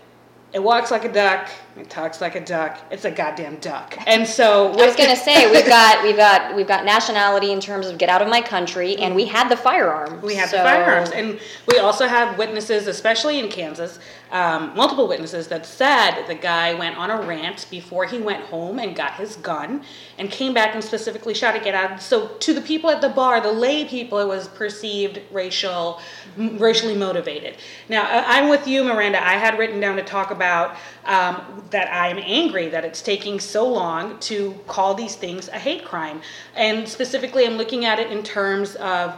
it 0.52 0.62
walks 0.62 0.90
like 0.90 1.04
a 1.04 1.12
duck, 1.12 1.48
it 1.76 1.88
talks 1.88 2.20
like 2.20 2.34
a 2.34 2.40
duck. 2.44 2.78
It's 2.90 3.04
a 3.04 3.10
goddamn 3.10 3.56
duck. 3.56 3.96
And 4.06 4.26
so 4.26 4.72
I 4.72 4.86
was 4.86 4.96
gonna 4.96 5.16
say 5.16 5.50
we've 5.50 5.66
got 5.78 6.02
we've 6.02 6.16
got 6.16 6.56
we've 6.56 6.66
got 6.66 6.84
nationality 6.84 7.52
in 7.52 7.60
terms 7.60 7.86
of 7.86 7.96
get 7.96 8.08
out 8.08 8.22
of 8.22 8.28
my 8.28 8.40
country, 8.40 8.96
and 8.96 9.14
we 9.14 9.24
had 9.26 9.48
the 9.48 9.56
firearm. 9.56 10.20
We 10.20 10.34
have 10.34 10.50
so- 10.50 10.56
the 10.58 10.62
firearms, 10.64 11.10
and 11.10 11.38
we 11.70 11.78
also 11.78 12.06
have 12.06 12.36
witnesses, 12.38 12.86
especially 12.88 13.38
in 13.38 13.48
Kansas, 13.48 13.98
um, 14.32 14.72
multiple 14.74 15.06
witnesses 15.06 15.46
that 15.48 15.64
said 15.64 16.24
the 16.26 16.34
guy 16.34 16.74
went 16.74 16.96
on 16.96 17.10
a 17.10 17.22
rant 17.22 17.66
before 17.70 18.04
he 18.04 18.18
went 18.18 18.44
home 18.46 18.78
and 18.78 18.96
got 18.96 19.14
his 19.14 19.36
gun, 19.36 19.82
and 20.18 20.30
came 20.30 20.52
back 20.52 20.74
and 20.74 20.82
specifically 20.82 21.34
shouted, 21.34 21.62
"Get 21.62 21.74
out!" 21.74 22.02
So 22.02 22.28
to 22.28 22.52
the 22.52 22.60
people 22.62 22.90
at 22.90 23.00
the 23.00 23.08
bar, 23.10 23.40
the 23.40 23.52
lay 23.52 23.84
people, 23.84 24.18
it 24.18 24.26
was 24.26 24.48
perceived 24.48 25.20
racial, 25.30 26.00
m- 26.36 26.58
racially 26.58 26.96
motivated. 26.96 27.56
Now 27.88 28.08
I'm 28.26 28.48
with 28.48 28.66
you, 28.66 28.82
Miranda. 28.82 29.24
I 29.24 29.34
had 29.34 29.56
written 29.58 29.78
down 29.78 29.96
to 29.96 30.02
talk 30.02 30.30
about 30.32 30.74
um, 31.10 31.64
that 31.70 31.92
I 31.92 32.08
am 32.08 32.18
angry 32.18 32.68
that 32.68 32.84
it's 32.84 33.02
taking 33.02 33.40
so 33.40 33.68
long 33.68 34.18
to 34.20 34.54
call 34.68 34.94
these 34.94 35.16
things 35.16 35.48
a 35.48 35.58
hate 35.58 35.84
crime, 35.84 36.22
and 36.54 36.88
specifically, 36.88 37.44
I'm 37.44 37.56
looking 37.56 37.84
at 37.84 37.98
it 37.98 38.10
in 38.10 38.22
terms 38.22 38.76
of. 38.76 39.14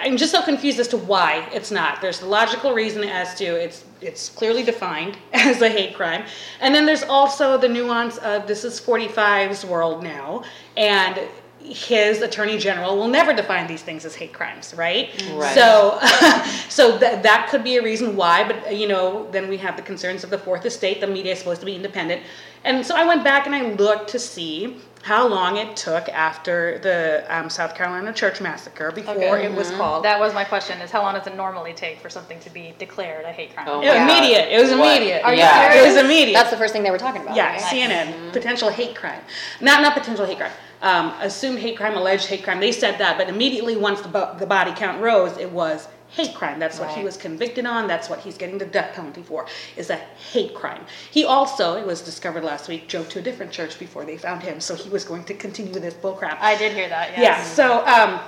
I'm 0.00 0.16
just 0.16 0.32
so 0.32 0.42
confused 0.42 0.80
as 0.80 0.88
to 0.88 0.96
why 0.96 1.46
it's 1.52 1.70
not. 1.70 2.00
There's 2.00 2.20
the 2.20 2.26
logical 2.26 2.72
reason 2.72 3.04
as 3.04 3.34
to 3.34 3.44
it's 3.44 3.84
it's 4.00 4.30
clearly 4.30 4.62
defined 4.62 5.18
as 5.34 5.60
a 5.60 5.68
hate 5.68 5.94
crime, 5.94 6.24
and 6.60 6.74
then 6.74 6.86
there's 6.86 7.02
also 7.02 7.58
the 7.58 7.68
nuance 7.68 8.16
of 8.18 8.46
this 8.46 8.64
is 8.64 8.80
45's 8.80 9.66
world 9.66 10.02
now, 10.02 10.44
and 10.78 11.20
his 11.66 12.22
attorney 12.22 12.58
general 12.58 12.96
will 12.96 13.08
never 13.08 13.32
define 13.34 13.66
these 13.66 13.82
things 13.82 14.04
as 14.04 14.14
hate 14.14 14.32
crimes, 14.32 14.72
right? 14.74 15.10
Right. 15.34 15.54
So, 15.54 15.98
so 16.68 16.96
that 16.98 17.22
that 17.22 17.48
could 17.50 17.64
be 17.64 17.76
a 17.76 17.82
reason 17.82 18.16
why. 18.16 18.44
But 18.46 18.76
you 18.76 18.86
know, 18.88 19.28
then 19.32 19.48
we 19.48 19.56
have 19.58 19.76
the 19.76 19.82
concerns 19.82 20.24
of 20.24 20.30
the 20.30 20.38
fourth 20.38 20.64
estate. 20.64 21.00
The 21.00 21.06
media 21.06 21.32
is 21.32 21.38
supposed 21.38 21.60
to 21.60 21.66
be 21.66 21.74
independent, 21.74 22.22
and 22.64 22.84
so 22.86 22.94
I 22.96 23.04
went 23.06 23.24
back 23.24 23.46
and 23.46 23.54
I 23.54 23.72
looked 23.72 24.10
to 24.10 24.18
see 24.18 24.76
how 25.02 25.24
long 25.28 25.56
it 25.56 25.76
took 25.76 26.08
after 26.08 26.80
the 26.80 27.24
um, 27.28 27.48
South 27.48 27.76
Carolina 27.76 28.12
church 28.12 28.40
massacre 28.40 28.90
before 28.90 29.14
Okay. 29.14 29.44
it 29.46 29.52
was 29.54 29.70
called. 29.72 30.04
That 30.04 30.18
was 30.18 30.34
my 30.34 30.44
question: 30.44 30.80
is 30.80 30.90
how 30.90 31.02
long 31.02 31.14
does 31.14 31.26
it 31.26 31.36
normally 31.36 31.72
take 31.72 32.00
for 32.00 32.10
something 32.10 32.38
to 32.40 32.50
be 32.50 32.74
declared 32.78 33.24
a 33.24 33.32
hate 33.32 33.54
crime? 33.54 33.66
Oh 33.68 33.80
It 33.80 33.86
was 33.86 33.94
my 33.98 34.06
God. 34.06 34.18
immediate. 34.18 34.48
It 34.52 34.60
was 34.60 34.70
What? 34.70 34.96
immediate. 34.96 35.24
Are 35.24 35.32
you 35.32 35.40
Yeah. 35.40 35.74
It 35.74 35.86
was 35.86 35.96
immediate. 35.96 36.34
That's 36.34 36.50
the 36.50 36.56
first 36.56 36.72
thing 36.72 36.82
they 36.82 36.90
were 36.90 36.98
talking 36.98 37.22
about. 37.22 37.36
Yeah, 37.36 37.52
right? 37.52 37.60
CNN, 37.60 38.32
potential 38.32 38.68
hate 38.68 38.94
crime. 38.96 39.20
Not 39.60 39.80
not 39.82 39.94
potential 39.94 40.26
hate 40.26 40.38
crime. 40.38 40.52
Um, 40.82 41.14
assumed 41.20 41.58
hate 41.58 41.76
crime, 41.76 41.96
alleged 41.96 42.26
hate 42.26 42.44
crime. 42.44 42.60
They 42.60 42.72
said 42.72 42.98
that, 42.98 43.16
but 43.16 43.28
immediately 43.28 43.76
once 43.76 44.02
the, 44.02 44.08
bo- 44.08 44.36
the 44.38 44.46
body 44.46 44.72
count 44.76 45.00
rose, 45.00 45.36
it 45.38 45.50
was 45.50 45.88
hate 46.08 46.34
crime. 46.34 46.58
That's 46.58 46.78
what 46.78 46.90
he 46.90 47.02
was 47.04 47.16
convicted 47.16 47.66
on. 47.66 47.86
That's 47.86 48.08
what 48.08 48.20
he's 48.20 48.36
getting 48.36 48.58
the 48.58 48.66
death 48.66 48.94
penalty 48.94 49.22
for. 49.22 49.46
Is 49.76 49.90
a 49.90 49.96
hate 49.96 50.54
crime. 50.54 50.84
He 51.10 51.24
also, 51.24 51.76
it 51.76 51.86
was 51.86 52.00
discovered 52.00 52.44
last 52.44 52.68
week, 52.68 52.88
drove 52.88 53.08
to 53.10 53.18
a 53.18 53.22
different 53.22 53.52
church 53.52 53.78
before 53.78 54.04
they 54.04 54.16
found 54.16 54.42
him. 54.42 54.60
So 54.60 54.74
he 54.74 54.88
was 54.88 55.04
going 55.04 55.24
to 55.24 55.34
continue 55.34 55.72
this 55.72 55.94
bullcrap. 55.94 56.38
I 56.40 56.56
did 56.56 56.72
hear 56.72 56.88
that. 56.88 57.18
Yeah. 57.18 57.42
So, 57.42 57.84
um, 57.86 58.20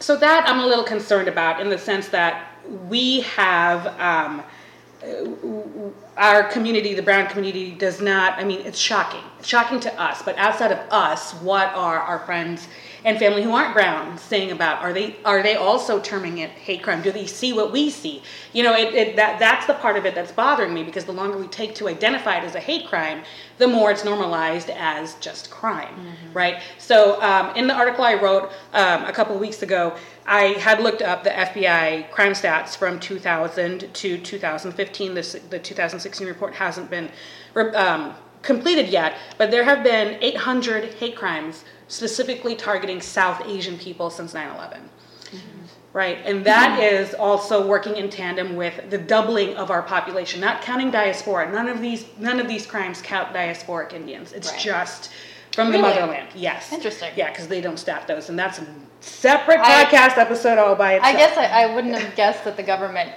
so 0.00 0.16
that 0.16 0.48
I'm 0.48 0.60
a 0.60 0.66
little 0.66 0.84
concerned 0.84 1.28
about 1.28 1.60
in 1.60 1.70
the 1.70 1.78
sense 1.78 2.08
that 2.08 2.48
we 2.88 3.20
have 3.20 3.86
um, 4.00 4.42
our 6.16 6.44
community, 6.44 6.94
the 6.94 7.02
brown 7.02 7.26
community, 7.28 7.72
does 7.72 8.00
not. 8.00 8.38
I 8.38 8.44
mean, 8.44 8.60
it's 8.60 8.78
shocking. 8.78 9.22
It's 9.38 9.48
shocking 9.48 9.80
to 9.80 10.00
us. 10.00 10.22
But 10.22 10.36
outside 10.38 10.70
of 10.70 10.78
us, 10.90 11.32
what 11.34 11.68
are 11.74 11.98
our 11.98 12.20
friends 12.20 12.68
and 13.04 13.18
family 13.18 13.42
who 13.42 13.52
aren't 13.52 13.74
brown 13.74 14.16
saying 14.18 14.52
about? 14.52 14.80
Are 14.82 14.92
they 14.92 15.16
are 15.24 15.42
they 15.42 15.56
also 15.56 16.00
terming 16.00 16.38
it 16.38 16.50
hate 16.50 16.82
crime? 16.82 17.02
Do 17.02 17.10
they 17.10 17.26
see 17.26 17.52
what 17.52 17.72
we 17.72 17.90
see? 17.90 18.22
You 18.52 18.62
know, 18.62 18.74
it, 18.74 18.94
it 18.94 19.16
that 19.16 19.38
that's 19.38 19.66
the 19.66 19.74
part 19.74 19.96
of 19.96 20.06
it 20.06 20.14
that's 20.14 20.32
bothering 20.32 20.72
me 20.72 20.84
because 20.84 21.04
the 21.04 21.12
longer 21.12 21.36
we 21.36 21.48
take 21.48 21.74
to 21.76 21.88
identify 21.88 22.38
it 22.38 22.44
as 22.44 22.54
a 22.54 22.60
hate 22.60 22.86
crime, 22.86 23.22
the 23.58 23.66
more 23.66 23.90
it's 23.90 24.04
normalized 24.04 24.70
as 24.70 25.14
just 25.16 25.50
crime, 25.50 25.94
right? 26.32 26.62
So 26.78 27.20
um, 27.22 27.54
in 27.56 27.66
the 27.66 27.74
article 27.74 28.04
I 28.04 28.14
wrote 28.14 28.50
um, 28.72 29.04
a 29.04 29.12
couple 29.12 29.34
of 29.34 29.40
weeks 29.40 29.62
ago, 29.62 29.96
I 30.26 30.54
had 30.58 30.80
looked 30.80 31.02
up 31.02 31.24
the 31.24 31.30
FBI 31.30 32.10
crime 32.10 32.32
stats 32.32 32.76
from 32.76 33.00
2000 33.00 33.92
to 33.92 34.18
2015. 34.18 35.14
This, 35.14 35.32
the 35.50 35.58
2016 35.58 36.26
report 36.26 36.54
hasn't 36.54 36.90
been 36.90 37.10
um, 37.74 38.14
completed 38.42 38.88
yet, 38.88 39.16
but 39.38 39.50
there 39.50 39.64
have 39.64 39.82
been 39.82 40.18
800 40.20 40.94
hate 40.94 41.16
crimes 41.16 41.64
specifically 41.92 42.54
targeting 42.54 43.02
South 43.02 43.46
Asian 43.46 43.76
people 43.76 44.08
since 44.08 44.32
9 44.32 44.54
11. 44.56 44.80
Mm-hmm. 44.80 45.38
Right, 45.92 46.18
and 46.24 46.42
that 46.46 46.80
is 46.80 47.12
also 47.12 47.66
working 47.66 47.96
in 47.96 48.08
tandem 48.08 48.56
with 48.56 48.88
the 48.88 48.96
doubling 48.96 49.54
of 49.56 49.70
our 49.70 49.82
population, 49.82 50.40
not 50.40 50.62
counting 50.62 50.90
diaspora. 50.90 51.52
None 51.52 51.68
of 51.68 51.82
these, 51.82 52.06
none 52.18 52.40
of 52.40 52.48
these 52.48 52.64
crimes 52.66 53.02
count 53.02 53.34
diasporic 53.34 53.92
Indians. 53.92 54.32
It's 54.32 54.50
Right. 54.52 54.60
just 54.60 55.10
from 55.54 55.70
the 55.70 55.76
motherland. 55.78 56.28
Yes, 56.34 56.72
Interesting. 56.72 57.10
Yeah, 57.14 57.28
because 57.28 57.46
they 57.46 57.60
don't 57.60 57.78
stat 57.78 58.06
those, 58.06 58.30
and 58.30 58.38
that's 58.38 58.58
a 58.58 58.66
separate 59.00 59.60
I- 59.60 59.84
podcast 59.84 60.16
episode 60.16 60.56
all 60.56 60.74
by 60.74 60.94
itself. 60.94 61.14
I 61.14 61.18
guess 61.18 61.36
I, 61.36 61.44
I 61.44 61.74
wouldn't 61.74 61.94
have 61.98 62.14
guessed 62.16 62.42
that 62.44 62.56
the 62.56 62.62
government 62.62 63.10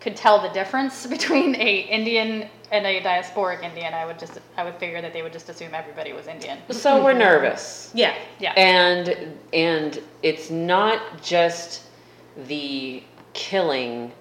could 0.00 0.14
tell 0.14 0.40
the 0.40 0.50
difference 0.50 1.06
between 1.16 1.56
a 1.56 1.78
Indian 1.78 2.48
and 2.72 2.86
a 2.86 3.00
diasporic 3.00 3.62
Indian. 3.62 3.94
I 3.94 4.04
would 4.06 4.18
just 4.18 4.38
I 4.56 4.64
would 4.64 4.76
figure 4.76 5.00
that 5.00 5.12
they 5.12 5.22
would 5.22 5.32
just 5.32 5.48
assume 5.48 5.74
everybody 5.74 6.12
was 6.12 6.26
Indian. 6.26 6.58
So 6.70 7.02
we're 7.02 7.12
nervous. 7.12 7.90
Yeah, 7.94 8.14
Yeah. 8.38 8.52
And 8.56 9.34
and 9.52 10.02
it's 10.22 10.50
not 10.50 11.22
just 11.22 11.82
the 12.48 13.02
killing 13.32 14.12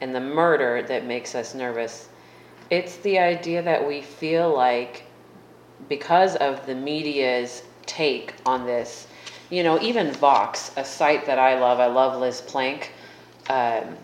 and 0.00 0.14
the 0.14 0.20
murder 0.20 0.82
that 0.82 1.04
makes 1.04 1.34
us 1.34 1.54
nervous. 1.54 2.08
It's 2.70 2.96
the 2.98 3.18
idea 3.18 3.62
that 3.62 3.86
we 3.86 4.00
feel 4.00 4.54
like 4.54 5.04
because 5.88 6.36
of 6.36 6.64
the 6.66 6.74
media's 6.74 7.64
take 7.86 8.34
on 8.46 8.64
this, 8.64 9.08
you 9.50 9.62
know, 9.62 9.80
even 9.80 10.12
Vox, 10.12 10.70
a 10.76 10.84
site 10.84 11.26
that 11.26 11.38
I 11.38 11.58
love, 11.58 11.80
I 11.80 11.86
love 11.86 12.20
Liz 12.20 12.40
Plank. 12.40 12.92
Um, 13.48 13.96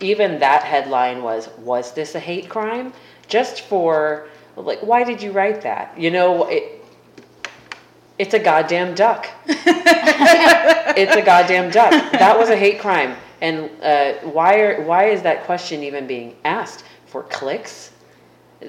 even 0.00 0.38
that 0.40 0.62
headline 0.62 1.22
was, 1.22 1.48
"Was 1.58 1.92
this 1.92 2.14
a 2.14 2.20
hate 2.20 2.48
crime?" 2.48 2.92
Just 3.28 3.62
for 3.62 4.28
like, 4.56 4.80
why 4.80 5.04
did 5.04 5.22
you 5.22 5.32
write 5.32 5.60
that? 5.62 5.98
You 5.98 6.10
know, 6.10 6.46
it, 6.46 6.84
it's 8.18 8.34
a 8.34 8.38
goddamn 8.38 8.94
duck. 8.94 9.28
it's 9.46 11.16
a 11.16 11.22
goddamn 11.22 11.70
duck. 11.70 11.90
That 12.12 12.38
was 12.38 12.48
a 12.48 12.56
hate 12.56 12.80
crime. 12.80 13.16
And 13.42 13.70
uh, 13.82 14.14
why 14.22 14.60
are 14.60 14.82
why 14.82 15.04
is 15.04 15.20
that 15.22 15.44
question 15.44 15.82
even 15.82 16.06
being 16.06 16.36
asked 16.44 16.84
for 17.06 17.24
clicks? 17.24 17.92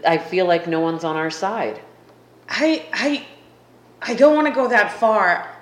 I 0.05 0.17
feel 0.17 0.45
like 0.45 0.67
no 0.67 0.81
one's 0.81 1.05
on 1.05 1.15
our 1.15 1.31
side. 1.31 1.79
I 2.49 2.85
I 2.91 3.25
I 4.01 4.13
don't 4.13 4.35
want 4.35 4.47
to 4.47 4.53
go 4.53 4.67
that 4.67 4.91
far, 4.91 5.55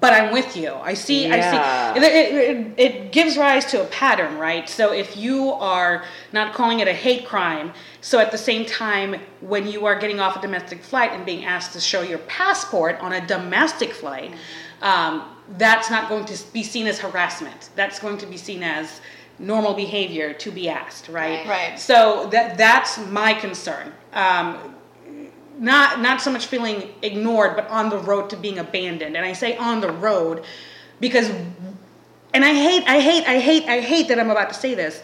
but 0.00 0.12
I'm 0.12 0.32
with 0.32 0.56
you. 0.56 0.74
I 0.74 0.94
see. 0.94 1.26
Yeah. 1.26 1.94
I 1.94 1.98
see. 1.98 2.00
It, 2.00 2.12
it, 2.12 2.34
it, 2.34 2.74
it 2.78 3.12
gives 3.12 3.36
rise 3.36 3.64
to 3.66 3.82
a 3.82 3.86
pattern, 3.86 4.38
right? 4.38 4.68
So 4.68 4.92
if 4.92 5.16
you 5.16 5.52
are 5.52 6.04
not 6.32 6.54
calling 6.54 6.80
it 6.80 6.88
a 6.88 6.92
hate 6.92 7.26
crime, 7.26 7.72
so 8.00 8.18
at 8.18 8.30
the 8.30 8.38
same 8.38 8.66
time, 8.66 9.20
when 9.40 9.66
you 9.66 9.86
are 9.86 9.98
getting 9.98 10.20
off 10.20 10.36
a 10.36 10.40
domestic 10.40 10.82
flight 10.82 11.12
and 11.12 11.24
being 11.24 11.44
asked 11.44 11.72
to 11.74 11.80
show 11.80 12.02
your 12.02 12.18
passport 12.18 12.98
on 13.00 13.12
a 13.12 13.26
domestic 13.26 13.92
flight, 13.92 14.34
um, 14.82 15.24
that's 15.58 15.90
not 15.90 16.08
going 16.08 16.24
to 16.24 16.52
be 16.52 16.62
seen 16.62 16.86
as 16.86 16.98
harassment. 16.98 17.70
That's 17.76 17.98
going 17.98 18.18
to 18.18 18.26
be 18.26 18.36
seen 18.36 18.62
as 18.62 19.00
normal 19.38 19.74
behavior 19.74 20.32
to 20.32 20.50
be 20.50 20.68
asked, 20.68 21.08
right? 21.08 21.46
Right. 21.46 21.70
Right. 21.70 21.78
So 21.78 22.28
that 22.32 22.56
that's 22.58 22.98
my 22.98 23.34
concern. 23.34 23.92
Um, 24.12 24.75
not 25.58 26.00
not 26.00 26.20
so 26.20 26.30
much 26.30 26.46
feeling 26.46 26.92
ignored, 27.02 27.56
but 27.56 27.68
on 27.68 27.88
the 27.88 27.98
road 27.98 28.30
to 28.30 28.36
being 28.36 28.58
abandoned. 28.58 29.16
And 29.16 29.24
I 29.24 29.32
say 29.32 29.56
on 29.56 29.80
the 29.80 29.90
road 29.90 30.44
because, 31.00 31.28
and 32.34 32.44
I 32.44 32.54
hate, 32.54 32.84
I 32.86 33.00
hate, 33.00 33.24
I 33.26 33.38
hate, 33.38 33.64
I 33.64 33.80
hate 33.80 34.08
that 34.08 34.18
I'm 34.18 34.30
about 34.30 34.48
to 34.48 34.54
say 34.54 34.74
this 34.74 35.02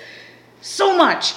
so 0.61 0.97
much. 0.97 1.35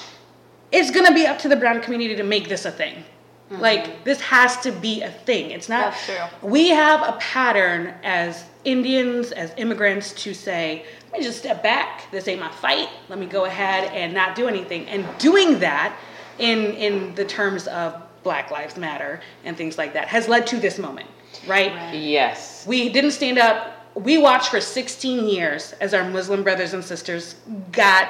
It's 0.72 0.90
gonna 0.90 1.14
be 1.14 1.26
up 1.26 1.38
to 1.40 1.48
the 1.48 1.56
brown 1.56 1.80
community 1.80 2.16
to 2.16 2.22
make 2.22 2.48
this 2.48 2.64
a 2.64 2.70
thing. 2.70 3.04
Mm-hmm. 3.50 3.62
Like 3.62 4.04
this 4.04 4.20
has 4.20 4.56
to 4.58 4.72
be 4.72 5.02
a 5.02 5.10
thing. 5.10 5.50
It's 5.50 5.68
not. 5.68 5.92
That's 5.92 6.06
true. 6.06 6.48
We 6.48 6.70
have 6.70 7.02
a 7.02 7.16
pattern 7.18 7.94
as 8.02 8.44
Indians, 8.64 9.30
as 9.30 9.52
immigrants, 9.56 10.12
to 10.24 10.34
say, 10.34 10.84
let 11.12 11.20
me 11.20 11.24
just 11.24 11.38
step 11.38 11.62
back. 11.62 12.10
This 12.10 12.26
ain't 12.26 12.40
my 12.40 12.50
fight. 12.50 12.88
Let 13.08 13.18
me 13.18 13.26
go 13.26 13.44
ahead 13.44 13.92
and 13.92 14.12
not 14.12 14.34
do 14.34 14.48
anything. 14.48 14.88
And 14.88 15.06
doing 15.18 15.60
that 15.60 15.96
in 16.38 16.72
in 16.74 17.14
the 17.14 17.24
terms 17.24 17.68
of 17.68 18.02
Black 18.26 18.50
Lives 18.50 18.76
Matter 18.76 19.20
and 19.44 19.56
things 19.56 19.78
like 19.78 19.92
that 19.92 20.08
has 20.08 20.26
led 20.26 20.48
to 20.48 20.56
this 20.58 20.80
moment, 20.80 21.08
right? 21.46 21.94
Yes. 21.94 22.66
We 22.66 22.88
didn't 22.88 23.12
stand 23.12 23.38
up. 23.38 23.86
We 23.94 24.18
watched 24.18 24.48
for 24.48 24.60
16 24.60 25.28
years 25.28 25.74
as 25.80 25.94
our 25.94 26.02
Muslim 26.10 26.42
brothers 26.42 26.74
and 26.74 26.84
sisters 26.84 27.36
got 27.70 28.08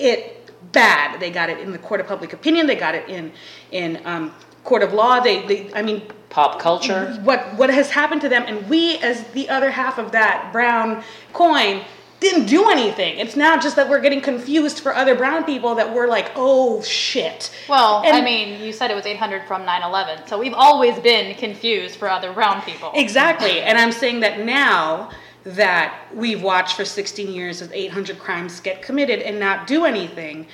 it 0.00 0.50
bad. 0.72 1.20
They 1.20 1.30
got 1.30 1.50
it 1.50 1.60
in 1.60 1.70
the 1.70 1.78
court 1.78 2.00
of 2.00 2.08
public 2.08 2.32
opinion. 2.32 2.66
They 2.66 2.74
got 2.74 2.96
it 2.96 3.08
in 3.08 3.32
in 3.70 4.02
um, 4.04 4.34
court 4.64 4.82
of 4.82 4.92
law. 4.92 5.20
They, 5.20 5.46
they, 5.46 5.72
I 5.72 5.82
mean, 5.82 6.02
Pop 6.30 6.58
culture. 6.58 7.14
what 7.22 7.54
what 7.54 7.70
has 7.70 7.90
happened 7.90 8.22
to 8.22 8.28
them, 8.28 8.42
and 8.48 8.68
we 8.68 8.98
as 8.98 9.22
the 9.38 9.48
other 9.48 9.70
half 9.70 9.98
of 9.98 10.10
that 10.10 10.50
brown 10.52 11.04
coin 11.32 11.84
didn't 12.24 12.46
do 12.46 12.68
anything. 12.68 13.18
It's 13.18 13.36
now 13.36 13.56
just 13.56 13.76
that 13.76 13.88
we're 13.88 14.00
getting 14.00 14.20
confused 14.20 14.80
for 14.80 14.94
other 14.94 15.14
brown 15.14 15.44
people 15.44 15.76
that 15.76 15.94
we're 15.94 16.08
like, 16.08 16.32
oh 16.34 16.82
shit. 16.82 17.54
Well, 17.68 18.02
I 18.04 18.20
mean, 18.20 18.60
you 18.60 18.72
said 18.72 18.90
it 18.90 18.94
was 18.94 19.06
800 19.06 19.46
from 19.46 19.62
9/11, 19.64 20.28
so 20.28 20.38
we've 20.38 20.54
always 20.54 20.98
been 20.98 21.36
confused 21.36 21.96
for 21.96 22.08
other 22.10 22.32
brown 22.32 22.62
people. 22.62 22.90
Exactly. 22.94 23.60
And 23.60 23.78
I'm 23.78 23.92
saying 23.92 24.20
that 24.20 24.40
now 24.40 25.10
that 25.44 26.08
we've 26.14 26.42
watched 26.42 26.74
for 26.76 26.84
16 26.84 27.30
years 27.30 27.60
as 27.60 27.70
800 27.70 28.18
crimes 28.18 28.60
get 28.60 28.82
committed 28.82 29.20
and 29.20 29.38
not 29.38 29.66
do 29.66 29.84
anything, 29.84 30.46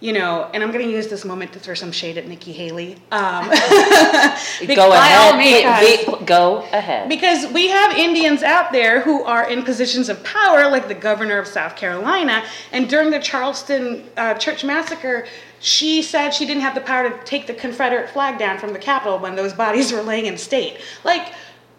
you 0.00 0.12
know, 0.12 0.48
and 0.54 0.62
I'm 0.62 0.70
going 0.70 0.84
to 0.84 0.90
use 0.90 1.08
this 1.08 1.24
moment 1.24 1.52
to 1.54 1.58
throw 1.58 1.74
some 1.74 1.90
shade 1.90 2.18
at 2.18 2.28
Nikki 2.28 2.52
Haley. 2.52 2.96
Um, 3.10 3.48
Go 4.76 4.92
ahead. 4.92 5.38
means. 5.38 6.06
Be- 6.06 6.18
be- 6.18 6.24
go 6.24 6.58
ahead. 6.72 7.08
Because 7.08 7.52
we 7.52 7.68
have 7.68 7.96
Indians 7.96 8.42
out 8.42 8.70
there 8.70 9.00
who 9.00 9.24
are 9.24 9.48
in 9.50 9.64
positions 9.64 10.08
of 10.08 10.22
power, 10.22 10.68
like 10.70 10.86
the 10.86 10.94
governor 10.94 11.38
of 11.38 11.48
South 11.48 11.74
Carolina. 11.74 12.44
And 12.70 12.88
during 12.88 13.10
the 13.10 13.18
Charleston 13.18 14.04
uh, 14.16 14.34
church 14.34 14.62
massacre, 14.64 15.26
she 15.60 16.02
said 16.02 16.30
she 16.30 16.46
didn't 16.46 16.62
have 16.62 16.76
the 16.76 16.80
power 16.80 17.10
to 17.10 17.24
take 17.24 17.48
the 17.48 17.54
Confederate 17.54 18.08
flag 18.10 18.38
down 18.38 18.58
from 18.58 18.72
the 18.72 18.78
Capitol 18.78 19.18
when 19.18 19.34
those 19.34 19.52
bodies 19.52 19.92
were 19.92 20.02
laying 20.02 20.26
in 20.26 20.38
state. 20.38 20.80
Like, 21.02 21.32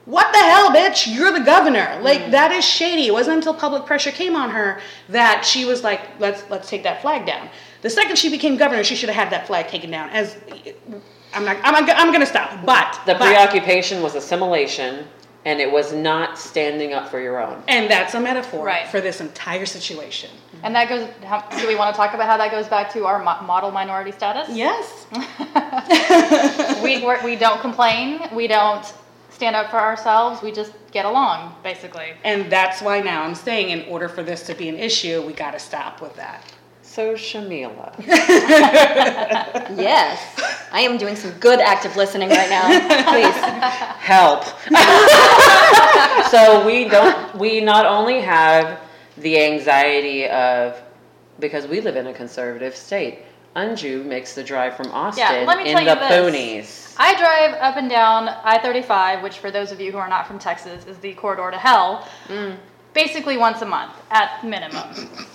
what 0.05 0.31
the 0.33 0.39
hell, 0.39 0.71
bitch? 0.71 1.13
You're 1.13 1.31
the 1.31 1.45
governor. 1.45 1.99
Like 2.01 2.31
that 2.31 2.51
is 2.51 2.65
shady. 2.65 3.07
It 3.07 3.13
wasn't 3.13 3.37
until 3.37 3.53
public 3.53 3.85
pressure 3.85 4.11
came 4.11 4.35
on 4.35 4.49
her 4.49 4.81
that 5.09 5.45
she 5.45 5.65
was 5.65 5.83
like, 5.83 6.01
let's 6.19 6.49
let's 6.49 6.67
take 6.67 6.83
that 6.83 7.01
flag 7.01 7.27
down. 7.27 7.47
The 7.81 7.89
second 7.89 8.17
she 8.17 8.29
became 8.29 8.57
governor, 8.57 8.83
she 8.83 8.95
should 8.95 9.09
have 9.09 9.15
had 9.23 9.31
that 9.31 9.47
flag 9.47 9.67
taken 9.67 9.89
down. 9.91 10.09
As 10.09 10.35
I'm 11.33 11.45
not, 11.45 11.57
I'm, 11.63 11.75
I'm 11.89 12.11
gonna 12.11 12.25
stop. 12.25 12.65
But 12.65 12.99
The 13.05 13.13
but- 13.13 13.21
preoccupation 13.27 14.01
was 14.01 14.15
assimilation, 14.15 15.05
and 15.45 15.59
it 15.61 15.71
was 15.71 15.93
not 15.93 16.37
standing 16.37 16.93
up 16.93 17.07
for 17.09 17.19
your 17.21 17.39
own. 17.41 17.63
And 17.69 17.89
that's 17.89 18.13
a 18.15 18.19
metaphor 18.19 18.65
Right. 18.65 18.87
for 18.87 18.99
this 18.99 19.21
entire 19.21 19.65
situation. 19.65 20.29
And 20.63 20.75
that 20.75 20.89
goes. 20.89 21.07
How, 21.23 21.39
do 21.57 21.65
we 21.67 21.75
want 21.77 21.95
to 21.95 21.97
talk 21.97 22.13
about 22.13 22.27
how 22.27 22.35
that 22.37 22.51
goes 22.51 22.67
back 22.67 22.91
to 22.93 23.05
our 23.05 23.19
mo- 23.23 23.41
model 23.43 23.71
minority 23.71 24.11
status? 24.11 24.49
Yes. 24.49 25.07
we 26.83 27.03
we're, 27.05 27.23
we 27.23 27.35
don't 27.37 27.61
complain. 27.61 28.19
We 28.33 28.47
don't 28.47 28.85
stand 29.29 29.55
up 29.55 29.69
for 29.71 29.77
ourselves. 29.79 30.41
We 30.41 30.51
just 30.51 30.73
get 30.91 31.05
along, 31.05 31.55
basically. 31.63 32.11
And 32.25 32.51
that's 32.51 32.81
why 32.81 32.99
now 32.99 33.23
I'm 33.23 33.35
saying, 33.35 33.69
in 33.69 33.87
order 33.89 34.09
for 34.09 34.21
this 34.23 34.43
to 34.47 34.53
be 34.53 34.67
an 34.67 34.75
issue, 34.75 35.21
we 35.21 35.31
got 35.31 35.51
to 35.51 35.59
stop 35.59 36.01
with 36.01 36.15
that. 36.17 36.43
So 36.89 37.13
Shamila, 37.13 37.93
Yes, 39.77 40.19
I 40.71 40.81
am 40.81 40.97
doing 40.97 41.15
some 41.15 41.29
good 41.33 41.59
active 41.59 41.95
listening 41.95 42.29
right 42.29 42.49
now. 42.49 42.65
Please. 43.11 43.35
help. 43.99 44.43
so 46.31 46.65
we 46.65 46.89
don't. 46.89 47.35
We 47.35 47.61
not 47.61 47.85
only 47.85 48.21
have 48.21 48.79
the 49.17 49.39
anxiety 49.39 50.27
of 50.29 50.81
because 51.39 51.67
we 51.67 51.79
live 51.79 51.95
in 51.95 52.07
a 52.07 52.13
conservative 52.13 52.75
state. 52.75 53.19
Anju 53.55 54.03
makes 54.03 54.33
the 54.33 54.43
drive 54.43 54.75
from 54.75 54.87
Austin 54.91 55.45
let 55.45 55.59
me 55.59 55.69
in 55.69 55.77
tell 55.77 55.85
the 55.85 55.93
you 55.93 56.31
this. 56.31 56.95
boonies. 56.95 56.95
I 56.97 57.15
drive 57.19 57.53
up 57.61 57.77
and 57.77 57.87
down 57.89 58.29
I-35, 58.29 59.21
which 59.21 59.37
for 59.37 59.51
those 59.51 59.71
of 59.71 59.79
you 59.79 59.91
who 59.91 59.99
are 59.99 60.09
not 60.09 60.25
from 60.27 60.39
Texas 60.39 60.85
is 60.87 60.97
the 60.97 61.13
corridor 61.13 61.51
to 61.51 61.57
hell, 61.57 62.07
mm. 62.27 62.57
Basically 63.03 63.37
once 63.37 63.61
a 63.61 63.65
month 63.65 63.93
at 64.11 64.43
minimum. 64.43 64.89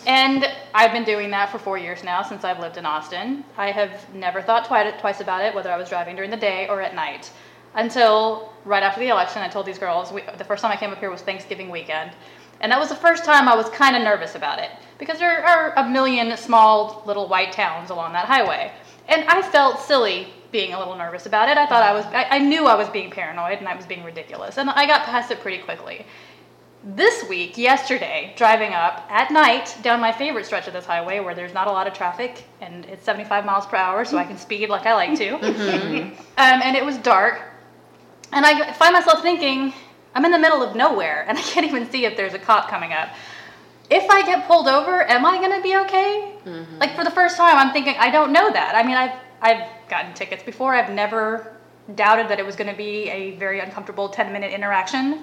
And 0.06 0.44
I've 0.74 0.92
been 0.92 1.04
doing 1.04 1.30
that 1.30 1.50
for 1.50 1.58
four 1.58 1.78
years 1.78 2.04
now 2.04 2.22
since 2.22 2.44
I've 2.44 2.58
lived 2.58 2.76
in 2.76 2.84
Austin. 2.84 3.42
I 3.56 3.70
have 3.70 3.92
never 4.14 4.42
thought 4.42 4.66
twi- 4.66 4.90
twice 5.00 5.20
about 5.20 5.42
it, 5.42 5.54
whether 5.54 5.70
I 5.70 5.78
was 5.78 5.88
driving 5.88 6.14
during 6.14 6.30
the 6.30 6.36
day 6.36 6.68
or 6.68 6.82
at 6.82 6.94
night, 6.94 7.30
until 7.74 8.52
right 8.66 8.82
after 8.82 9.00
the 9.00 9.08
election. 9.08 9.40
I 9.40 9.48
told 9.48 9.64
these 9.64 9.78
girls 9.78 10.12
we, 10.12 10.20
the 10.36 10.44
first 10.44 10.60
time 10.60 10.72
I 10.72 10.76
came 10.76 10.90
up 10.90 10.98
here 10.98 11.10
was 11.10 11.22
Thanksgiving 11.22 11.70
weekend. 11.70 12.10
And 12.60 12.70
that 12.70 12.78
was 12.78 12.90
the 12.90 12.96
first 13.06 13.24
time 13.24 13.48
I 13.48 13.56
was 13.56 13.70
kind 13.70 13.96
of 13.96 14.02
nervous 14.02 14.34
about 14.34 14.58
it 14.58 14.70
because 14.98 15.18
there 15.18 15.42
are 15.42 15.72
a 15.76 15.88
million 15.88 16.36
small 16.36 17.02
little 17.06 17.28
white 17.28 17.52
towns 17.52 17.88
along 17.88 18.12
that 18.12 18.26
highway. 18.26 18.72
And 19.08 19.24
I 19.24 19.40
felt 19.40 19.80
silly 19.80 20.28
being 20.52 20.74
a 20.74 20.78
little 20.78 20.96
nervous 20.96 21.24
about 21.24 21.48
it. 21.48 21.56
I 21.56 21.66
thought 21.66 21.82
I 21.82 21.94
was, 21.94 22.04
I, 22.06 22.24
I 22.36 22.38
knew 22.38 22.66
I 22.66 22.74
was 22.74 22.90
being 22.90 23.10
paranoid 23.10 23.58
and 23.58 23.66
I 23.66 23.74
was 23.74 23.86
being 23.86 24.04
ridiculous. 24.04 24.58
And 24.58 24.68
I 24.68 24.86
got 24.86 25.06
past 25.06 25.30
it 25.30 25.40
pretty 25.40 25.62
quickly. 25.62 26.06
This 26.86 27.26
week, 27.30 27.56
yesterday, 27.56 28.34
driving 28.36 28.74
up 28.74 29.06
at 29.08 29.30
night 29.30 29.74
down 29.80 30.00
my 30.00 30.12
favorite 30.12 30.44
stretch 30.44 30.66
of 30.66 30.74
this 30.74 30.84
highway 30.84 31.18
where 31.18 31.34
there's 31.34 31.54
not 31.54 31.66
a 31.66 31.72
lot 31.72 31.86
of 31.86 31.94
traffic 31.94 32.44
and 32.60 32.84
it's 32.84 33.02
75 33.04 33.46
miles 33.46 33.64
per 33.64 33.78
hour, 33.78 34.04
so 34.04 34.18
I 34.18 34.24
can 34.24 34.36
speed 34.36 34.68
like 34.68 34.84
I 34.84 34.92
like 34.92 35.16
to. 35.18 35.30
um, 35.36 36.12
and 36.36 36.76
it 36.76 36.84
was 36.84 36.98
dark. 36.98 37.40
And 38.32 38.44
I 38.44 38.70
find 38.74 38.92
myself 38.92 39.22
thinking, 39.22 39.72
I'm 40.14 40.26
in 40.26 40.30
the 40.30 40.38
middle 40.38 40.62
of 40.62 40.76
nowhere 40.76 41.24
and 41.26 41.38
I 41.38 41.40
can't 41.40 41.64
even 41.64 41.90
see 41.90 42.04
if 42.04 42.18
there's 42.18 42.34
a 42.34 42.38
cop 42.38 42.68
coming 42.68 42.92
up. 42.92 43.08
If 43.88 44.10
I 44.10 44.20
get 44.26 44.46
pulled 44.46 44.68
over, 44.68 45.08
am 45.08 45.24
I 45.24 45.38
gonna 45.40 45.62
be 45.62 45.76
okay? 45.78 46.34
Like 46.80 46.94
for 46.96 47.04
the 47.04 47.10
first 47.10 47.38
time, 47.38 47.56
I'm 47.56 47.72
thinking 47.72 47.94
I 47.98 48.10
don't 48.10 48.30
know 48.30 48.50
that. 48.52 48.74
I 48.74 48.82
mean, 48.82 48.96
I've 48.96 49.18
I've 49.40 49.70
gotten 49.88 50.12
tickets 50.12 50.42
before. 50.42 50.74
I've 50.74 50.92
never 50.92 51.56
doubted 51.94 52.28
that 52.28 52.38
it 52.38 52.44
was 52.44 52.56
gonna 52.56 52.76
be 52.76 53.08
a 53.08 53.36
very 53.36 53.60
uncomfortable 53.60 54.10
10 54.10 54.32
minute 54.34 54.52
interaction, 54.52 55.22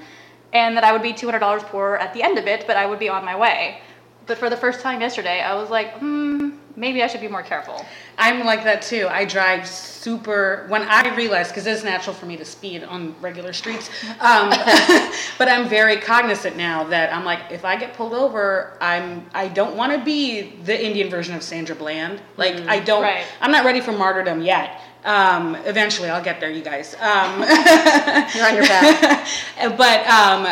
and 0.54 0.76
that 0.78 0.84
I 0.84 0.92
would 0.92 1.02
be 1.02 1.14
$200 1.14 1.62
poorer 1.64 1.98
at 1.98 2.14
the 2.14 2.24
end 2.24 2.38
of 2.38 2.48
it, 2.48 2.66
but 2.68 2.78
I 2.78 2.86
would 2.86 3.00
be 3.00 3.10
on 3.10 3.24
my 3.24 3.36
way. 3.36 3.80
But 4.28 4.38
for 4.38 4.50
the 4.50 4.58
first 4.58 4.82
time 4.82 5.02
yesterday, 5.02 5.42
I 5.42 5.56
was 5.56 5.70
like, 5.70 5.94
hmm, 5.98 6.52
maybe 6.76 7.04
I 7.04 7.08
should 7.08 7.22
be 7.22 7.28
more 7.28 7.44
careful. 7.44 7.86
I'm 8.18 8.46
like 8.46 8.64
that 8.64 8.82
too. 8.82 9.08
I 9.10 9.26
drive 9.26 9.68
super 9.68 10.66
when 10.68 10.84
I 10.84 11.14
realize 11.16 11.48
because 11.50 11.66
it's 11.66 11.84
natural 11.84 12.16
for 12.16 12.26
me 12.26 12.38
to 12.38 12.46
speed 12.46 12.84
on 12.84 13.16
regular 13.20 13.54
streets. 13.54 13.90
Um, 14.20 14.50
but 15.38 15.48
I'm 15.48 15.68
very 15.68 15.98
cognizant 15.98 16.56
now 16.56 16.84
that 16.86 17.14
I'm 17.14 17.26
like, 17.26 17.40
if 17.50 17.66
I 17.66 17.76
get 17.76 17.94
pulled 17.94 18.14
over, 18.14 18.78
I'm 18.80 19.26
I 19.34 19.48
don't 19.48 19.76
want 19.76 19.92
to 19.94 20.04
be 20.04 20.56
the 20.64 20.86
Indian 20.86 21.10
version 21.10 21.36
of 21.36 21.44
Sandra 21.44 21.76
Bland. 21.76 22.22
Like 22.38 22.56
I 22.68 22.80
don't. 22.80 23.04
Right. 23.04 23.26
I'm 23.42 23.52
not 23.52 23.66
ready 23.66 23.82
for 23.82 23.92
martyrdom 23.92 24.42
yet. 24.42 24.82
Um, 25.04 25.56
eventually, 25.66 26.10
I'll 26.10 26.24
get 26.24 26.40
there, 26.40 26.52
you 26.52 26.62
guys. 26.62 26.94
Um, 26.96 27.40
You're 28.36 28.48
on 28.48 28.56
your 28.56 28.64
back. 28.64 29.28
but 29.78 30.08
um, 30.08 30.48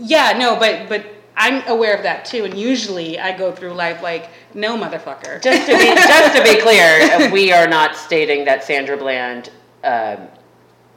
yeah, 0.00 0.36
no, 0.38 0.56
but 0.56 0.88
but 0.88 1.06
I'm 1.36 1.66
aware 1.66 1.96
of 1.96 2.02
that 2.02 2.24
too. 2.24 2.44
And 2.44 2.56
usually, 2.58 3.18
I 3.18 3.36
go 3.36 3.52
through 3.52 3.72
life 3.72 4.02
like, 4.02 4.30
no, 4.54 4.76
motherfucker. 4.76 5.42
Just 5.42 5.66
to 5.66 5.76
be 5.76 5.84
just 5.94 6.36
to 6.36 6.42
be 6.42 6.60
clear, 6.60 7.30
we 7.30 7.52
are 7.52 7.66
not 7.66 7.96
stating 7.96 8.44
that 8.44 8.64
Sandra 8.64 8.96
Bland 8.96 9.50
um, 9.82 10.28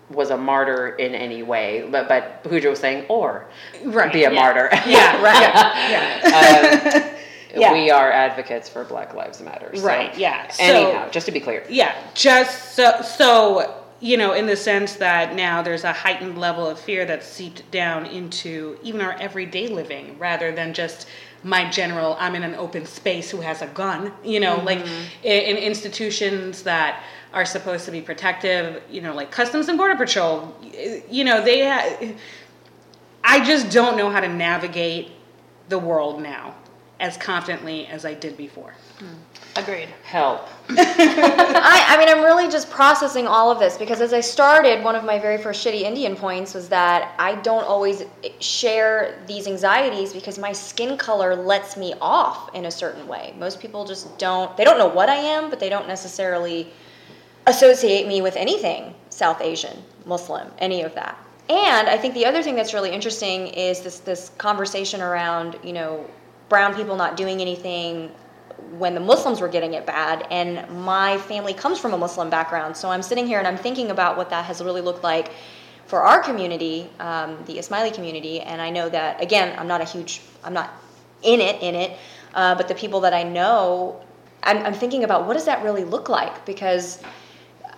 was 0.10 0.32
a 0.32 0.38
martyr 0.38 0.90
in 0.90 1.16
any 1.16 1.44
way, 1.44 1.88
but 1.90 2.08
but 2.10 2.44
Pooja 2.44 2.70
was 2.70 2.80
saying 2.80 3.06
or 3.08 3.46
right. 3.86 4.12
be 4.12 4.24
a 4.24 4.32
yeah. 4.32 4.40
martyr. 4.40 4.70
Yeah, 4.86 5.22
right. 5.22 5.54
Yeah. 5.90 7.06
Um, 7.06 7.16
Yeah. 7.56 7.74
We 7.74 7.90
are 7.90 8.12
advocates 8.12 8.70
for 8.70 8.84
Black 8.84 9.14
Lives 9.14 9.42
Matter. 9.42 9.72
so- 9.76 9.86
Right, 9.86 10.16
yeah. 10.18 10.48
So- 10.50 10.64
Anyhow, 10.64 11.10
just 11.10 11.26
to 11.26 11.32
be 11.32 11.40
clear. 11.40 11.64
Yeah, 11.70 11.96
just 12.14 12.76
so 12.76 13.02
so 13.02 13.76
you 14.02 14.16
know, 14.16 14.32
in 14.32 14.46
the 14.46 14.56
sense 14.56 14.94
that 14.94 15.36
now 15.36 15.62
there's 15.62 15.84
a 15.84 15.92
heightened 15.92 16.38
level 16.38 16.66
of 16.66 16.80
fear 16.80 17.06
that's 17.06 17.28
seeped 17.28 17.70
down 17.70 18.06
into 18.06 18.78
even 18.82 19.02
our 19.02 19.12
everyday 19.20 19.68
living, 19.68 20.18
rather 20.18 20.54
than 20.54 20.74
just 20.74 21.06
my 21.44 21.70
general 21.70 22.16
I'm 22.20 22.34
in 22.36 22.44
an 22.44 22.56
open 22.56 22.86
space 22.86 23.30
who 23.32 23.42
has 23.42 23.62
a 23.62 23.68
gun. 23.68 24.14
You 24.24 24.40
know, 24.40 24.58
like 24.64 24.80
mm-hmm. 24.80 25.04
i- 25.26 25.28
in 25.28 25.58
institutions 25.58 26.64
that 26.64 27.04
are 27.34 27.46
supposed 27.46 27.86
to 27.86 27.92
be 27.92 28.00
protective. 28.02 28.82
You 28.90 29.02
know, 29.02 29.14
like 29.14 29.32
Customs 29.32 29.68
and 29.68 29.78
Border 29.78 29.96
Patrol. 29.98 30.56
You 31.10 31.24
know, 31.26 31.44
they. 31.44 31.68
Ha- 31.68 32.14
I 33.24 33.44
just 33.44 33.70
don't 33.70 33.98
know 33.98 34.10
how 34.10 34.22
to 34.22 34.30
navigate 34.30 35.12
the 35.68 35.78
world 35.78 36.22
now 36.22 36.56
as 37.00 37.18
confidently 37.18 37.88
as 37.88 38.06
I 38.06 38.14
did 38.14 38.36
before. 38.36 38.74
Agreed. 39.56 39.88
Help. 40.04 40.48
I, 40.70 41.86
I 41.88 41.98
mean, 41.98 42.10
I'm 42.10 42.24
really 42.24 42.50
just 42.50 42.70
processing 42.70 43.26
all 43.26 43.50
of 43.50 43.60
this 43.60 43.78
because 43.78 44.02
as 44.02 44.14
I 44.14 44.20
started, 44.20 44.84
one 44.84 44.96
of 44.96 45.04
my 45.04 45.18
very 45.18 45.38
first 45.38 45.66
shitty 45.66 45.82
Indian 45.82 46.16
points 46.16 46.54
was 46.54 46.70
that 46.70 47.16
I 47.18 47.36
don't 47.36 47.64
always 47.64 48.04
share 48.40 49.24
these 49.28 49.48
anxieties 49.48 50.14
because 50.14 50.38
my 50.38 50.52
skin 50.52 50.98
color 50.98 51.36
lets 51.36 51.78
me 51.78 51.94
off 52.02 52.54
in 52.54 52.66
a 52.66 52.72
certain 52.72 53.08
way. 53.08 53.34
Most 53.38 53.60
people 53.60 53.86
just 53.86 54.18
don't, 54.18 54.56
they 54.58 54.64
don't 54.64 54.78
know 54.78 54.88
what 54.88 55.10
I 55.10 55.16
am, 55.16 55.50
but 55.50 55.60
they 55.60 55.70
don't 55.70 55.88
necessarily 55.88 56.72
associate 57.48 58.08
me 58.08 58.22
with 58.22 58.36
anything 58.36 58.94
South 59.10 59.42
Asian, 59.42 59.78
Muslim, 60.06 60.52
any 60.60 60.84
of 60.84 60.94
that. 60.96 61.18
And 61.50 61.90
I 61.90 61.98
think 61.98 62.14
the 62.14 62.26
other 62.26 62.44
thing 62.44 62.56
that's 62.56 62.76
really 62.76 62.92
interesting 62.92 63.48
is 63.48 63.82
this 63.82 64.00
this 64.00 64.30
conversation 64.38 65.02
around, 65.02 65.58
you 65.64 65.74
know, 65.74 66.06
brown 66.50 66.76
people 66.76 66.96
not 66.96 67.16
doing 67.16 67.42
anything 67.42 68.12
when 68.72 68.94
the 68.94 69.00
Muslims 69.00 69.40
were 69.42 69.48
getting 69.48 69.74
it 69.74 69.86
bad. 69.86 70.28
And 70.30 70.70
my 70.84 71.18
family 71.18 71.54
comes 71.54 71.80
from 71.80 71.94
a 71.94 71.98
Muslim 71.98 72.30
background, 72.30 72.76
so 72.76 72.90
I'm 72.90 73.02
sitting 73.02 73.26
here 73.26 73.40
and 73.40 73.48
I'm 73.48 73.58
thinking 73.58 73.92
about 73.92 74.18
what 74.18 74.30
that 74.32 74.46
has 74.46 74.62
really 74.62 74.82
looked 74.82 75.04
like 75.04 75.32
for 75.86 76.04
our 76.04 76.22
community, 76.22 76.90
um, 77.00 77.38
the 77.46 77.58
Ismaili 77.58 77.94
community. 77.94 78.42
And 78.42 78.62
I 78.62 78.70
know 78.70 78.90
that 78.90 79.22
again, 79.22 79.58
I'm 79.58 79.68
not 79.68 79.82
a 79.82 79.86
huge, 79.86 80.22
I'm 80.44 80.54
not 80.54 80.72
in 81.24 81.40
it, 81.40 81.62
in 81.62 81.76
it, 81.76 81.98
uh, 82.34 82.56
but 82.56 82.68
the 82.68 82.76
people 82.76 83.02
that 83.02 83.14
I 83.14 83.24
know, 83.24 84.02
I'm, 84.44 84.58
I'm 84.58 84.74
thinking 84.74 85.04
about 85.04 85.26
what 85.26 85.34
does 85.34 85.46
that 85.46 85.64
really 85.64 85.84
look 85.84 86.10
like 86.10 86.46
because. 86.46 87.02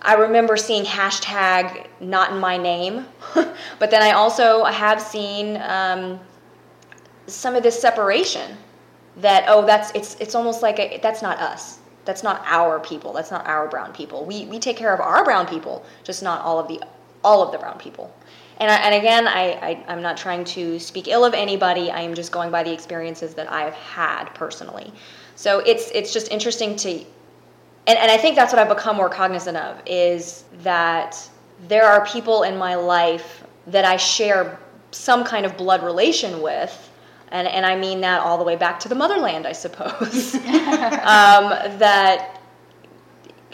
I 0.03 0.15
remember 0.15 0.57
seeing 0.57 0.83
hashtag 0.83 1.85
not 1.99 2.31
in 2.31 2.39
my 2.39 2.57
name, 2.57 3.05
but 3.35 3.91
then 3.91 4.01
I 4.01 4.13
also 4.13 4.63
have 4.63 4.99
seen 4.99 5.57
um, 5.57 6.19
some 7.33 7.55
of 7.55 7.63
this 7.63 7.79
separation 7.79 8.57
that 9.17 9.45
oh 9.47 9.65
that's 9.65 9.91
it's 9.91 10.15
it's 10.19 10.35
almost 10.35 10.61
like 10.61 10.79
a, 10.79 10.99
that's 11.01 11.21
not 11.21 11.39
us. 11.39 11.79
That's 12.05 12.23
not 12.23 12.41
our 12.45 12.79
people. 12.79 13.13
That's 13.13 13.31
not 13.31 13.45
our 13.45 13.67
brown 13.67 13.93
people. 13.93 14.25
We 14.25 14.45
we 14.45 14.59
take 14.59 14.77
care 14.77 14.93
of 14.93 14.99
our 14.99 15.23
brown 15.23 15.47
people 15.47 15.85
just 16.03 16.23
not 16.23 16.41
all 16.41 16.59
of 16.59 16.67
the 16.67 16.81
all 17.23 17.43
of 17.43 17.51
the 17.51 17.57
brown 17.57 17.77
people. 17.77 18.13
And, 18.59 18.69
I, 18.69 18.75
and 18.75 18.95
again 18.95 19.27
I, 19.27 19.51
I 19.53 19.85
i'm 19.87 20.01
not 20.01 20.17
trying 20.17 20.43
to 20.45 20.79
speak 20.79 21.07
ill 21.07 21.25
of 21.25 21.33
anybody. 21.33 21.91
I 21.91 22.01
am 22.01 22.13
just 22.13 22.31
going 22.31 22.51
by 22.51 22.63
the 22.63 22.71
experiences 22.71 23.33
that 23.35 23.51
i 23.51 23.61
have 23.61 23.73
had 23.73 24.25
personally. 24.33 24.93
So 25.35 25.59
it's 25.59 25.91
it's 25.91 26.13
just 26.13 26.31
interesting 26.31 26.75
to 26.77 26.89
and, 27.87 27.97
and 27.97 28.11
i 28.11 28.17
think 28.17 28.35
that's 28.35 28.53
what 28.53 28.59
i've 28.59 28.69
become 28.69 28.95
more 28.95 29.09
cognizant 29.09 29.57
of 29.57 29.81
is 29.85 30.45
that 30.61 31.17
there 31.67 31.85
are 31.85 32.05
people 32.05 32.43
in 32.43 32.57
my 32.57 32.75
life 32.75 33.43
that 33.67 33.85
i 33.85 33.97
share 33.97 34.59
some 34.91 35.23
kind 35.23 35.45
of 35.45 35.57
blood 35.57 35.83
relation 35.83 36.41
with 36.41 36.90
and, 37.31 37.47
and 37.47 37.65
I 37.65 37.75
mean 37.75 38.01
that 38.01 38.21
all 38.21 38.37
the 38.37 38.43
way 38.43 38.55
back 38.55 38.79
to 38.81 38.89
the 38.89 38.95
motherland, 38.95 39.47
I 39.47 39.53
suppose. 39.53 40.35
um, 40.35 40.41
that 41.79 42.41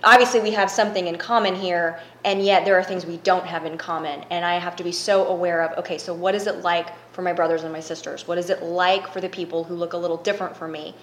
obviously 0.03 0.39
we 0.39 0.51
have 0.51 0.69
something 0.69 1.07
in 1.07 1.17
common 1.17 1.55
here, 1.55 1.99
and 2.25 2.43
yet 2.43 2.65
there 2.65 2.77
are 2.77 2.83
things 2.83 3.05
we 3.05 3.17
don't 3.17 3.45
have 3.45 3.65
in 3.65 3.77
common. 3.77 4.23
And 4.31 4.43
I 4.43 4.55
have 4.55 4.75
to 4.77 4.83
be 4.83 4.91
so 4.91 5.27
aware 5.27 5.61
of 5.61 5.77
okay, 5.77 5.97
so 5.97 6.13
what 6.13 6.33
is 6.33 6.47
it 6.47 6.57
like 6.63 6.87
for 7.11 7.21
my 7.21 7.33
brothers 7.33 7.63
and 7.63 7.71
my 7.71 7.79
sisters? 7.79 8.27
What 8.27 8.37
is 8.37 8.49
it 8.49 8.63
like 8.63 9.07
for 9.07 9.21
the 9.21 9.29
people 9.29 9.63
who 9.63 9.75
look 9.75 9.93
a 9.93 9.97
little 9.97 10.17
different 10.17 10.57
from 10.57 10.71
me? 10.71 10.95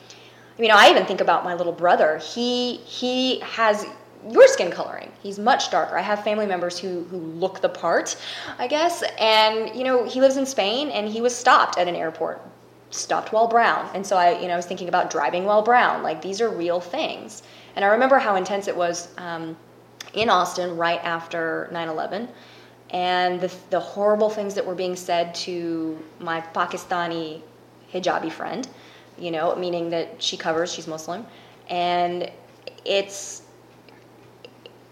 You 0.58 0.68
know, 0.68 0.76
I 0.76 0.90
even 0.90 1.04
think 1.06 1.20
about 1.20 1.44
my 1.44 1.54
little 1.54 1.72
brother. 1.72 2.18
He 2.18 2.76
he 2.78 3.38
has 3.40 3.86
your 4.28 4.48
skin 4.48 4.70
coloring. 4.70 5.12
He's 5.22 5.38
much 5.38 5.70
darker. 5.70 5.98
I 5.98 6.02
have 6.02 6.24
family 6.24 6.46
members 6.46 6.78
who 6.78 7.04
who 7.04 7.18
look 7.18 7.60
the 7.60 7.68
part, 7.68 8.16
I 8.58 8.66
guess. 8.66 9.04
And 9.18 9.74
you 9.76 9.84
know, 9.84 10.04
he 10.04 10.20
lives 10.20 10.36
in 10.36 10.46
Spain, 10.46 10.90
and 10.90 11.08
he 11.08 11.20
was 11.20 11.34
stopped 11.36 11.78
at 11.78 11.86
an 11.86 11.94
airport 11.94 12.40
stopped 12.94 13.32
while 13.32 13.48
brown. 13.48 13.90
And 13.94 14.06
so 14.06 14.16
I, 14.16 14.38
you 14.40 14.48
know, 14.48 14.54
I 14.54 14.56
was 14.56 14.66
thinking 14.66 14.88
about 14.88 15.10
driving 15.10 15.44
while 15.44 15.62
brown. 15.62 16.02
Like 16.02 16.22
these 16.22 16.40
are 16.40 16.48
real 16.50 16.80
things. 16.80 17.42
And 17.76 17.84
I 17.84 17.88
remember 17.88 18.18
how 18.18 18.36
intense 18.36 18.68
it 18.68 18.76
was 18.76 19.08
um, 19.18 19.56
in 20.14 20.28
Austin 20.28 20.76
right 20.76 21.00
after 21.02 21.68
9/11, 21.72 22.28
and 22.90 23.40
the, 23.40 23.52
the 23.70 23.80
horrible 23.80 24.30
things 24.30 24.54
that 24.54 24.64
were 24.64 24.74
being 24.74 24.94
said 24.94 25.34
to 25.34 25.98
my 26.20 26.40
Pakistani 26.40 27.42
hijabi 27.92 28.30
friend. 28.30 28.68
You 29.18 29.30
know, 29.30 29.54
meaning 29.56 29.90
that 29.90 30.22
she 30.22 30.36
covers, 30.36 30.72
she's 30.72 30.86
Muslim, 30.88 31.26
and 31.68 32.30
it's 32.84 33.42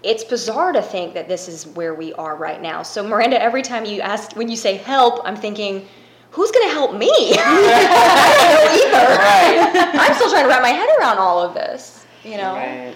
it's 0.03 0.25
bizarre 0.25 0.73
to 0.73 0.83
think 0.83 1.15
that 1.15 1.29
this 1.29 1.49
is 1.49 1.67
where 1.69 1.95
we 1.95 2.13
are 2.15 2.35
right 2.35 2.61
now. 2.61 2.83
So 2.83 3.07
Miranda, 3.07 3.41
every 3.41 3.63
time 3.63 3.85
you 3.85 4.01
ask 4.01 4.35
when 4.35 4.49
you 4.49 4.57
say 4.57 4.77
help, 4.77 5.21
I'm 5.25 5.37
thinking 5.37 5.87
who's 6.33 6.51
going 6.51 6.67
to 6.67 6.73
help 6.73 6.95
me? 6.97 7.09
I 7.39 8.89
don't 8.89 8.93
know 8.93 8.99
either. 8.99 9.07
Right. 9.17 9.95
I'm 10.09 10.15
still 10.15 10.31
trying 10.31 10.45
to 10.45 10.49
wrap 10.49 10.63
my 10.63 10.71
head 10.71 10.89
around 10.99 11.19
all 11.19 11.43
of 11.43 11.55
this, 11.55 12.05
you 12.25 12.37
know? 12.37 12.55
Right. 12.55 12.95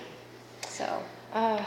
So, 0.69 1.03
Uh, 1.33 1.63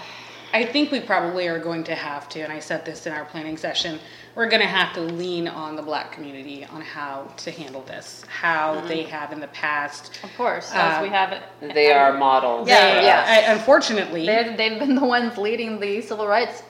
I 0.52 0.66
think 0.66 0.92
we 0.92 1.00
probably 1.00 1.48
are 1.48 1.60
going 1.60 1.84
to 1.84 1.94
have 1.94 2.28
to, 2.30 2.40
and 2.42 2.52
I 2.52 2.58
said 2.58 2.84
this 2.84 3.06
in 3.06 3.14
our 3.14 3.24
planning 3.24 3.56
session, 3.56 4.00
we're 4.34 4.50
going 4.50 4.62
to 4.64 4.68
have 4.68 4.94
to 4.94 5.02
lean 5.02 5.48
on 5.48 5.76
the 5.76 5.82
black 5.84 6.12
community 6.12 6.66
on 6.66 6.82
how 6.82 7.32
to 7.38 7.52
handle 7.52 7.82
this, 7.84 8.24
how 8.28 8.82
they 8.88 9.04
have 9.04 9.32
in 9.32 9.40
the 9.40 9.48
past. 9.50 10.20
Of 10.24 10.36
course, 10.36 10.72
as 10.74 10.98
Um, 10.98 11.04
we 11.04 11.10
have 11.10 11.34
it. 11.34 11.44
They 11.76 11.92
are 11.92 12.18
models. 12.18 12.68
Yeah, 12.68 13.00
for 13.00 13.06
yeah. 13.06 13.26
I, 13.48 13.54
unfortunately, 13.54 14.26
They're, 14.26 14.58
they've 14.58 14.80
been 14.80 14.96
the 14.96 15.06
ones 15.06 15.38
leading 15.38 15.80
the 15.80 16.02
civil 16.02 16.26
rights 16.28 16.64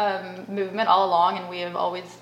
um, 0.00 0.44
movement 0.48 0.88
all 0.88 1.06
along, 1.08 1.38
and 1.38 1.48
we 1.48 1.60
have 1.60 1.76
always 1.76 2.16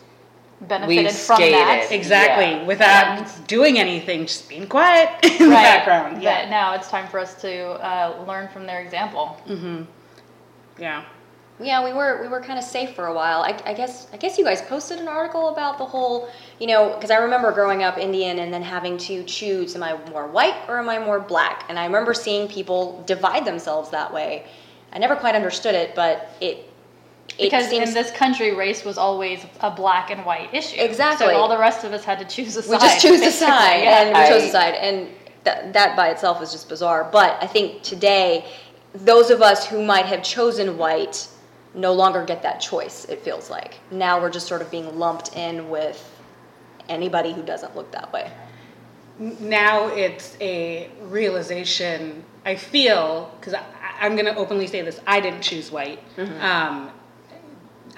benefited 0.60 1.04
We've 1.04 1.12
from 1.14 1.40
that. 1.40 1.88
exactly, 1.90 2.44
Yeah. 2.60 2.64
without 2.64 3.18
And- 3.18 3.46
doing 3.46 3.78
anything, 3.78 4.26
just 4.26 4.48
being 4.48 4.66
quiet 4.66 5.08
in 5.22 5.38
the 5.38 5.54
Right. 5.54 5.62
background. 5.62 6.14
But 6.16 6.22
Yeah. 6.22 6.50
now 6.50 6.74
it's 6.74 6.88
time 6.90 7.06
for 7.08 7.20
us 7.20 7.40
to 7.42 7.52
uh, 7.84 8.24
learn 8.26 8.48
from 8.48 8.66
their 8.66 8.80
example. 8.80 9.36
Yeah. 10.78 11.02
yeah, 11.60 11.84
we 11.84 11.92
were 11.92 12.20
we 12.22 12.28
were 12.28 12.40
kind 12.40 12.56
of 12.58 12.64
safe 12.64 12.94
for 12.94 13.06
a 13.06 13.12
while. 13.14 13.42
I, 13.42 13.60
I 13.66 13.74
guess 13.74 14.06
I 14.12 14.16
guess 14.16 14.38
you 14.38 14.44
guys 14.44 14.62
posted 14.62 14.98
an 15.00 15.08
article 15.08 15.48
about 15.48 15.78
the 15.78 15.84
whole, 15.84 16.28
you 16.60 16.68
know, 16.68 16.94
because 16.94 17.10
I 17.10 17.16
remember 17.16 17.50
growing 17.52 17.82
up 17.82 17.98
Indian 17.98 18.38
and 18.38 18.52
then 18.54 18.62
having 18.62 18.96
to 18.98 19.24
choose: 19.24 19.74
am 19.74 19.82
I 19.82 19.96
more 20.10 20.26
white 20.28 20.54
or 20.68 20.78
am 20.78 20.88
I 20.88 20.98
more 21.00 21.18
black? 21.18 21.64
And 21.68 21.76
I 21.78 21.84
remember 21.86 22.14
seeing 22.14 22.46
people 22.48 23.02
divide 23.06 23.44
themselves 23.44 23.90
that 23.90 24.12
way. 24.12 24.44
I 24.92 24.98
never 24.98 25.16
quite 25.16 25.34
understood 25.34 25.74
it, 25.74 25.94
but 25.96 26.30
it 26.40 26.56
it 26.58 26.67
Because 27.38 27.68
seems 27.68 27.88
in 27.88 27.94
this 27.94 28.10
country, 28.10 28.54
race 28.54 28.84
was 28.84 28.98
always 28.98 29.44
a 29.60 29.70
black 29.70 30.10
and 30.10 30.24
white 30.24 30.52
issue. 30.52 30.76
Exactly. 30.80 31.28
So 31.28 31.36
all 31.36 31.48
the 31.48 31.58
rest 31.58 31.84
of 31.84 31.92
us 31.92 32.04
had 32.04 32.18
to 32.18 32.24
choose 32.24 32.56
a 32.56 32.62
side. 32.62 32.70
we 32.70 32.78
just 32.78 33.00
choose 33.00 33.20
a 33.22 33.30
side 33.46 33.82
yeah. 33.84 34.02
and 34.02 34.08
we 34.08 34.28
chose 34.28 34.42
I- 34.42 34.46
a 34.46 34.50
side 34.50 34.74
and 34.74 35.08
that, 35.44 35.72
that 35.72 35.96
by 35.96 36.08
itself 36.10 36.42
is 36.42 36.50
just 36.52 36.68
bizarre 36.68 37.08
but 37.10 37.38
i 37.40 37.46
think 37.46 37.82
today 37.82 38.44
those 38.92 39.30
of 39.30 39.40
us 39.40 39.66
who 39.66 39.82
might 39.84 40.04
have 40.04 40.22
chosen 40.22 40.76
white 40.76 41.26
no 41.74 41.92
longer 41.92 42.24
get 42.24 42.42
that 42.42 42.60
choice 42.60 43.04
it 43.06 43.20
feels 43.22 43.48
like 43.48 43.78
now 43.90 44.20
we're 44.20 44.30
just 44.30 44.46
sort 44.46 44.60
of 44.60 44.70
being 44.70 44.98
lumped 44.98 45.36
in 45.36 45.70
with 45.70 46.20
anybody 46.88 47.32
who 47.32 47.42
doesn't 47.42 47.74
look 47.76 47.90
that 47.92 48.12
way 48.12 48.30
now 49.40 49.86
it's 49.88 50.36
a 50.40 50.90
realization 51.02 52.22
i 52.44 52.54
feel 52.54 53.32
because 53.38 53.54
i'm 54.00 54.14
going 54.16 54.26
to 54.26 54.34
openly 54.36 54.66
say 54.66 54.82
this 54.82 55.00
i 55.06 55.20
didn't 55.20 55.40
choose 55.42 55.70
white 55.70 56.00
um, 56.40 56.90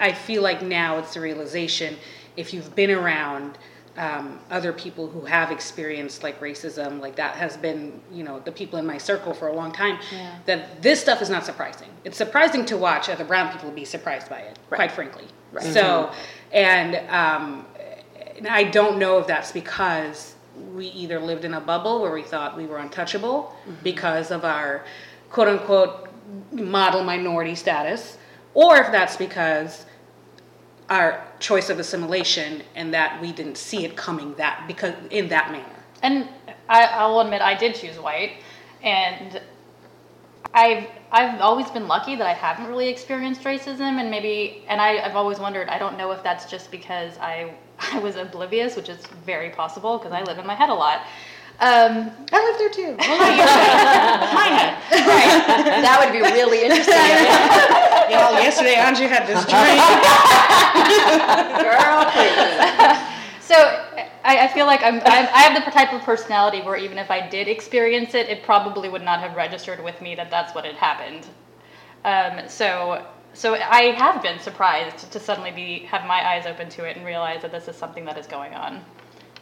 i 0.01 0.11
feel 0.11 0.41
like 0.41 0.61
now 0.61 0.97
it's 0.97 1.13
the 1.13 1.21
realization 1.21 1.95
if 2.35 2.53
you've 2.53 2.75
been 2.75 2.91
around 2.91 3.57
um, 3.97 4.39
other 4.49 4.71
people 4.71 5.05
who 5.09 5.21
have 5.25 5.51
experienced 5.51 6.23
like 6.23 6.39
racism 6.39 6.99
like 7.01 7.15
that 7.17 7.35
has 7.35 7.57
been 7.57 7.99
you 8.11 8.23
know 8.23 8.39
the 8.39 8.51
people 8.51 8.79
in 8.79 8.85
my 8.85 8.97
circle 8.97 9.33
for 9.33 9.47
a 9.49 9.53
long 9.53 9.71
time 9.71 9.99
Yeah. 10.13 10.35
that 10.45 10.81
this 10.81 11.01
stuff 11.01 11.21
is 11.21 11.29
not 11.29 11.45
surprising. 11.45 11.89
It's 12.05 12.17
surprising 12.17 12.65
to 12.67 12.77
watch 12.77 13.09
other 13.09 13.25
brown 13.25 13.51
people 13.51 13.69
be 13.69 13.83
surprised 13.83 14.29
by 14.29 14.39
it 14.39 14.57
quite 14.69 14.91
frankly. 14.93 15.25
Right. 15.51 15.65
so 15.65 16.09
and 16.53 16.95
um, 17.09 17.65
and 18.37 18.47
I 18.47 18.63
don't 18.63 18.97
know 18.97 19.19
if 19.19 19.27
that's 19.27 19.51
because 19.51 20.35
we 20.73 20.87
either 20.87 21.19
lived 21.19 21.43
in 21.43 21.53
a 21.53 21.59
bubble 21.59 22.01
where 22.01 22.13
we 22.13 22.23
thought 22.23 22.55
we 22.55 22.67
were 22.67 22.77
untouchable 22.77 23.53
because 23.83 24.31
of 24.31 24.45
our 24.45 24.85
quote 25.29 25.49
unquote 25.49 26.07
model 26.53 27.03
minority 27.03 27.55
status, 27.55 28.17
or 28.53 28.77
if 28.77 28.89
that's 28.93 29.17
because 29.17 29.85
our 30.91 31.25
choice 31.39 31.69
of 31.69 31.79
assimilation 31.79 32.61
and 32.75 32.93
that 32.93 33.19
we 33.21 33.31
didn't 33.31 33.57
see 33.57 33.85
it 33.85 33.95
coming 33.95 34.35
that 34.35 34.65
because 34.67 34.93
in 35.09 35.29
that 35.29 35.49
manner. 35.49 35.65
And 36.03 36.27
I, 36.67 36.83
I'll 36.83 37.21
admit 37.21 37.41
I 37.41 37.55
did 37.55 37.75
choose 37.75 37.97
white, 37.97 38.33
and 38.83 39.41
I've 40.53 40.87
I've 41.13 41.39
always 41.39 41.69
been 41.71 41.87
lucky 41.87 42.15
that 42.15 42.27
I 42.27 42.33
haven't 42.33 42.67
really 42.67 42.89
experienced 42.89 43.43
racism, 43.43 43.99
and 44.01 44.11
maybe 44.11 44.65
and 44.67 44.81
I, 44.81 44.99
I've 44.99 45.15
always 45.15 45.39
wondered. 45.39 45.69
I 45.69 45.79
don't 45.79 45.97
know 45.97 46.11
if 46.11 46.23
that's 46.23 46.45
just 46.45 46.69
because 46.71 47.17
I 47.19 47.53
I 47.79 47.99
was 47.99 48.17
oblivious, 48.17 48.75
which 48.75 48.89
is 48.89 49.05
very 49.25 49.49
possible 49.49 49.97
because 49.97 50.11
I 50.11 50.23
live 50.23 50.39
in 50.39 50.45
my 50.45 50.55
head 50.55 50.69
a 50.69 50.73
lot. 50.73 51.05
Um, 51.61 52.09
I 52.33 52.41
lived 52.41 52.57
there 52.59 52.73
too. 52.73 52.97
Mine. 52.97 54.73
that 55.85 56.01
would 56.01 56.11
be 56.11 56.21
really 56.21 56.63
interesting 56.65 56.95
Y'all, 58.09 58.33
yesterday 58.33 58.73
Angie 58.73 59.05
had 59.05 59.27
this 59.29 59.45
dream. 59.45 59.77
girl 61.61 62.09
please 62.17 63.45
So 63.45 63.55
I, 64.23 64.45
I 64.45 64.47
feel 64.47 64.65
like 64.65 64.81
I'm, 64.81 64.95
I'm 65.05 65.27
I 65.29 65.41
have 65.43 65.63
the 65.63 65.69
type 65.69 65.93
of 65.93 66.01
personality 66.01 66.61
where 66.63 66.77
even 66.77 66.97
if 66.97 67.11
I 67.11 67.29
did 67.29 67.47
experience 67.47 68.15
it, 68.15 68.27
it 68.27 68.41
probably 68.41 68.89
would 68.89 69.03
not 69.03 69.19
have 69.19 69.35
registered 69.35 69.83
with 69.83 70.01
me 70.01 70.15
that 70.15 70.31
that's 70.31 70.55
what 70.55 70.65
had 70.65 70.75
happened. 70.75 71.27
Um, 72.05 72.49
so 72.49 73.05
so 73.33 73.53
I 73.53 73.91
have 73.97 74.23
been 74.23 74.39
surprised 74.39 75.11
to 75.11 75.19
suddenly 75.19 75.51
be 75.51 75.85
have 75.85 76.07
my 76.07 76.27
eyes 76.27 76.47
open 76.47 76.69
to 76.69 76.85
it 76.85 76.97
and 76.97 77.05
realize 77.05 77.43
that 77.43 77.51
this 77.51 77.67
is 77.67 77.75
something 77.75 78.03
that 78.05 78.17
is 78.17 78.25
going 78.25 78.55
on. 78.55 78.83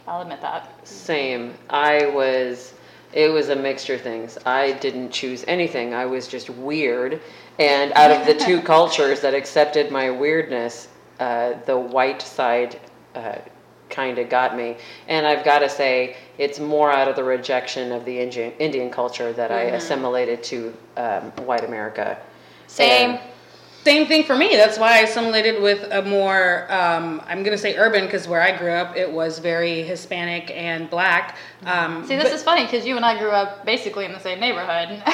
I'll 0.06 0.22
admit 0.22 0.40
that. 0.40 0.86
Same. 0.86 1.54
I 1.68 2.06
was. 2.06 2.74
It 3.12 3.28
was 3.28 3.48
a 3.48 3.56
mixture 3.56 3.94
of 3.94 4.02
things. 4.02 4.38
I 4.46 4.72
didn't 4.72 5.10
choose 5.10 5.44
anything. 5.48 5.94
I 5.94 6.06
was 6.06 6.28
just 6.28 6.48
weird, 6.48 7.20
and 7.58 7.92
out 7.94 8.12
of 8.12 8.26
the 8.26 8.34
two 8.34 8.60
cultures 8.74 9.20
that 9.20 9.34
accepted 9.34 9.90
my 9.90 10.10
weirdness, 10.10 10.88
uh, 11.18 11.54
the 11.66 11.76
white 11.76 12.22
side 12.22 12.80
uh, 13.16 13.38
kind 13.90 14.18
of 14.18 14.28
got 14.28 14.56
me. 14.56 14.76
And 15.08 15.26
I've 15.26 15.44
got 15.44 15.58
to 15.58 15.68
say, 15.68 16.16
it's 16.38 16.58
more 16.58 16.90
out 16.90 17.08
of 17.08 17.16
the 17.16 17.24
rejection 17.24 17.92
of 17.92 18.04
the 18.04 18.18
Indian, 18.18 18.52
Indian 18.58 18.90
culture 18.90 19.32
that 19.32 19.50
I 19.50 19.62
assimilated 19.62 20.42
to 20.44 20.74
um, 20.96 21.32
white 21.44 21.64
America. 21.64 22.18
Same. 22.68 23.10
And 23.10 23.20
Same 23.84 24.06
thing 24.06 24.24
for 24.24 24.36
me. 24.36 24.56
That's 24.56 24.78
why 24.78 24.98
I 24.98 24.98
assimilated 25.00 25.62
with 25.62 25.88
a 25.90 26.02
more, 26.02 26.70
um, 26.70 27.22
I'm 27.26 27.42
going 27.42 27.56
to 27.56 27.58
say 27.58 27.76
urban 27.78 28.04
because 28.04 28.28
where 28.28 28.42
I 28.42 28.54
grew 28.54 28.72
up, 28.72 28.94
it 28.94 29.10
was 29.10 29.38
very 29.38 29.82
Hispanic 29.82 30.50
and 30.50 30.90
black. 30.90 31.38
Um, 31.64 32.06
See, 32.06 32.14
this 32.14 32.24
but- 32.24 32.32
is 32.34 32.42
funny 32.42 32.64
because 32.66 32.84
you 32.86 32.96
and 32.96 33.06
I 33.06 33.18
grew 33.18 33.30
up 33.30 33.64
basically 33.64 34.04
in 34.04 34.12
the 34.12 34.20
same 34.20 34.38
neighborhood. 34.38 35.02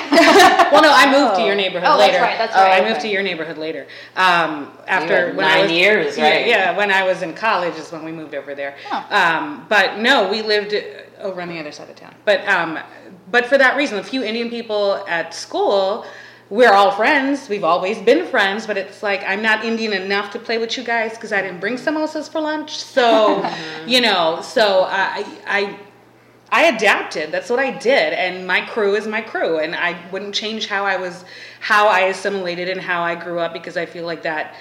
well, 0.72 0.82
no, 0.82 0.90
I 0.92 1.10
moved 1.12 1.36
to 1.36 1.42
your 1.46 1.54
neighborhood 1.54 1.88
Oh, 1.92 1.96
that's 1.96 2.12
later. 2.12 2.24
right, 2.24 2.38
that's 2.38 2.56
Uh, 2.56 2.58
right. 2.60 2.82
I 2.82 2.88
moved 2.88 3.00
to 3.02 3.08
your 3.08 3.22
neighborhood 3.22 3.56
later. 3.56 3.86
Um, 4.16 4.72
after 4.88 5.28
had 5.28 5.36
when 5.36 5.46
I 5.46 5.54
nine 5.54 5.62
was, 5.64 5.72
years, 5.72 6.18
yeah, 6.18 6.28
right? 6.28 6.46
Yeah, 6.46 6.76
when 6.76 6.90
I 6.90 7.04
was 7.04 7.22
in 7.22 7.34
college 7.34 7.76
is 7.76 7.92
when 7.92 8.04
we 8.04 8.10
moved 8.10 8.34
over 8.34 8.56
there. 8.56 8.74
Oh. 8.90 9.06
Um, 9.10 9.66
but 9.68 9.98
no, 9.98 10.28
we 10.28 10.42
lived 10.42 10.74
over 11.20 11.40
on 11.40 11.48
the 11.48 11.60
other 11.60 11.70
side 11.72 11.88
of 11.88 11.94
town. 11.94 12.14
But 12.24 12.46
um, 12.48 12.80
but 13.30 13.46
for 13.46 13.58
that 13.58 13.76
reason, 13.76 13.98
a 13.98 14.02
few 14.04 14.24
Indian 14.24 14.50
people 14.50 15.04
at 15.06 15.34
school. 15.34 16.04
We're 16.48 16.72
all 16.72 16.92
friends. 16.92 17.48
We've 17.48 17.64
always 17.64 17.98
been 17.98 18.26
friends, 18.26 18.66
but 18.66 18.76
it's 18.76 19.02
like 19.02 19.22
I'm 19.26 19.42
not 19.42 19.64
Indian 19.64 19.92
enough 19.92 20.30
to 20.32 20.38
play 20.38 20.58
with 20.58 20.76
you 20.76 20.84
guys 20.84 21.12
because 21.12 21.32
I 21.32 21.42
didn't 21.42 21.60
bring 21.60 21.74
samosas 21.74 22.30
for 22.30 22.40
lunch. 22.40 22.78
So, 22.78 23.42
mm-hmm. 23.42 23.88
you 23.88 24.00
know, 24.00 24.40
so 24.42 24.82
I, 24.88 25.26
I 25.46 25.78
I 26.50 26.64
adapted. 26.66 27.32
That's 27.32 27.50
what 27.50 27.58
I 27.58 27.76
did, 27.76 28.12
and 28.12 28.46
my 28.46 28.60
crew 28.60 28.94
is 28.94 29.08
my 29.08 29.20
crew, 29.20 29.58
and 29.58 29.74
I 29.74 29.98
wouldn't 30.12 30.34
change 30.34 30.68
how 30.68 30.84
I 30.84 30.96
was, 30.96 31.24
how 31.58 31.88
I 31.88 32.02
assimilated, 32.02 32.68
and 32.68 32.80
how 32.80 33.02
I 33.02 33.16
grew 33.16 33.40
up 33.40 33.52
because 33.52 33.76
I 33.76 33.86
feel 33.86 34.06
like 34.06 34.22
that 34.22 34.54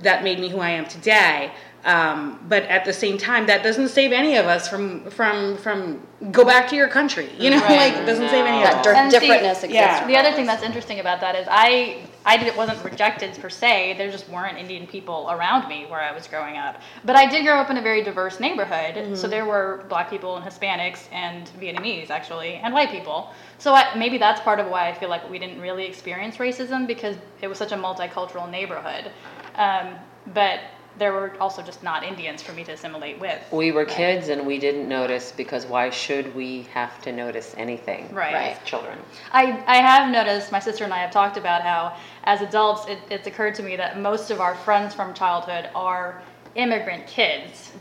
that 0.00 0.22
made 0.22 0.38
me 0.38 0.48
who 0.48 0.58
I 0.58 0.70
am 0.70 0.86
today. 0.86 1.52
Um, 1.84 2.38
but 2.48 2.62
at 2.64 2.84
the 2.84 2.92
same 2.92 3.18
time, 3.18 3.46
that 3.46 3.62
doesn't 3.64 3.88
save 3.88 4.12
any 4.12 4.36
of 4.36 4.46
us 4.46 4.68
from 4.68 5.10
from 5.10 5.56
from 5.56 6.06
go 6.30 6.44
back 6.44 6.68
to 6.68 6.76
your 6.76 6.86
country. 6.88 7.28
You 7.38 7.50
know, 7.50 7.58
Right. 7.62 7.92
like 7.92 7.94
it 7.94 8.06
doesn't 8.06 8.28
save 8.28 8.44
any 8.46 8.58
of 8.58 8.64
That 8.64 8.76
us. 8.78 8.84
dir- 8.84 8.94
And 8.94 9.10
see, 9.10 9.18
differentness 9.18 9.64
exists. 9.64 9.72
yeah. 9.74 10.06
The 10.06 10.16
other 10.16 10.32
thing 10.32 10.46
that's 10.46 10.62
interesting 10.62 11.00
about 11.00 11.20
that 11.22 11.34
is 11.34 11.48
I 11.50 12.04
I 12.24 12.36
did, 12.36 12.56
wasn't 12.56 12.84
rejected 12.84 13.36
per 13.42 13.50
se. 13.50 13.96
There 13.98 14.08
just 14.08 14.28
weren't 14.28 14.56
Indian 14.56 14.86
people 14.86 15.26
around 15.28 15.66
me 15.68 15.86
where 15.88 16.00
I 16.00 16.12
was 16.12 16.28
growing 16.28 16.56
up. 16.56 16.80
But 17.04 17.16
I 17.16 17.26
did 17.28 17.44
grow 17.44 17.56
up 17.56 17.68
in 17.68 17.76
a 17.78 17.82
very 17.82 18.04
diverse 18.04 18.38
neighborhood. 18.38 19.18
So 19.18 19.26
there 19.26 19.44
were 19.44 19.84
black 19.88 20.08
people 20.08 20.36
and 20.36 20.44
Hispanics 20.46 21.08
and 21.10 21.50
Vietnamese 21.60 22.10
actually 22.10 22.54
and 22.62 22.72
white 22.72 22.90
people. 22.90 23.32
So 23.58 23.74
I, 23.74 23.92
maybe 23.96 24.18
that's 24.18 24.40
part 24.40 24.60
of 24.60 24.68
why 24.68 24.88
I 24.88 24.94
feel 24.94 25.08
like 25.08 25.28
we 25.28 25.40
didn't 25.40 25.60
really 25.60 25.84
experience 25.84 26.36
racism 26.36 26.86
because 26.86 27.16
it 27.40 27.48
was 27.48 27.58
such 27.58 27.72
a 27.72 27.76
multicultural 27.76 28.48
neighborhood. 28.48 29.10
Um, 29.56 29.96
but 30.32 30.60
there 31.02 31.12
were 31.12 31.32
also 31.40 31.62
just 31.62 31.82
not 31.82 32.04
Indians 32.04 32.40
for 32.42 32.52
me 32.52 32.62
to 32.62 32.70
assimilate 32.70 33.18
with. 33.18 33.42
We 33.50 33.72
were 33.72 33.84
kids 33.84 34.28
and 34.28 34.46
we 34.46 34.60
didn't 34.60 34.88
notice 34.88 35.32
because 35.32 35.66
why 35.66 35.90
should 35.90 36.32
we 36.32 36.62
have 36.74 37.02
to 37.02 37.10
notice 37.10 37.56
anything? 37.58 38.04
Right. 38.14 38.32
Right. 38.32 38.56
as 38.56 38.64
Children. 38.64 38.96
I, 39.32 39.60
I 39.66 39.78
have 39.78 40.12
noticed, 40.12 40.52
my 40.52 40.60
sister 40.60 40.84
and 40.84 40.94
I 40.94 40.98
have 40.98 41.10
talked 41.10 41.36
about 41.36 41.62
how, 41.62 41.96
as 42.22 42.40
adults, 42.40 42.86
it, 42.86 43.00
it's 43.10 43.26
occurred 43.26 43.56
to 43.56 43.64
me 43.64 43.74
that 43.74 43.98
most 43.98 44.30
of 44.30 44.40
our 44.40 44.54
friends 44.54 44.94
from 44.94 45.12
childhood 45.12 45.70
are 45.74 46.22
immigrant 46.54 47.08
kids. 47.08 47.72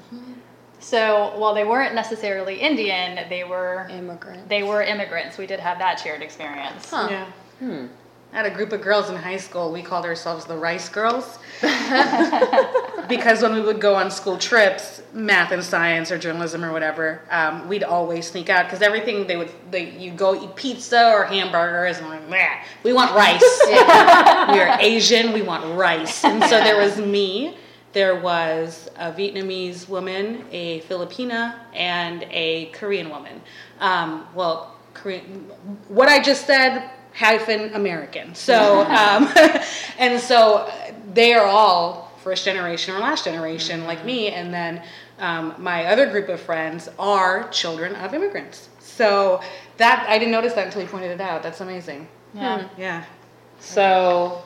So 0.80 1.38
while 1.38 1.54
they 1.54 1.64
weren't 1.64 1.94
necessarily 1.94 2.60
Indian, 2.60 3.30
they 3.30 3.44
were 3.44 3.88
Immigrant. 3.92 4.50
they 4.50 4.64
were 4.64 4.82
immigrants. 4.82 5.38
We 5.38 5.46
did 5.46 5.60
have 5.60 5.78
that 5.78 6.00
shared 6.00 6.24
experience. 6.24 6.90
Huh. 6.90 7.08
Yeah. 7.12 7.26
Hmm. 7.60 7.86
I 8.34 8.38
had 8.38 8.46
a 8.46 8.56
group 8.56 8.72
of 8.72 8.82
girls 8.82 9.10
in 9.10 9.18
high 9.18 9.38
school. 9.38 9.74
We 9.74 9.82
called 9.82 10.06
ourselves 10.06 10.46
the 10.46 10.56
Rice 10.56 10.88
Girls 10.88 11.38
because 13.10 13.42
when 13.42 13.54
we 13.54 13.60
would 13.60 13.82
go 13.82 13.94
on 13.94 14.10
school 14.10 14.38
trips, 14.38 15.02
math 15.14 15.52
and 15.52 15.62
science 15.62 16.12
or 16.12 16.18
journalism 16.18 16.64
or 16.64 16.72
whatever, 16.72 17.22
um, 17.30 17.68
we'd 17.68 17.84
always 17.84 18.32
sneak 18.32 18.50
out 18.50 18.68
because 18.68 18.82
everything 18.82 19.28
they 19.28 19.36
would 19.36 19.52
they 19.70 19.90
you 19.98 20.12
go 20.12 20.34
eat 20.42 20.56
pizza 20.56 21.12
or 21.12 21.26
hamburgers 21.26 21.98
and 21.98 22.08
like, 22.08 22.30
"Meh, 22.30 22.64
we 22.84 22.94
want 22.94 23.14
rice. 23.14 23.62
we 23.68 24.60
are 24.60 24.78
Asian. 24.80 25.34
We 25.34 25.42
want 25.42 25.78
rice. 25.78 26.24
And 26.24 26.42
so 26.46 26.60
there 26.64 26.78
was 26.78 26.98
me. 27.00 27.58
There 27.92 28.22
was 28.22 28.90
a 28.96 29.12
Vietnamese 29.12 29.90
woman, 29.90 30.46
a 30.52 30.80
Filipina, 30.82 31.60
and 31.74 32.26
a 32.32 32.68
Korean 32.68 33.10
woman. 33.10 33.42
Um, 33.82 34.26
well, 34.34 34.78
Korean. 34.94 35.26
What 35.90 36.08
I 36.08 36.22
just 36.22 36.48
said 36.48 36.90
hyphen 37.14 37.74
American. 37.74 38.34
So, 38.36 38.82
um, 38.82 39.32
and 39.98 40.20
so 40.20 40.58
uh, 40.58 40.92
they 41.14 41.34
are 41.34 41.46
all 41.46 42.12
first 42.24 42.46
generation 42.46 42.96
or 42.96 43.00
last 43.00 43.26
generation 43.26 43.86
like 43.86 44.06
me. 44.06 44.30
And 44.30 44.54
then 44.54 44.84
um, 45.20 45.56
my 45.58 45.86
other 45.86 46.10
group 46.10 46.30
of 46.30 46.40
friends 46.40 46.90
are 47.00 47.48
children 47.50 47.96
of 47.96 48.14
immigrants. 48.14 48.70
So 48.80 49.42
that 49.78 50.06
I 50.08 50.18
didn't 50.18 50.32
notice 50.32 50.54
that 50.54 50.68
until 50.68 50.82
you 50.82 50.88
pointed 50.88 51.12
it 51.12 51.22
out. 51.22 51.44
That's 51.44 51.62
amazing. 51.62 52.08
Yeah. 52.34 52.68
Yeah. 52.78 53.04
So 53.60 54.44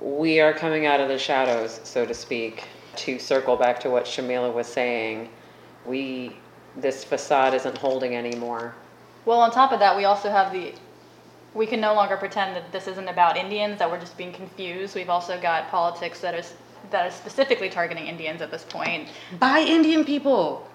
we 0.00 0.40
are 0.40 0.52
coming 0.52 0.86
out 0.86 1.00
of 1.00 1.08
the 1.08 1.18
shadows, 1.18 1.80
so 1.84 2.04
to 2.04 2.14
speak. 2.14 2.64
To 2.96 3.18
circle 3.18 3.56
back 3.56 3.80
to 3.80 3.90
what 3.90 4.04
Shamila 4.04 4.54
was 4.54 4.68
saying, 4.68 5.28
we 5.84 6.36
this 6.76 7.02
facade 7.04 7.54
isn't 7.54 7.76
holding 7.78 8.14
anymore. 8.14 8.74
Well, 9.24 9.40
on 9.40 9.50
top 9.50 9.72
of 9.72 9.78
that, 9.80 9.96
we 9.96 10.04
also 10.04 10.30
have 10.30 10.52
the. 10.52 10.74
We 11.54 11.66
can 11.66 11.80
no 11.80 11.94
longer 11.94 12.16
pretend 12.16 12.56
that 12.56 12.72
this 12.72 12.88
isn't 12.88 13.08
about 13.08 13.36
Indians, 13.36 13.78
that 13.78 13.90
we're 13.90 14.00
just 14.00 14.16
being 14.16 14.32
confused. 14.32 14.94
We've 14.94 15.10
also 15.10 15.40
got 15.40 15.70
politics 15.70 16.20
that 16.20 16.34
is 16.34 16.54
that 16.90 17.06
is 17.06 17.14
specifically 17.14 17.70
targeting 17.70 18.06
Indians 18.06 18.42
at 18.42 18.50
this 18.50 18.64
point. 18.64 19.08
By 19.38 19.60
Indian 19.60 20.04
people. 20.04 20.68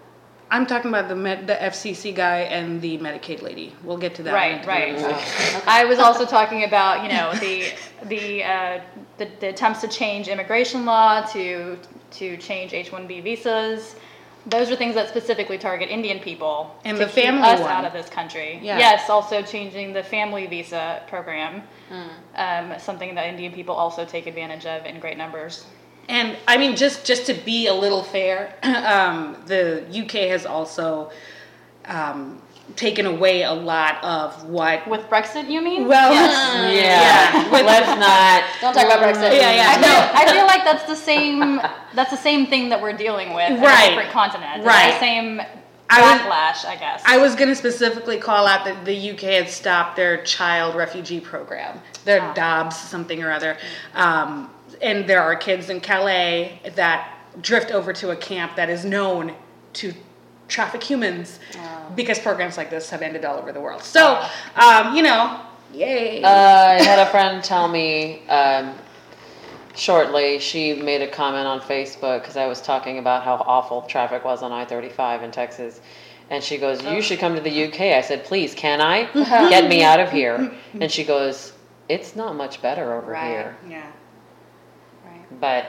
I'm 0.52 0.66
talking 0.66 0.90
about 0.90 1.08
the 1.08 1.16
Med, 1.16 1.46
the 1.46 1.54
FCC 1.54 2.16
guy 2.16 2.40
and 2.40 2.82
the 2.82 2.98
Medicaid 2.98 3.44
lady. 3.44 3.76
We'll 3.84 3.98
get 3.98 4.16
to 4.16 4.24
that. 4.24 4.34
Right, 4.34 4.66
right. 4.66 4.96
right. 4.96 5.64
I 5.68 5.86
was 5.86 6.00
also 6.00 6.26
talking 6.26 6.64
about, 6.64 7.04
you 7.04 7.10
know, 7.10 7.34
the 7.36 7.72
the, 8.08 8.44
uh, 8.44 8.82
the 9.18 9.30
the 9.40 9.50
attempts 9.50 9.82
to 9.82 9.88
change 9.88 10.28
immigration 10.28 10.86
law 10.86 11.22
to 11.34 11.78
to 12.12 12.38
change 12.38 12.74
H-1B 12.74 13.24
visas. 13.24 13.96
Those 14.46 14.72
are 14.72 14.76
things 14.76 14.96
that 14.96 15.10
specifically 15.10 15.58
target 15.58 15.90
Indian 15.90 16.20
people 16.20 16.74
And 16.86 16.98
to 16.98 17.06
the 17.06 17.12
keep 17.12 17.24
family 17.26 17.42
us 17.48 17.60
one. 17.60 17.70
out 17.70 17.86
of 17.86 17.94
this 17.94 18.10
country. 18.10 18.60
Yeah. 18.64 18.78
Yes, 18.78 19.10
also 19.10 19.42
changing 19.42 19.94
the 19.94 20.04
family 20.04 20.48
visa 20.48 21.04
program, 21.08 21.64
Hmm. 21.90 22.08
um, 22.36 22.80
something 22.80 23.16
that 23.16 23.28
Indian 23.28 23.52
people 23.52 23.76
also 23.76 24.06
take 24.06 24.28
advantage 24.28 24.66
of 24.66 24.86
in 24.86 25.00
great 25.00 25.18
numbers. 25.18 25.66
And 26.08 26.38
I 26.48 26.58
mean, 26.58 26.76
just 26.76 27.06
just 27.06 27.26
to 27.28 27.34
be 27.34 27.68
a 27.68 27.74
little 27.74 28.02
fair, 28.04 28.56
um, 28.64 29.36
the 29.46 29.84
UK 29.92 30.30
has 30.30 30.46
also 30.46 31.12
um, 31.86 32.42
taken 32.76 33.06
away 33.06 33.44
a 33.44 33.52
lot 33.54 34.04
of 34.04 34.44
what. 34.46 34.88
With 34.88 35.02
Brexit, 35.10 35.50
you 35.50 35.62
mean? 35.62 35.88
Well, 35.88 36.12
Yeah, 36.74 37.44
With- 37.52 37.66
let's 37.66 37.88
not. 38.00 38.44
Don't 38.62 38.74
talk 38.74 38.86
about 38.86 39.00
Brexit. 39.04 39.36
Yeah, 39.36 39.54
yeah. 39.54 39.70
I 39.70 39.74
feel, 39.74 39.82
No. 39.90 40.12
I 40.14 40.34
feel 40.34 40.46
like 40.46 40.64
that's 40.64 40.84
the 40.86 40.96
same. 40.96 41.62
That's 41.94 42.12
the 42.12 42.18
same 42.18 42.48
thing 42.48 42.70
that 42.70 42.82
we're 42.82 42.94
dealing 42.94 43.34
with 43.34 43.50
in 43.52 43.62
Right. 43.62 43.86
a 43.86 43.90
different 43.90 44.12
continent. 44.12 44.52
It's 44.58 44.66
Right. 44.66 44.94
The 44.94 45.00
same 45.00 45.42
I 45.90 46.02
was- 46.02 46.22
backlash, 46.22 46.66
I 46.70 46.76
guess. 46.80 47.02
I 47.06 47.18
was 47.18 47.36
going 47.36 47.50
to 47.50 47.56
specifically 47.56 48.18
call 48.18 48.46
out 48.48 48.64
that 48.66 48.86
the 48.86 49.12
UK 49.12 49.22
had 49.36 49.50
stopped 49.50 49.96
their 49.96 50.24
child 50.24 50.76
refugee 50.76 51.20
program, 51.20 51.82
their 52.06 52.22
Ah. 52.22 52.34
Dubs 52.34 52.78
something 52.78 53.24
or 53.24 53.32
other. 53.32 53.58
Um, 53.96 54.52
and 54.82 55.08
there 55.08 55.22
are 55.24 55.36
kids 55.36 55.70
in 55.70 55.82
Calais 55.82 56.62
that 56.76 57.08
drift 57.42 57.72
over 57.72 57.92
to 57.94 58.12
a 58.12 58.16
camp 58.16 58.56
that 58.56 58.70
is 58.70 58.86
known 58.86 59.34
to 59.74 59.94
traffic 60.50 60.84
humans 60.84 61.40
because 61.96 62.20
programs 62.20 62.58
like 62.58 62.70
this 62.70 62.90
have 62.90 63.02
ended 63.02 63.24
all 63.26 63.38
over 63.38 63.52
the 63.52 63.62
world. 63.62 63.82
So, 63.84 64.24
um, 64.56 64.96
you 64.96 65.02
know, 65.04 65.42
yay. 65.74 66.22
Uh, 66.24 66.28
I 66.30 66.82
had 66.82 67.00
a 67.00 67.10
friend 67.10 67.44
tell 67.44 67.68
me 67.68 68.28
um, 68.28 68.76
shortly, 69.76 70.40
she 70.40 70.74
made 70.74 71.02
a 71.02 71.08
comment 71.10 71.48
on 71.48 71.62
Facebook 71.62 72.22
because 72.22 72.38
I 72.38 72.46
was 72.48 72.62
talking 72.62 73.00
about 73.00 73.24
how 73.24 73.36
awful 73.36 73.82
traffic 73.84 74.24
was 74.26 74.44
on 74.44 74.52
I 74.52 74.66
35 74.66 75.24
in 75.24 75.32
Texas. 75.32 75.82
And 76.32 76.44
she 76.44 76.58
goes, 76.58 76.84
You 76.84 77.02
should 77.02 77.18
come 77.20 77.34
to 77.36 77.42
the 77.42 77.66
UK. 77.66 77.80
I 77.82 78.02
said, 78.02 78.24
Please, 78.24 78.54
can 78.54 78.82
I? 78.82 79.10
Get 79.50 79.68
me 79.70 79.84
out 79.84 80.00
of 80.00 80.12
here. 80.12 80.52
And 80.80 80.92
she 80.92 81.04
goes, 81.04 81.54
It's 81.88 82.16
not 82.16 82.36
much 82.36 82.62
better 82.62 82.94
over 82.94 83.12
Right. 83.12 83.28
here. 83.30 83.58
yeah. 83.68 83.92
But, 85.40 85.68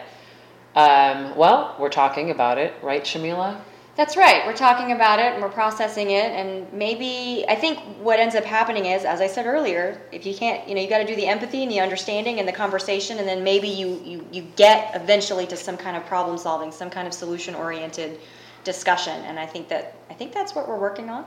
um, 0.74 1.36
well, 1.36 1.76
we're 1.78 1.88
talking 1.90 2.30
about 2.30 2.58
it, 2.58 2.74
right, 2.82 3.02
Shamila? 3.04 3.60
That's 4.00 4.16
right. 4.16 4.46
We're 4.46 4.56
talking 4.56 4.92
about 4.92 5.18
it 5.18 5.34
and 5.34 5.42
we're 5.42 5.50
processing 5.50 6.12
it. 6.12 6.30
And 6.30 6.72
maybe, 6.72 7.44
I 7.50 7.54
think 7.54 7.80
what 8.00 8.18
ends 8.18 8.34
up 8.34 8.44
happening 8.44 8.86
is, 8.86 9.04
as 9.04 9.20
I 9.20 9.26
said 9.26 9.44
earlier, 9.44 10.00
if 10.10 10.24
you 10.24 10.34
can't, 10.34 10.66
you 10.66 10.74
know, 10.74 10.80
you 10.80 10.88
got 10.88 11.00
to 11.00 11.06
do 11.06 11.14
the 11.14 11.26
empathy 11.26 11.62
and 11.62 11.70
the 11.70 11.80
understanding 11.80 12.38
and 12.38 12.48
the 12.48 12.52
conversation, 12.52 13.18
and 13.18 13.28
then 13.28 13.44
maybe 13.44 13.68
you, 13.68 14.00
you, 14.02 14.26
you 14.32 14.46
get 14.56 14.90
eventually 14.94 15.46
to 15.48 15.54
some 15.54 15.76
kind 15.76 15.98
of 15.98 16.06
problem 16.06 16.38
solving, 16.38 16.72
some 16.72 16.88
kind 16.88 17.06
of 17.06 17.12
solution 17.12 17.54
oriented 17.54 18.18
discussion. 18.64 19.22
And 19.26 19.38
I 19.38 19.44
think 19.44 19.68
that, 19.68 19.96
I 20.08 20.14
think 20.14 20.32
that's 20.32 20.54
what 20.54 20.66
we're 20.66 20.80
working 20.80 21.10
on. 21.10 21.26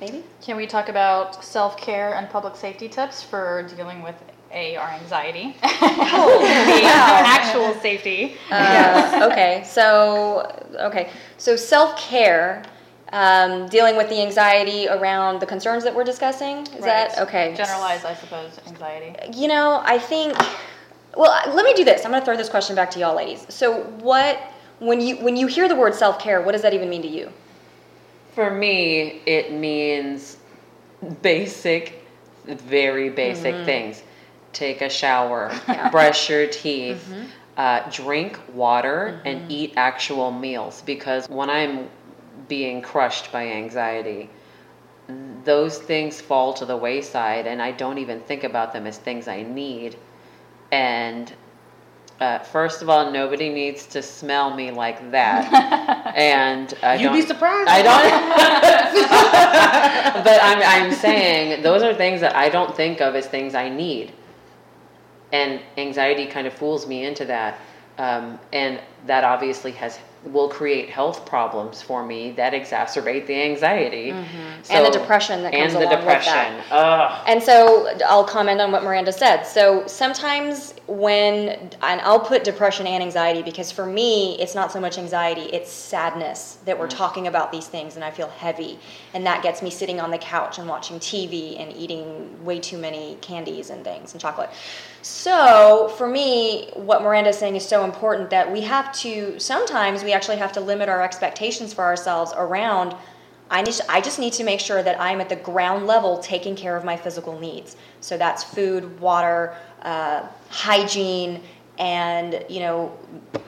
Maybe? 0.00 0.22
Can 0.42 0.56
we 0.56 0.68
talk 0.68 0.90
about 0.90 1.44
self 1.44 1.76
care 1.76 2.14
and 2.14 2.30
public 2.30 2.54
safety 2.54 2.88
tips 2.88 3.20
for 3.20 3.68
dealing 3.74 4.00
with 4.00 4.14
a 4.52 4.76
our 4.76 4.88
anxiety? 4.88 5.56
Oh, 5.62 6.38
The 6.40 6.82
wow. 6.84 7.22
actual 7.24 7.74
safety. 7.80 8.36
Uh, 8.50 9.28
okay, 9.30 9.62
so 9.64 10.50
okay, 10.80 11.10
so 11.38 11.56
self 11.56 11.96
care, 11.98 12.62
um, 13.12 13.68
dealing 13.68 13.96
with 13.96 14.08
the 14.08 14.20
anxiety 14.20 14.88
around 14.88 15.40
the 15.40 15.46
concerns 15.46 15.84
that 15.84 15.94
we're 15.94 16.04
discussing. 16.04 16.66
Is 16.68 16.84
that 16.84 17.18
okay? 17.18 17.54
Generalized, 17.56 18.04
I 18.04 18.14
suppose, 18.14 18.58
anxiety. 18.66 19.14
You 19.38 19.48
know, 19.48 19.80
I 19.84 19.98
think 19.98 20.36
Well, 21.16 21.32
let 21.54 21.64
me 21.64 21.74
do 21.74 21.84
this. 21.84 22.04
I'm 22.04 22.10
going 22.12 22.20
to 22.22 22.24
throw 22.24 22.36
this 22.36 22.48
question 22.48 22.76
back 22.76 22.90
to 22.92 22.98
y'all, 22.98 23.16
ladies. 23.16 23.46
So, 23.48 23.82
what 24.00 24.38
when 24.78 25.00
you 25.00 25.16
when 25.16 25.36
you 25.36 25.46
hear 25.46 25.68
the 25.68 25.74
word 25.76 25.94
self 25.94 26.18
care, 26.18 26.40
what 26.40 26.52
does 26.52 26.62
that 26.62 26.74
even 26.74 26.88
mean 26.88 27.02
to 27.02 27.08
you? 27.08 27.30
For 28.34 28.50
me, 28.50 29.20
it 29.26 29.52
means 29.52 30.36
basic, 31.22 32.04
very 32.46 33.10
basic 33.10 33.64
things. 33.64 34.02
Take 34.52 34.82
a 34.82 34.88
shower, 34.88 35.52
brush 35.90 36.28
your 36.28 36.46
teeth, 36.46 37.12
uh, 37.56 37.88
drink 37.90 38.38
water, 38.54 39.20
and 39.24 39.50
eat 39.50 39.72
actual 39.76 40.30
meals. 40.30 40.82
Because 40.84 41.28
when 41.28 41.50
I'm 41.50 41.88
being 42.48 42.82
crushed 42.82 43.32
by 43.32 43.46
anxiety, 43.46 44.28
those 45.44 45.78
things 45.78 46.20
fall 46.20 46.52
to 46.54 46.64
the 46.64 46.76
wayside, 46.76 47.46
and 47.46 47.62
I 47.62 47.70
don't 47.72 47.98
even 47.98 48.20
think 48.20 48.44
about 48.44 48.72
them 48.72 48.86
as 48.86 48.98
things 48.98 49.26
I 49.28 49.42
need. 49.42 49.96
And 50.72 51.32
uh, 52.20 52.38
first 52.40 52.82
of 52.82 52.90
all, 52.90 53.10
nobody 53.10 53.48
needs 53.48 53.86
to 53.86 54.02
smell 54.02 54.54
me 54.54 54.70
like 54.70 55.10
that. 55.10 56.14
and 56.16 56.74
I 56.82 56.96
You'd 56.96 57.12
be 57.12 57.22
surprised. 57.22 57.68
I 57.68 57.82
don't. 57.82 58.10
but 60.24 60.38
I'm 60.42 60.62
I'm 60.62 60.92
saying 60.92 61.62
those 61.62 61.82
are 61.82 61.94
things 61.94 62.20
that 62.20 62.36
I 62.36 62.50
don't 62.50 62.76
think 62.76 63.00
of 63.00 63.14
as 63.14 63.26
things 63.26 63.54
I 63.54 63.70
need, 63.70 64.12
and 65.32 65.60
anxiety 65.76 66.26
kind 66.26 66.46
of 66.46 66.52
fools 66.52 66.86
me 66.86 67.04
into 67.04 67.24
that, 67.26 67.58
um, 67.98 68.38
and 68.52 68.80
that 69.06 69.24
obviously 69.24 69.72
has 69.72 69.98
will 70.24 70.48
create 70.50 70.90
health 70.90 71.24
problems 71.24 71.80
for 71.80 72.04
me 72.04 72.32
that 72.32 72.52
exacerbate 72.52 73.26
the 73.26 73.34
anxiety 73.42 74.10
And 74.10 74.84
the 74.84 74.90
depression 74.90 75.42
that 75.42 75.52
comes 75.52 75.72
and 75.72 75.82
the 75.82 75.88
along 75.88 76.04
with 76.04 76.04
that. 76.04 76.24
depression. 76.24 76.64
Ugh. 76.70 77.24
And 77.26 77.42
so 77.42 77.88
I'll 78.06 78.24
comment 78.24 78.60
on 78.60 78.70
what 78.70 78.82
Miranda 78.82 79.12
said. 79.12 79.44
So 79.44 79.86
sometimes 79.86 80.74
when, 80.90 81.70
and 81.82 82.00
I'll 82.00 82.20
put 82.20 82.42
depression 82.42 82.86
and 82.86 83.02
anxiety 83.02 83.42
because 83.42 83.70
for 83.70 83.86
me, 83.86 84.36
it's 84.40 84.54
not 84.54 84.72
so 84.72 84.80
much 84.80 84.98
anxiety, 84.98 85.42
it's 85.42 85.70
sadness 85.70 86.58
that 86.64 86.78
we're 86.78 86.88
mm. 86.88 86.96
talking 86.96 87.28
about 87.28 87.52
these 87.52 87.68
things 87.68 87.94
and 87.94 88.04
I 88.04 88.10
feel 88.10 88.28
heavy. 88.28 88.78
And 89.14 89.24
that 89.24 89.42
gets 89.42 89.62
me 89.62 89.70
sitting 89.70 90.00
on 90.00 90.10
the 90.10 90.18
couch 90.18 90.58
and 90.58 90.68
watching 90.68 90.98
TV 90.98 91.60
and 91.60 91.72
eating 91.76 92.44
way 92.44 92.58
too 92.58 92.76
many 92.76 93.16
candies 93.20 93.70
and 93.70 93.84
things 93.84 94.12
and 94.12 94.20
chocolate. 94.20 94.50
So 95.02 95.92
for 95.96 96.08
me, 96.08 96.70
what 96.74 97.02
Miranda's 97.02 97.38
saying 97.38 97.56
is 97.56 97.66
so 97.66 97.84
important 97.84 98.30
that 98.30 98.50
we 98.50 98.60
have 98.62 98.92
to, 98.98 99.38
sometimes 99.38 100.02
we 100.02 100.12
actually 100.12 100.36
have 100.38 100.52
to 100.52 100.60
limit 100.60 100.88
our 100.88 101.02
expectations 101.02 101.72
for 101.72 101.84
ourselves 101.84 102.32
around 102.36 102.96
I, 103.50 103.62
need, 103.62 103.74
I 103.88 104.00
just 104.00 104.18
need 104.18 104.32
to 104.34 104.44
make 104.44 104.60
sure 104.60 104.82
that 104.82 105.00
I'm 105.00 105.20
at 105.20 105.28
the 105.28 105.36
ground 105.36 105.86
level 105.86 106.18
taking 106.18 106.54
care 106.54 106.76
of 106.76 106.84
my 106.84 106.96
physical 106.96 107.38
needs. 107.38 107.76
So 108.00 108.16
that's 108.16 108.44
food, 108.44 109.00
water, 109.00 109.56
uh, 109.82 110.26
hygiene, 110.48 111.42
and 111.78 112.44
you 112.48 112.60
know, 112.60 112.96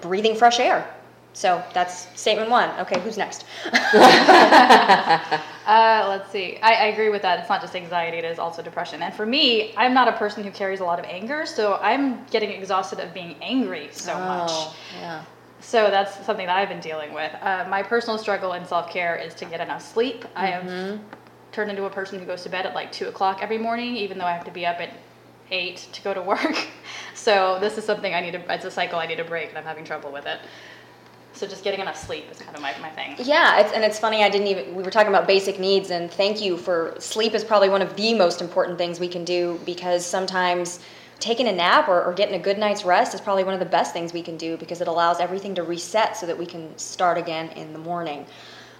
breathing 0.00 0.34
fresh 0.34 0.59
air. 0.59 0.92
So 1.34 1.62
that's 1.72 2.09
statement 2.20 2.50
one. 2.50 2.68
Okay, 2.80 3.00
who's 3.00 3.16
next? 3.16 3.46
Uh, 5.64 6.07
let's 6.09 6.30
see. 6.32 6.59
I, 6.61 6.72
I 6.72 6.84
agree 6.86 7.09
with 7.09 7.22
that. 7.22 7.38
It's 7.38 7.48
not 7.48 7.61
just 7.61 7.76
anxiety; 7.76 8.18
it 8.18 8.24
is 8.24 8.40
also 8.40 8.62
depression. 8.62 9.00
And 9.00 9.14
for 9.14 9.24
me, 9.24 9.72
I'm 9.76 9.94
not 9.94 10.09
a 10.09 10.12
person 10.12 10.42
who 10.42 10.50
carries 10.50 10.80
a 10.80 10.84
lot 10.84 10.98
of 10.98 11.05
anger, 11.05 11.46
so 11.46 11.78
I'm 11.80 12.24
getting 12.26 12.50
exhausted 12.50 12.98
of 12.98 13.14
being 13.14 13.36
angry 13.40 13.88
so 13.92 14.18
much. 14.18 14.50
Oh, 14.50 14.76
yeah. 14.98 15.24
So 15.62 15.90
that's 15.90 16.24
something 16.26 16.46
that 16.46 16.56
I've 16.56 16.68
been 16.68 16.80
dealing 16.80 17.14
with. 17.14 17.32
Uh, 17.40 17.64
my 17.68 17.82
personal 17.82 18.18
struggle 18.18 18.52
in 18.54 18.66
self 18.66 18.90
care 18.90 19.16
is 19.16 19.34
to 19.36 19.44
get 19.44 19.60
enough 19.60 19.80
sleep. 19.80 20.24
I 20.34 20.46
have 20.48 21.00
turned 21.52 21.70
into 21.70 21.84
a 21.84 21.90
person 21.90 22.18
who 22.18 22.26
goes 22.26 22.42
to 22.42 22.48
bed 22.48 22.66
at 22.66 22.74
like 22.74 22.90
two 22.90 23.08
o'clock 23.08 23.40
every 23.42 23.58
morning, 23.58 23.96
even 23.96 24.18
though 24.18 24.24
I 24.24 24.32
have 24.32 24.44
to 24.44 24.50
be 24.50 24.66
up 24.66 24.80
at 24.80 24.90
eight 25.50 25.88
to 25.92 26.02
go 26.02 26.12
to 26.12 26.22
work. 26.34 26.68
so 27.14 27.58
this 27.60 27.78
is 27.78 27.84
something 27.84 28.12
I 28.12 28.20
need 28.20 28.32
to. 28.32 28.52
It's 28.52 28.64
a 28.64 28.70
cycle 28.70 28.98
I 28.98 29.06
need 29.06 29.16
to 29.16 29.24
break, 29.24 29.50
and 29.50 29.58
I'm 29.58 29.64
having 29.64 29.84
trouble 29.84 30.10
with 30.12 30.26
it. 30.26 30.40
So 31.34 31.46
just 31.46 31.64
getting 31.64 31.80
enough 31.80 31.96
sleep 31.96 32.30
is 32.30 32.38
kind 32.38 32.54
of 32.54 32.60
my, 32.60 32.74
my 32.80 32.90
thing. 32.90 33.16
Yeah, 33.18 33.60
it's, 33.60 33.72
and 33.72 33.82
it's 33.82 33.98
funny. 33.98 34.22
I 34.22 34.28
didn't 34.28 34.48
even. 34.48 34.74
We 34.74 34.82
were 34.82 34.90
talking 34.90 35.08
about 35.08 35.26
basic 35.26 35.58
needs, 35.58 35.90
and 35.90 36.10
thank 36.10 36.42
you 36.42 36.56
for 36.56 36.94
sleep 36.98 37.34
is 37.34 37.44
probably 37.44 37.68
one 37.68 37.82
of 37.82 37.96
the 37.96 38.14
most 38.14 38.40
important 38.40 38.78
things 38.78 39.00
we 39.00 39.08
can 39.08 39.24
do 39.24 39.60
because 39.64 40.04
sometimes 40.04 40.80
taking 41.22 41.46
a 41.46 41.52
nap 41.52 41.88
or, 41.88 42.02
or 42.02 42.12
getting 42.12 42.34
a 42.34 42.38
good 42.42 42.58
night's 42.58 42.84
rest 42.84 43.14
is 43.14 43.20
probably 43.20 43.44
one 43.44 43.54
of 43.54 43.60
the 43.60 43.66
best 43.66 43.92
things 43.92 44.12
we 44.12 44.22
can 44.22 44.36
do 44.36 44.56
because 44.56 44.80
it 44.80 44.88
allows 44.88 45.20
everything 45.20 45.54
to 45.54 45.62
reset 45.62 46.16
so 46.16 46.26
that 46.26 46.36
we 46.36 46.44
can 46.44 46.76
start 46.76 47.16
again 47.16 47.48
in 47.50 47.72
the 47.72 47.78
morning 47.78 48.26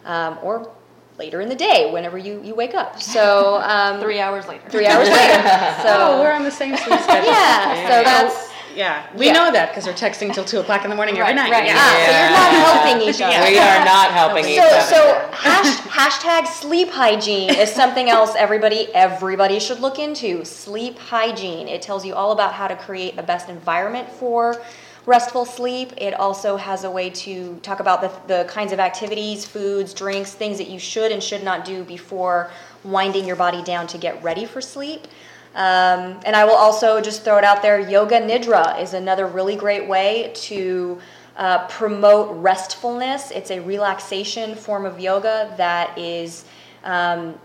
um, 0.05 0.39
or 0.43 0.71
later 1.19 1.41
in 1.41 1.49
the 1.49 1.55
day 1.55 1.91
whenever 1.93 2.19
you, 2.19 2.43
you 2.43 2.55
wake 2.55 2.75
up. 2.75 3.01
So 3.01 3.61
um, 3.63 4.01
Three 4.01 4.19
hours 4.21 4.47
later. 4.49 4.69
three 4.71 4.87
hours 4.87 5.09
later. 5.09 5.43
Oh, 5.85 6.21
we're 6.21 6.33
on 6.33 6.43
the 6.43 6.51
same 6.51 6.77
sleep 6.77 6.99
schedule. 7.07 7.31
yeah, 7.31 7.89
so 7.89 8.03
that's 8.03 8.52
Yeah, 8.75 9.03
we 9.15 9.27
Yeah. 9.27 9.33
know 9.33 9.51
that 9.53 9.71
because 9.71 9.87
we're 9.87 9.93
texting 9.93 10.33
till 10.33 10.45
two 10.45 10.61
o'clock 10.61 10.85
in 10.85 10.91
the 10.91 10.97
morning 10.97 11.15
every 11.19 11.27
Right, 11.27 11.37
night. 11.37 11.51
right. 11.51 11.67
Yeah. 11.67 11.75
ah, 11.77 12.05
so 12.07 12.13
you're 12.13 12.31
not 12.31 12.53
helping 12.87 13.09
each 13.09 13.21
other. 13.21 13.51
We 13.51 13.59
are 13.59 13.85
not 13.85 14.11
helping 14.13 14.45
each 14.47 14.59
other. 14.61 14.81
so 14.83 15.21
hash, 15.33 15.77
hashtag 15.89 16.47
sleep 16.47 16.91
hygiene 16.91 17.51
is 17.51 17.71
something 17.73 18.09
else 18.09 18.35
everybody 18.37 18.89
everybody 18.95 19.59
should 19.59 19.81
look 19.81 19.99
into. 19.99 20.45
Sleep 20.45 20.99
hygiene. 20.99 21.69
It 21.69 21.83
tells 21.83 22.05
you 22.05 22.15
all 22.15 22.33
about 22.33 22.53
how 22.55 22.69
to 22.69 22.77
create 22.77 23.17
the 23.17 23.23
best 23.23 23.49
environment 23.49 24.09
for 24.11 24.61
restful 25.05 25.45
sleep. 25.45 25.93
It 25.97 26.15
also 26.15 26.57
has 26.57 26.85
a 26.85 26.91
way 26.91 27.11
to 27.11 27.57
talk 27.63 27.81
about 27.81 28.01
the, 28.01 28.13
the 28.33 28.49
kinds 28.49 28.73
of 28.73 28.79
activities, 28.79 29.45
foods, 29.45 29.93
drinks, 29.93 30.33
things 30.33 30.59
that 30.59 30.69
you 30.69 30.79
should 30.79 31.11
and 31.11 31.21
should 31.23 31.43
not 31.43 31.65
do 31.65 31.83
before 31.83 32.51
winding 32.85 33.25
your 33.27 33.35
body 33.37 33.63
down 33.65 33.87
to 33.89 33.99
get 33.99 34.23
ready 34.23 34.45
for 34.45 34.61
sleep. 34.61 35.07
Um, 35.55 36.19
and 36.25 36.35
I 36.35 36.45
will 36.45 36.57
also 36.57 37.01
just 37.01 37.25
throw 37.25 37.37
it 37.37 37.45
out 37.45 37.61
there 37.61 37.79
yoga 37.79 38.21
nidra 38.21 38.81
is 38.81 38.95
another 38.95 39.27
really 39.27 39.55
great 39.55 39.87
way 39.87 40.33
to 40.35 40.99
uh, 41.37 41.67
promote 41.69 42.43
restfulness. 42.43 43.31
It's 43.31 43.51
a 43.51 43.61
relaxation 43.61 44.55
form 44.55 44.87
of 44.87 45.01
yoga 45.01 45.53
that 45.57 45.97
is. 45.99 46.45
Um, 46.85 47.39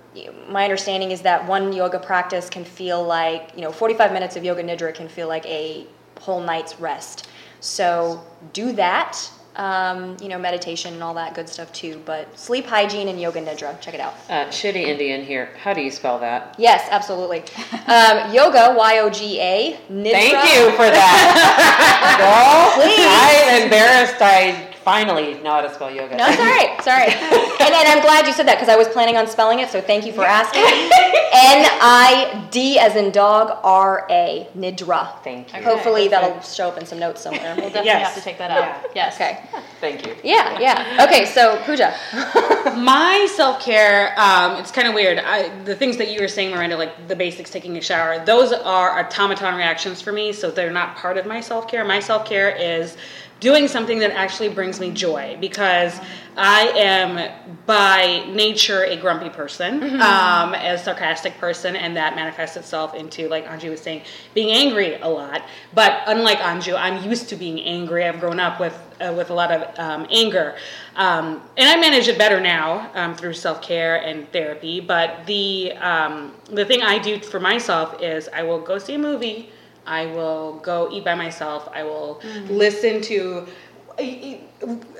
my 0.49 0.63
understanding 0.63 1.11
is 1.11 1.21
that 1.21 1.45
one 1.47 1.71
yoga 1.71 1.99
practice 1.99 2.49
can 2.49 2.65
feel 2.65 3.03
like, 3.03 3.51
you 3.55 3.61
know, 3.61 3.71
45 3.71 4.11
minutes 4.11 4.35
of 4.35 4.43
yoga 4.43 4.63
nidra 4.63 4.91
can 4.93 5.07
feel 5.07 5.27
like 5.27 5.45
a 5.45 5.85
whole 6.19 6.41
night's 6.41 6.79
rest. 6.79 7.27
So 7.59 8.23
do 8.53 8.71
that, 8.73 9.29
um, 9.57 10.15
you 10.21 10.29
know, 10.29 10.37
meditation 10.37 10.93
and 10.93 11.03
all 11.03 11.13
that 11.15 11.33
good 11.33 11.49
stuff 11.49 11.71
too. 11.73 12.01
But 12.05 12.37
sleep 12.37 12.65
hygiene 12.65 13.07
and 13.09 13.19
yoga 13.19 13.41
nidra, 13.43 13.79
check 13.81 13.93
it 13.93 13.99
out. 13.99 14.13
uh, 14.29 14.45
shitty 14.45 14.83
Indian 14.87 15.23
here. 15.23 15.49
How 15.61 15.73
do 15.73 15.81
you 15.81 15.91
spell 15.91 16.19
that? 16.19 16.55
Yes, 16.57 16.87
absolutely. 16.91 17.39
Um, 17.87 18.33
yoga, 18.33 18.73
Y 18.77 18.99
O 18.99 19.09
G 19.09 19.39
A. 19.41 19.79
Nidra. 19.91 20.11
Thank 20.11 20.53
you 20.53 20.71
for 20.71 20.85
that. 20.85 22.77
Girl, 22.77 22.85
I'm 22.85 23.63
embarrassed. 23.63 24.21
I 24.21 24.66
finally 24.87 25.33
know 25.41 25.51
how 25.51 25.59
to 25.59 25.73
spell 25.73 25.91
yoga. 25.91 26.15
No, 26.15 26.25
it's 26.29 26.39
all 26.39 26.45
right. 26.45 26.75
It's 26.79 26.87
all 26.87 26.93
right. 26.95 27.13
and, 27.61 27.73
and 27.75 27.87
I'm 27.89 28.01
glad 28.01 28.25
you 28.25 28.31
said 28.31 28.47
that 28.47 28.55
because 28.55 28.69
I 28.69 28.77
was 28.77 28.87
planning 28.87 29.17
on 29.17 29.27
spelling 29.27 29.59
it, 29.59 29.67
so 29.67 29.81
thank 29.81 30.05
you 30.05 30.13
for 30.13 30.23
asking. 30.23 30.61
N 30.63 31.67
I 31.81 32.47
D 32.51 32.79
as 32.79 32.95
in 32.95 33.11
dog, 33.11 33.59
R 33.65 34.07
A, 34.09 34.47
Nidra. 34.57 35.21
Thank 35.25 35.53
you. 35.53 35.61
Hopefully 35.61 36.07
that'll 36.07 36.39
show 36.39 36.69
up 36.69 36.77
in 36.77 36.85
some 36.85 36.99
notes 36.99 37.19
somewhere. 37.19 37.53
We'll 37.57 37.65
definitely 37.65 37.87
Yes. 37.87 38.07
have 38.07 38.15
to 38.15 38.21
take 38.21 38.37
that 38.37 38.49
out. 38.49 38.89
Yes. 38.95 39.15
Okay. 39.15 39.41
Thank 39.81 40.07
you. 40.07 40.15
Yeah, 40.23 40.57
yeah. 40.57 41.05
Okay, 41.05 41.25
so 41.25 41.61
Pooja. 41.65 41.93
My 42.77 43.27
self 43.35 43.61
care, 43.61 44.17
um, 44.17 44.55
it's 44.55 44.71
kind 44.71 44.87
of 44.87 44.93
weird. 44.93 45.19
I, 45.19 45.49
the 45.65 45.75
things 45.75 45.97
that 45.97 46.11
you 46.11 46.21
were 46.21 46.29
saying, 46.29 46.51
Miranda, 46.51 46.77
like 46.77 47.09
the 47.09 47.15
basics, 47.15 47.49
taking 47.49 47.75
a 47.77 47.81
shower, 47.81 48.23
those 48.23 48.53
are 48.53 48.97
automaton 48.97 49.55
reactions 49.55 50.01
for 50.01 50.13
me, 50.13 50.31
so 50.31 50.49
they're 50.49 50.71
not 50.71 50.95
part 50.95 51.17
of 51.17 51.25
my 51.25 51.41
self 51.41 51.67
care. 51.67 51.83
My 51.83 51.99
self 51.99 52.25
care 52.25 52.55
is 52.55 52.95
doing 53.39 53.67
something 53.67 53.99
that 53.99 54.11
actually 54.11 54.49
brings 54.49 54.79
me 54.79 54.91
joy 54.91 55.37
because 55.39 55.99
I 56.35 56.67
am 56.75 57.55
by 57.65 58.23
nature 58.29 58.83
a 58.83 58.95
grumpy 58.95 59.29
person, 59.29 59.83
um, 60.01 60.53
a 60.53 60.77
sarcastic 60.77 61.37
person, 61.39 61.75
and 61.75 61.97
that 61.97 62.15
manifests 62.15 62.57
itself 62.57 62.93
into, 62.93 63.27
like 63.27 63.45
Anju 63.45 63.71
was 63.71 63.81
saying, 63.81 64.03
being 64.35 64.51
angry 64.51 64.95
a 65.01 65.07
lot. 65.07 65.41
But 65.73 66.03
unlike 66.05 66.37
Anju, 66.37 66.77
I'm 66.77 67.03
used 67.09 67.29
to 67.29 67.35
being 67.35 67.59
angry. 67.61 68.05
I've 68.05 68.19
grown 68.19 68.39
up 68.39 68.59
with 68.59 68.77
uh, 68.99 69.13
with 69.15 69.29
a 69.29 69.33
lot 69.33 69.51
of 69.51 69.79
um, 69.79 70.07
anger, 70.11 70.55
um, 70.95 71.41
and 71.55 71.69
I 71.69 71.79
manage 71.79 72.07
it 72.07 72.17
better 72.17 72.39
now 72.39 72.91
um, 72.93 73.15
through 73.15 73.33
self 73.33 73.61
care 73.61 73.97
and 73.97 74.31
therapy. 74.31 74.79
But 74.79 75.25
the 75.25 75.73
um, 75.73 76.33
the 76.45 76.65
thing 76.65 76.81
I 76.83 76.99
do 76.99 77.19
for 77.19 77.39
myself 77.39 78.01
is 78.01 78.29
I 78.33 78.43
will 78.43 78.59
go 78.59 78.77
see 78.77 78.93
a 78.93 78.99
movie. 78.99 79.49
I 79.87 80.05
will 80.07 80.59
go 80.63 80.89
eat 80.91 81.03
by 81.05 81.15
myself. 81.15 81.69
I 81.73 81.83
will 81.83 82.21
listen 82.49 83.01
to. 83.03 83.47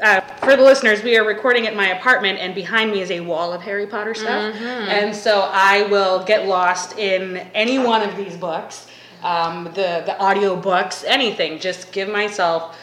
Uh, 0.02 0.22
for 0.44 0.56
the 0.56 0.64
listeners, 0.64 1.04
we 1.04 1.18
are 1.18 1.24
recording 1.24 1.68
at 1.68 1.76
my 1.76 1.90
apartment, 1.90 2.40
and 2.40 2.56
behind 2.56 2.92
me 2.92 3.02
is 3.02 3.12
a 3.12 3.20
wall 3.20 3.54
of 3.54 3.62
Harry 3.62 3.86
Potter 3.86 4.16
stuff. 4.16 4.56
And 4.90 5.16
so 5.16 5.42
I 5.54 5.84
will 5.84 6.24
get 6.24 6.48
lost 6.48 6.98
in 6.98 7.38
any 7.54 7.78
one 7.78 8.02
of 8.02 8.16
these 8.18 8.36
books, 8.38 8.88
um, 9.24 9.66
the 9.66 10.02
the 10.06 10.18
audio 10.20 10.56
books, 10.56 11.04
anything. 11.04 11.60
Just 11.60 11.92
give 11.92 12.10
myself 12.10 12.76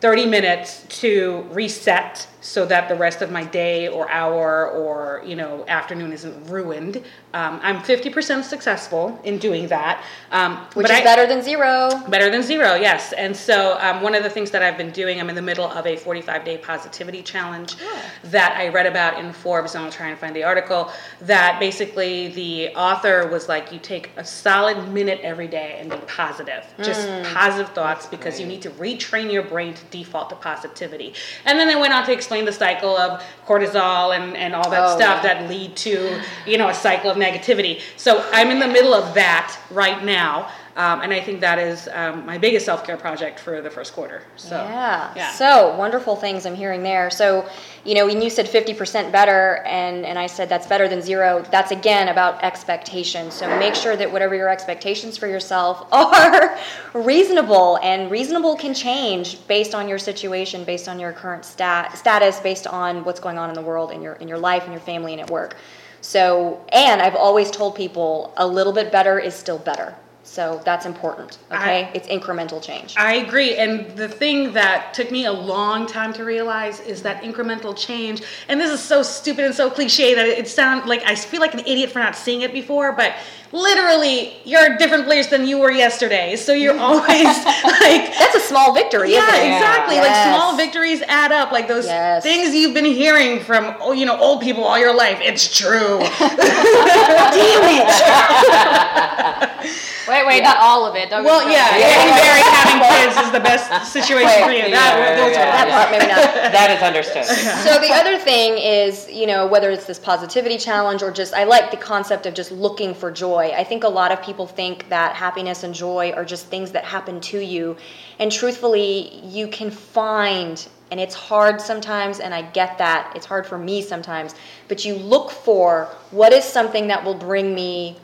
30 0.00 0.26
minutes 0.26 0.84
to 1.00 1.46
reset 1.52 2.26
so 2.42 2.66
that 2.66 2.88
the 2.88 2.94
rest 2.94 3.22
of 3.22 3.30
my 3.30 3.44
day 3.44 3.88
or 3.88 4.10
hour 4.10 4.68
or 4.68 5.22
you 5.24 5.36
know 5.36 5.64
afternoon 5.68 6.12
isn't 6.12 6.44
ruined. 6.48 7.02
Um, 7.34 7.60
I'm 7.62 7.78
50% 7.78 8.44
successful 8.44 9.18
in 9.24 9.38
doing 9.38 9.66
that, 9.68 10.04
um, 10.32 10.58
Which 10.74 10.90
is 10.90 10.98
I- 10.98 11.02
better 11.02 11.26
than 11.26 11.40
zero. 11.42 11.88
Better 12.08 12.28
than 12.30 12.42
zero, 12.42 12.74
yes. 12.74 13.14
And 13.14 13.34
so, 13.34 13.78
um, 13.80 14.02
one 14.02 14.14
of 14.14 14.22
the 14.22 14.28
things 14.28 14.50
that 14.50 14.62
I've 14.62 14.76
been 14.76 14.90
doing, 14.90 15.18
I'm 15.18 15.30
in 15.30 15.34
the 15.34 15.40
middle 15.40 15.64
of 15.64 15.86
a 15.86 15.96
45 15.96 16.44
day 16.44 16.58
positivity 16.58 17.22
challenge 17.22 17.76
that 18.24 18.56
I 18.58 18.68
read 18.68 18.84
about 18.86 19.18
in 19.18 19.32
Forbes, 19.32 19.74
and 19.74 19.84
I'll 19.84 19.90
try 19.90 20.08
and 20.08 20.18
find 20.18 20.36
the 20.36 20.44
article. 20.44 20.90
That 21.22 21.58
basically 21.58 22.28
the 22.28 22.74
author 22.74 23.28
was 23.28 23.48
like, 23.48 23.72
you 23.72 23.78
take 23.78 24.10
a 24.16 24.24
solid 24.24 24.88
minute 24.92 25.20
every 25.22 25.48
day 25.48 25.78
and 25.80 25.90
be 25.90 25.96
positive, 26.08 26.64
just 26.82 27.06
positive 27.32 27.70
thoughts, 27.72 28.06
because 28.06 28.38
you 28.40 28.46
need 28.46 28.60
to 28.62 28.70
retrain 28.72 29.32
your 29.32 29.44
brain 29.44 29.72
to 29.74 29.84
default 29.86 30.28
to 30.30 30.36
positivity. 30.36 31.14
And 31.46 31.58
then 31.58 31.68
they 31.68 31.76
went 31.76 31.94
on 31.94 32.04
to 32.06 32.12
explain 32.12 32.31
the 32.40 32.52
cycle 32.52 32.96
of 32.96 33.22
cortisol 33.46 34.16
and, 34.16 34.36
and 34.36 34.54
all 34.54 34.68
that 34.70 34.82
Oh, 34.84 34.96
stuff 34.96 35.22
yeah. 35.22 35.34
that 35.34 35.50
lead 35.50 35.76
to, 35.76 36.20
you 36.46 36.56
know, 36.58 36.68
a 36.68 36.74
cycle 36.74 37.10
of 37.10 37.16
negativity. 37.16 37.80
So 37.96 38.26
I'm 38.32 38.50
in 38.50 38.58
the 38.58 38.66
middle 38.66 38.94
of 38.94 39.14
that 39.14 39.58
right 39.70 40.02
now. 40.02 40.50
Um, 40.74 41.02
and 41.02 41.12
I 41.12 41.20
think 41.20 41.40
that 41.40 41.58
is 41.58 41.88
um, 41.92 42.24
my 42.24 42.38
biggest 42.38 42.64
self 42.64 42.86
care 42.86 42.96
project 42.96 43.38
for 43.38 43.60
the 43.60 43.68
first 43.68 43.92
quarter. 43.92 44.22
So, 44.36 44.56
yeah. 44.56 45.12
yeah. 45.14 45.32
So 45.32 45.76
wonderful 45.76 46.16
things 46.16 46.46
I'm 46.46 46.54
hearing 46.54 46.82
there. 46.82 47.10
So, 47.10 47.46
you 47.84 47.94
know, 47.94 48.06
when 48.06 48.22
you 48.22 48.30
said 48.30 48.46
50% 48.46 49.12
better, 49.12 49.62
and 49.66 50.06
and 50.06 50.18
I 50.18 50.26
said 50.26 50.48
that's 50.48 50.66
better 50.66 50.88
than 50.88 51.02
zero. 51.02 51.44
That's 51.50 51.72
again 51.72 52.08
about 52.08 52.42
expectations. 52.42 53.34
So 53.34 53.46
make 53.58 53.74
sure 53.74 53.96
that 53.96 54.10
whatever 54.10 54.34
your 54.34 54.48
expectations 54.48 55.18
for 55.18 55.26
yourself 55.26 55.86
are 55.92 56.58
reasonable, 56.94 57.78
and 57.82 58.10
reasonable 58.10 58.56
can 58.56 58.72
change 58.72 59.46
based 59.48 59.74
on 59.74 59.88
your 59.88 59.98
situation, 59.98 60.64
based 60.64 60.88
on 60.88 60.98
your 60.98 61.12
current 61.12 61.44
stat 61.44 61.98
status, 61.98 62.40
based 62.40 62.66
on 62.66 63.04
what's 63.04 63.20
going 63.20 63.36
on 63.36 63.50
in 63.50 63.54
the 63.54 63.62
world, 63.62 63.90
in 63.90 64.00
your 64.00 64.14
in 64.14 64.28
your 64.28 64.38
life, 64.38 64.64
in 64.64 64.72
your 64.72 64.80
family, 64.80 65.12
and 65.12 65.20
at 65.20 65.30
work. 65.30 65.56
So, 66.00 66.64
and 66.72 67.00
I've 67.00 67.14
always 67.14 67.50
told 67.50 67.76
people 67.76 68.32
a 68.36 68.46
little 68.46 68.72
bit 68.72 68.90
better 68.90 69.18
is 69.18 69.34
still 69.34 69.58
better. 69.58 69.94
So 70.24 70.62
that's 70.64 70.86
important. 70.86 71.38
Okay, 71.50 71.84
I- 71.84 71.90
it's 71.94 72.06
incremental 72.08 72.62
change. 72.62 72.94
I 72.96 73.14
agree. 73.16 73.56
And 73.56 73.90
the 73.96 74.08
thing 74.08 74.52
that 74.52 74.94
took 74.94 75.10
me 75.10 75.26
a 75.26 75.32
long 75.32 75.86
time 75.86 76.12
to 76.14 76.24
realize 76.24 76.80
is 76.80 77.02
that 77.02 77.22
incremental 77.22 77.76
change, 77.76 78.22
and 78.48 78.60
this 78.60 78.70
is 78.70 78.80
so 78.80 79.02
stupid 79.02 79.44
and 79.44 79.54
so 79.54 79.68
cliche 79.68 80.14
that 80.14 80.26
it, 80.26 80.38
it 80.38 80.48
sounds 80.48 80.86
like 80.86 81.02
I 81.04 81.16
feel 81.16 81.40
like 81.40 81.54
an 81.54 81.60
idiot 81.60 81.90
for 81.90 81.98
not 81.98 82.14
seeing 82.16 82.42
it 82.42 82.52
before, 82.52 82.92
but 82.92 83.12
literally, 83.50 84.34
you're 84.44 84.74
a 84.74 84.78
different 84.78 85.04
place 85.04 85.26
than 85.26 85.46
you 85.46 85.58
were 85.58 85.72
yesterday. 85.72 86.36
So 86.36 86.52
you're 86.52 86.78
always 86.88 87.24
like, 87.24 88.14
That's 88.18 88.36
a 88.36 88.40
small 88.40 88.72
victory, 88.72 89.12
yeah, 89.12 89.36
it? 89.36 89.52
exactly. 89.52 89.96
Yes. 89.96 90.06
Like 90.06 90.34
small 90.34 90.56
victories 90.56 91.02
add 91.08 91.32
up. 91.32 91.50
Like 91.52 91.66
those 91.68 91.86
Yes. 91.86 92.22
things 92.22 92.54
you've 92.54 92.72
been 92.74 92.84
hearing 92.86 93.40
from, 93.40 93.74
oh, 93.80 93.92
you 93.92 94.06
know, 94.06 94.18
old 94.18 94.40
people 94.40 94.64
all 94.64 94.78
your 94.78 94.94
life. 94.94 95.18
It's 95.20 95.54
true. 95.54 95.98
Wait, 100.08 100.26
wait, 100.26 100.42
not 100.42 100.56
all 100.58 100.84
of 100.84 100.96
it. 100.96 101.10
Don't 101.10 101.24
well, 101.24 101.44
get 101.44 101.52
yeah, 101.52 101.72
me 101.72 101.80
getting 101.80 102.12
started. 102.12 102.26
married, 102.26 102.44
having 102.52 102.80
kids 102.92 103.26
is 103.26 103.32
the 103.32 103.40
best 103.40 103.92
situation 103.92 104.42
for 104.44 104.50
you. 104.50 104.62
That, 104.70 104.98
Yeah, 104.98 105.16
those 105.16 105.32
yeah, 105.32 105.42
are 105.42 105.52
That 105.52 105.70
part, 105.70 105.90
maybe 105.90 106.06
not. 106.06 106.22
That 106.52 106.70
is 106.70 106.82
understood. 106.82 107.24
So 107.62 107.78
the 107.80 107.92
other 107.92 108.18
thing 108.18 108.58
is, 108.58 109.10
you 109.10 109.26
know, 109.26 109.46
whether 109.46 109.70
it's 109.70 109.86
this 109.86 109.98
positivity 109.98 110.58
challenge 110.58 111.02
or 111.02 111.10
just, 111.10 111.34
I 111.34 111.44
like 111.44 111.70
the 111.70 111.76
concept 111.76 112.26
of 112.26 112.34
just 112.34 112.50
looking 112.50 112.94
for 112.94 113.10
joy. 113.10 113.52
I 113.56 113.64
think 113.64 113.84
a 113.84 113.88
lot 113.88 114.10
of 114.10 114.22
people 114.22 114.46
think 114.46 114.88
that 114.88 115.14
happiness 115.14 115.62
and 115.62 115.74
joy 115.74 116.12
are 116.16 116.24
just 116.24 116.46
things 116.46 116.72
that 116.72 116.84
happen 116.84 117.20
to 117.20 117.38
you. 117.38 117.76
And 118.18 118.30
truthfully, 118.32 119.20
you 119.24 119.46
can 119.48 119.70
find, 119.70 120.66
and 120.90 120.98
it's 120.98 121.14
hard 121.14 121.60
sometimes, 121.60 122.18
and 122.20 122.34
I 122.34 122.42
get 122.42 122.78
that, 122.78 123.12
it's 123.14 123.26
hard 123.26 123.46
for 123.46 123.58
me 123.58 123.82
sometimes, 123.82 124.34
but 124.68 124.84
you 124.84 124.96
look 124.96 125.30
for 125.30 125.88
what 126.10 126.32
is 126.32 126.44
something 126.44 126.88
that 126.88 127.04
will 127.04 127.14
bring 127.14 127.54
me 127.54 127.96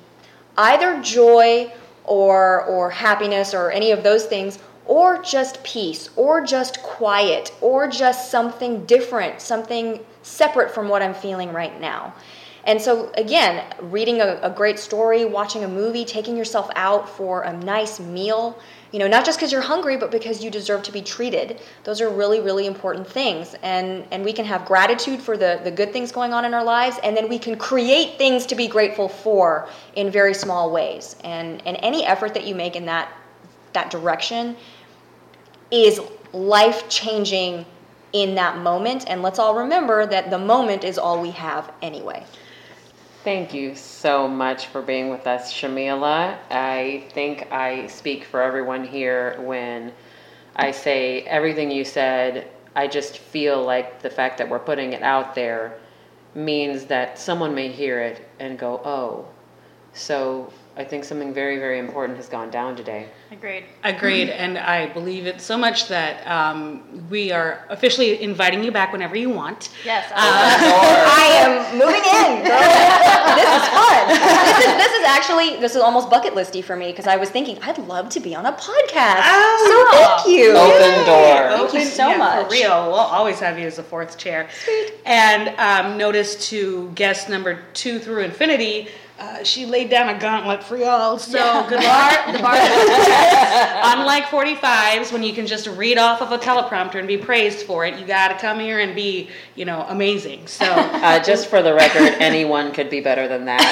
either 0.57 1.01
joy 1.03 1.73
or 2.09 2.65
or 2.65 2.91
happiness 2.91 3.55
or 3.55 3.71
any 3.71 3.91
of 3.91 4.03
those 4.03 4.27
things 4.27 4.59
or 4.87 5.23
just 5.23 5.63
peace 5.63 6.09
or 6.17 6.41
just 6.41 6.83
quiet 6.83 7.53
or 7.61 7.87
just 7.87 8.31
something 8.31 8.85
different 8.87 9.41
something 9.41 10.01
separate 10.23 10.71
from 10.75 10.89
what 10.89 11.03
i'm 11.03 11.15
feeling 11.15 11.53
right 11.53 11.81
now 11.81 12.13
and 12.65 12.81
so 12.81 13.11
again 13.17 13.65
reading 13.81 14.21
a, 14.21 14.39
a 14.43 14.51
great 14.51 14.79
story 14.79 15.25
watching 15.25 15.65
a 15.65 15.69
movie 15.69 16.05
taking 16.05 16.37
yourself 16.37 16.71
out 16.75 17.09
for 17.09 17.43
a 17.43 17.53
nice 17.59 18.01
meal 18.01 18.59
you 18.93 18.99
know 18.99 19.07
not 19.07 19.25
just 19.25 19.39
because 19.39 19.53
you're 19.53 19.61
hungry 19.61 19.97
but 19.97 20.11
because 20.11 20.43
you 20.43 20.51
deserve 20.51 20.83
to 20.83 20.93
be 20.93 21.03
treated. 21.03 21.61
Those 21.85 22.01
are 22.01 22.09
really 22.09 22.41
really 22.41 22.67
important 22.67 23.07
things. 23.07 23.55
And 23.63 24.07
and 24.11 24.25
we 24.25 24.33
can 24.33 24.45
have 24.45 24.65
gratitude 24.65 25.21
for 25.21 25.37
the 25.37 25.61
the 25.63 25.71
good 25.71 25.93
things 25.93 26.13
going 26.13 26.33
on 26.33 26.45
in 26.45 26.55
our 26.55 26.65
lives 26.65 26.99
and 27.03 27.17
then 27.17 27.29
we 27.29 27.39
can 27.39 27.57
create 27.57 28.19
things 28.19 28.47
to 28.47 28.55
be 28.55 28.67
grateful 28.67 29.09
for 29.09 29.69
in 29.95 30.11
very 30.11 30.35
small 30.35 30.71
ways. 30.71 31.17
And 31.25 31.63
and 31.67 31.77
any 31.81 32.05
effort 32.05 32.35
that 32.35 32.45
you 32.45 32.55
make 32.55 32.77
in 32.77 32.87
that 32.87 33.13
that 33.73 33.91
direction 33.91 34.57
is 35.71 36.01
life 36.33 36.89
changing 36.89 37.67
in 38.15 38.35
that 38.37 38.57
moment. 38.59 39.05
And 39.07 39.23
let's 39.23 39.39
all 39.39 39.55
remember 39.55 40.07
that 40.07 40.31
the 40.31 40.39
moment 40.39 40.83
is 40.83 40.97
all 40.99 41.21
we 41.21 41.31
have 41.33 41.71
anyway 41.83 42.25
Thank 43.25 43.53
you 43.53 43.75
so 43.75 44.29
much 44.29 44.67
for 44.67 44.81
being 44.81 45.11
with 45.11 45.27
us, 45.27 45.53
Shamila. 45.53 46.39
I 46.51 47.05
think 47.13 47.51
I 47.53 47.87
speak 47.89 48.25
for 48.25 48.41
everyone 48.43 48.85
here 48.85 49.39
when 49.41 49.93
I 50.57 50.71
say 50.71 51.23
everything 51.23 51.71
you 51.71 51.85
said. 51.85 52.49
I 52.77 52.87
just 52.87 53.19
feel 53.19 53.63
like 53.65 54.03
the 54.03 54.11
fact 54.11 54.39
that 54.39 54.49
we're 54.49 54.59
putting 54.61 54.93
it 54.93 55.03
out 55.03 55.35
there 55.35 55.79
means 56.35 56.85
that 56.87 57.19
someone 57.19 57.55
may 57.55 57.69
hear 57.69 58.01
it 58.01 58.27
and 58.39 58.59
go, 58.59 58.81
oh. 58.85 59.27
So 59.93 60.53
I 60.79 60.85
think 60.85 61.03
something 61.03 61.35
very, 61.35 61.59
very 61.59 61.81
important 61.81 62.17
has 62.19 62.29
gone 62.29 62.51
down 62.51 62.77
today. 62.77 63.09
Agreed. 63.33 63.65
Agreed, 63.83 64.31
and 64.31 64.57
I 64.57 64.87
believe 64.87 65.27
it 65.27 65.41
so 65.41 65.59
much 65.59 65.89
that 65.89 66.25
um, 66.25 67.09
we 67.11 67.33
are 67.33 67.67
officially 67.69 68.23
inviting 68.23 68.63
you 68.63 68.71
back 68.71 68.93
whenever 68.93 69.17
you 69.17 69.29
want. 69.29 69.71
Yes. 69.85 70.09
I 70.15 71.27
am 71.43 71.73
moving 71.73 71.99
in. 71.99 72.47
Girl. 72.47 72.63
this 73.35 73.51
is 73.59 73.69
fun. 73.75 74.09
This 74.09 74.67
is 74.67 74.77
this 74.77 74.93
is 74.93 75.05
actually 75.05 75.61
this 75.61 75.75
is 75.75 75.83
almost 75.83 76.11
bucket 76.11 76.35
listy 76.35 76.63
for 76.63 76.77
me 76.77 76.93
because 76.93 77.09
I 77.09 77.17
was 77.17 77.29
thinking 77.29 77.59
I'd 77.61 77.79
love 77.79 78.09
to 78.11 78.21
be 78.21 78.37
on 78.37 78.47
a 78.47 78.53
podcast. 78.53 79.23
Oh. 79.25 79.91
so 79.91 79.99
thank 79.99 80.39
you. 80.39 80.53
Open 80.53 81.07
door. 81.07 81.59
Thank 81.59 81.75
you 81.75 81.91
so 81.91 82.11
yeah, 82.11 82.19
much. 82.19 82.47
For 82.47 82.53
real, 82.53 82.87
we'll 82.87 82.95
always 82.95 83.41
have 83.41 83.59
you 83.59 83.67
as 83.67 83.77
the 83.77 83.83
fourth 83.83 84.17
chair. 84.17 84.49
And 85.05 85.49
um, 85.59 85.99
notice 85.99 86.49
to 86.51 86.93
guest 86.95 87.29
number 87.29 87.65
two 87.75 87.99
through 87.99 88.23
infinity, 88.23 88.91
uh, 89.19 89.43
she 89.43 89.67
laid 89.67 89.91
down 89.91 90.09
a 90.09 90.19
gauntlet 90.19 90.63
for 90.63 90.77
y'all. 90.77 91.19
So 91.19 91.67
good 91.69 91.83
luck. 91.83 92.33
the 92.33 92.39
bar. 92.39 92.55
Unlike 93.99 94.25
45s, 94.27 95.13
when 95.13 95.25
you 95.25 95.33
can 95.33 95.45
just 95.47 95.67
read 95.67 95.99
off 95.99 96.23
of 96.23 96.31
a 96.31 96.39
teleprompter 96.39 96.97
and 96.97 97.09
be 97.09 97.17
praised 97.17 97.67
for 97.67 97.85
it, 97.85 97.99
you 97.99 98.07
got 98.07 98.29
to 98.29 98.35
come 98.39 98.61
here 98.61 98.79
and 98.79 98.95
be, 98.95 99.29
you 99.57 99.65
know, 99.65 99.85
amazing. 99.89 100.47
So. 100.47 100.67
Uh, 100.99 101.23
just 101.23 101.49
for 101.49 101.63
the 101.63 101.73
record, 101.73 102.15
anyone 102.19 102.73
could 102.73 102.91
be 102.91 103.01
better 103.01 103.29
than 103.29 103.45
that. 103.45 103.63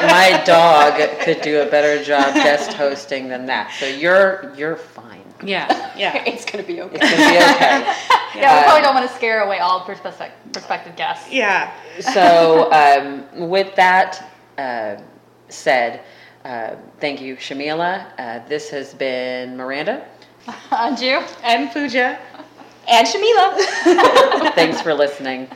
My, 0.00 0.38
my 0.38 0.44
dog 0.44 0.98
could 1.20 1.40
do 1.42 1.60
a 1.60 1.66
better 1.66 2.02
job 2.02 2.34
guest 2.34 2.72
hosting 2.72 3.28
than 3.28 3.46
that. 3.46 3.72
So 3.78 3.86
you're 3.86 4.52
you're 4.56 4.76
fine. 4.76 5.22
Yeah, 5.42 5.92
yeah. 5.96 6.24
It's 6.26 6.44
gonna 6.44 6.64
be 6.64 6.80
okay. 6.80 6.96
It's 7.00 7.10
gonna 7.10 7.30
be 7.30 7.36
okay. 7.36 7.94
Yeah, 8.34 8.58
we 8.58 8.64
probably 8.64 8.82
don't 8.82 8.94
want 8.94 9.08
to 9.08 9.14
scare 9.14 9.42
away 9.42 9.58
all 9.58 9.84
prospective 9.84 10.32
prospective 10.52 10.96
guests. 10.96 11.30
Yeah. 11.30 11.72
So 12.00 12.72
um, 12.72 13.48
with 13.48 13.74
that 13.76 14.22
uh, 14.22 14.24
said, 15.48 16.02
uh, 16.44 16.76
thank 17.00 17.20
you, 17.20 17.36
Shamila. 17.36 18.06
Uh, 18.18 18.48
this 18.48 18.70
has 18.70 18.94
been 18.94 19.56
Miranda. 19.56 20.06
Anju. 20.46 21.26
And 21.42 21.70
Pooja. 21.70 22.18
And 22.88 23.06
Shamila. 23.06 24.54
Thanks 24.54 24.80
for 24.80 24.94
listening. 24.94 25.48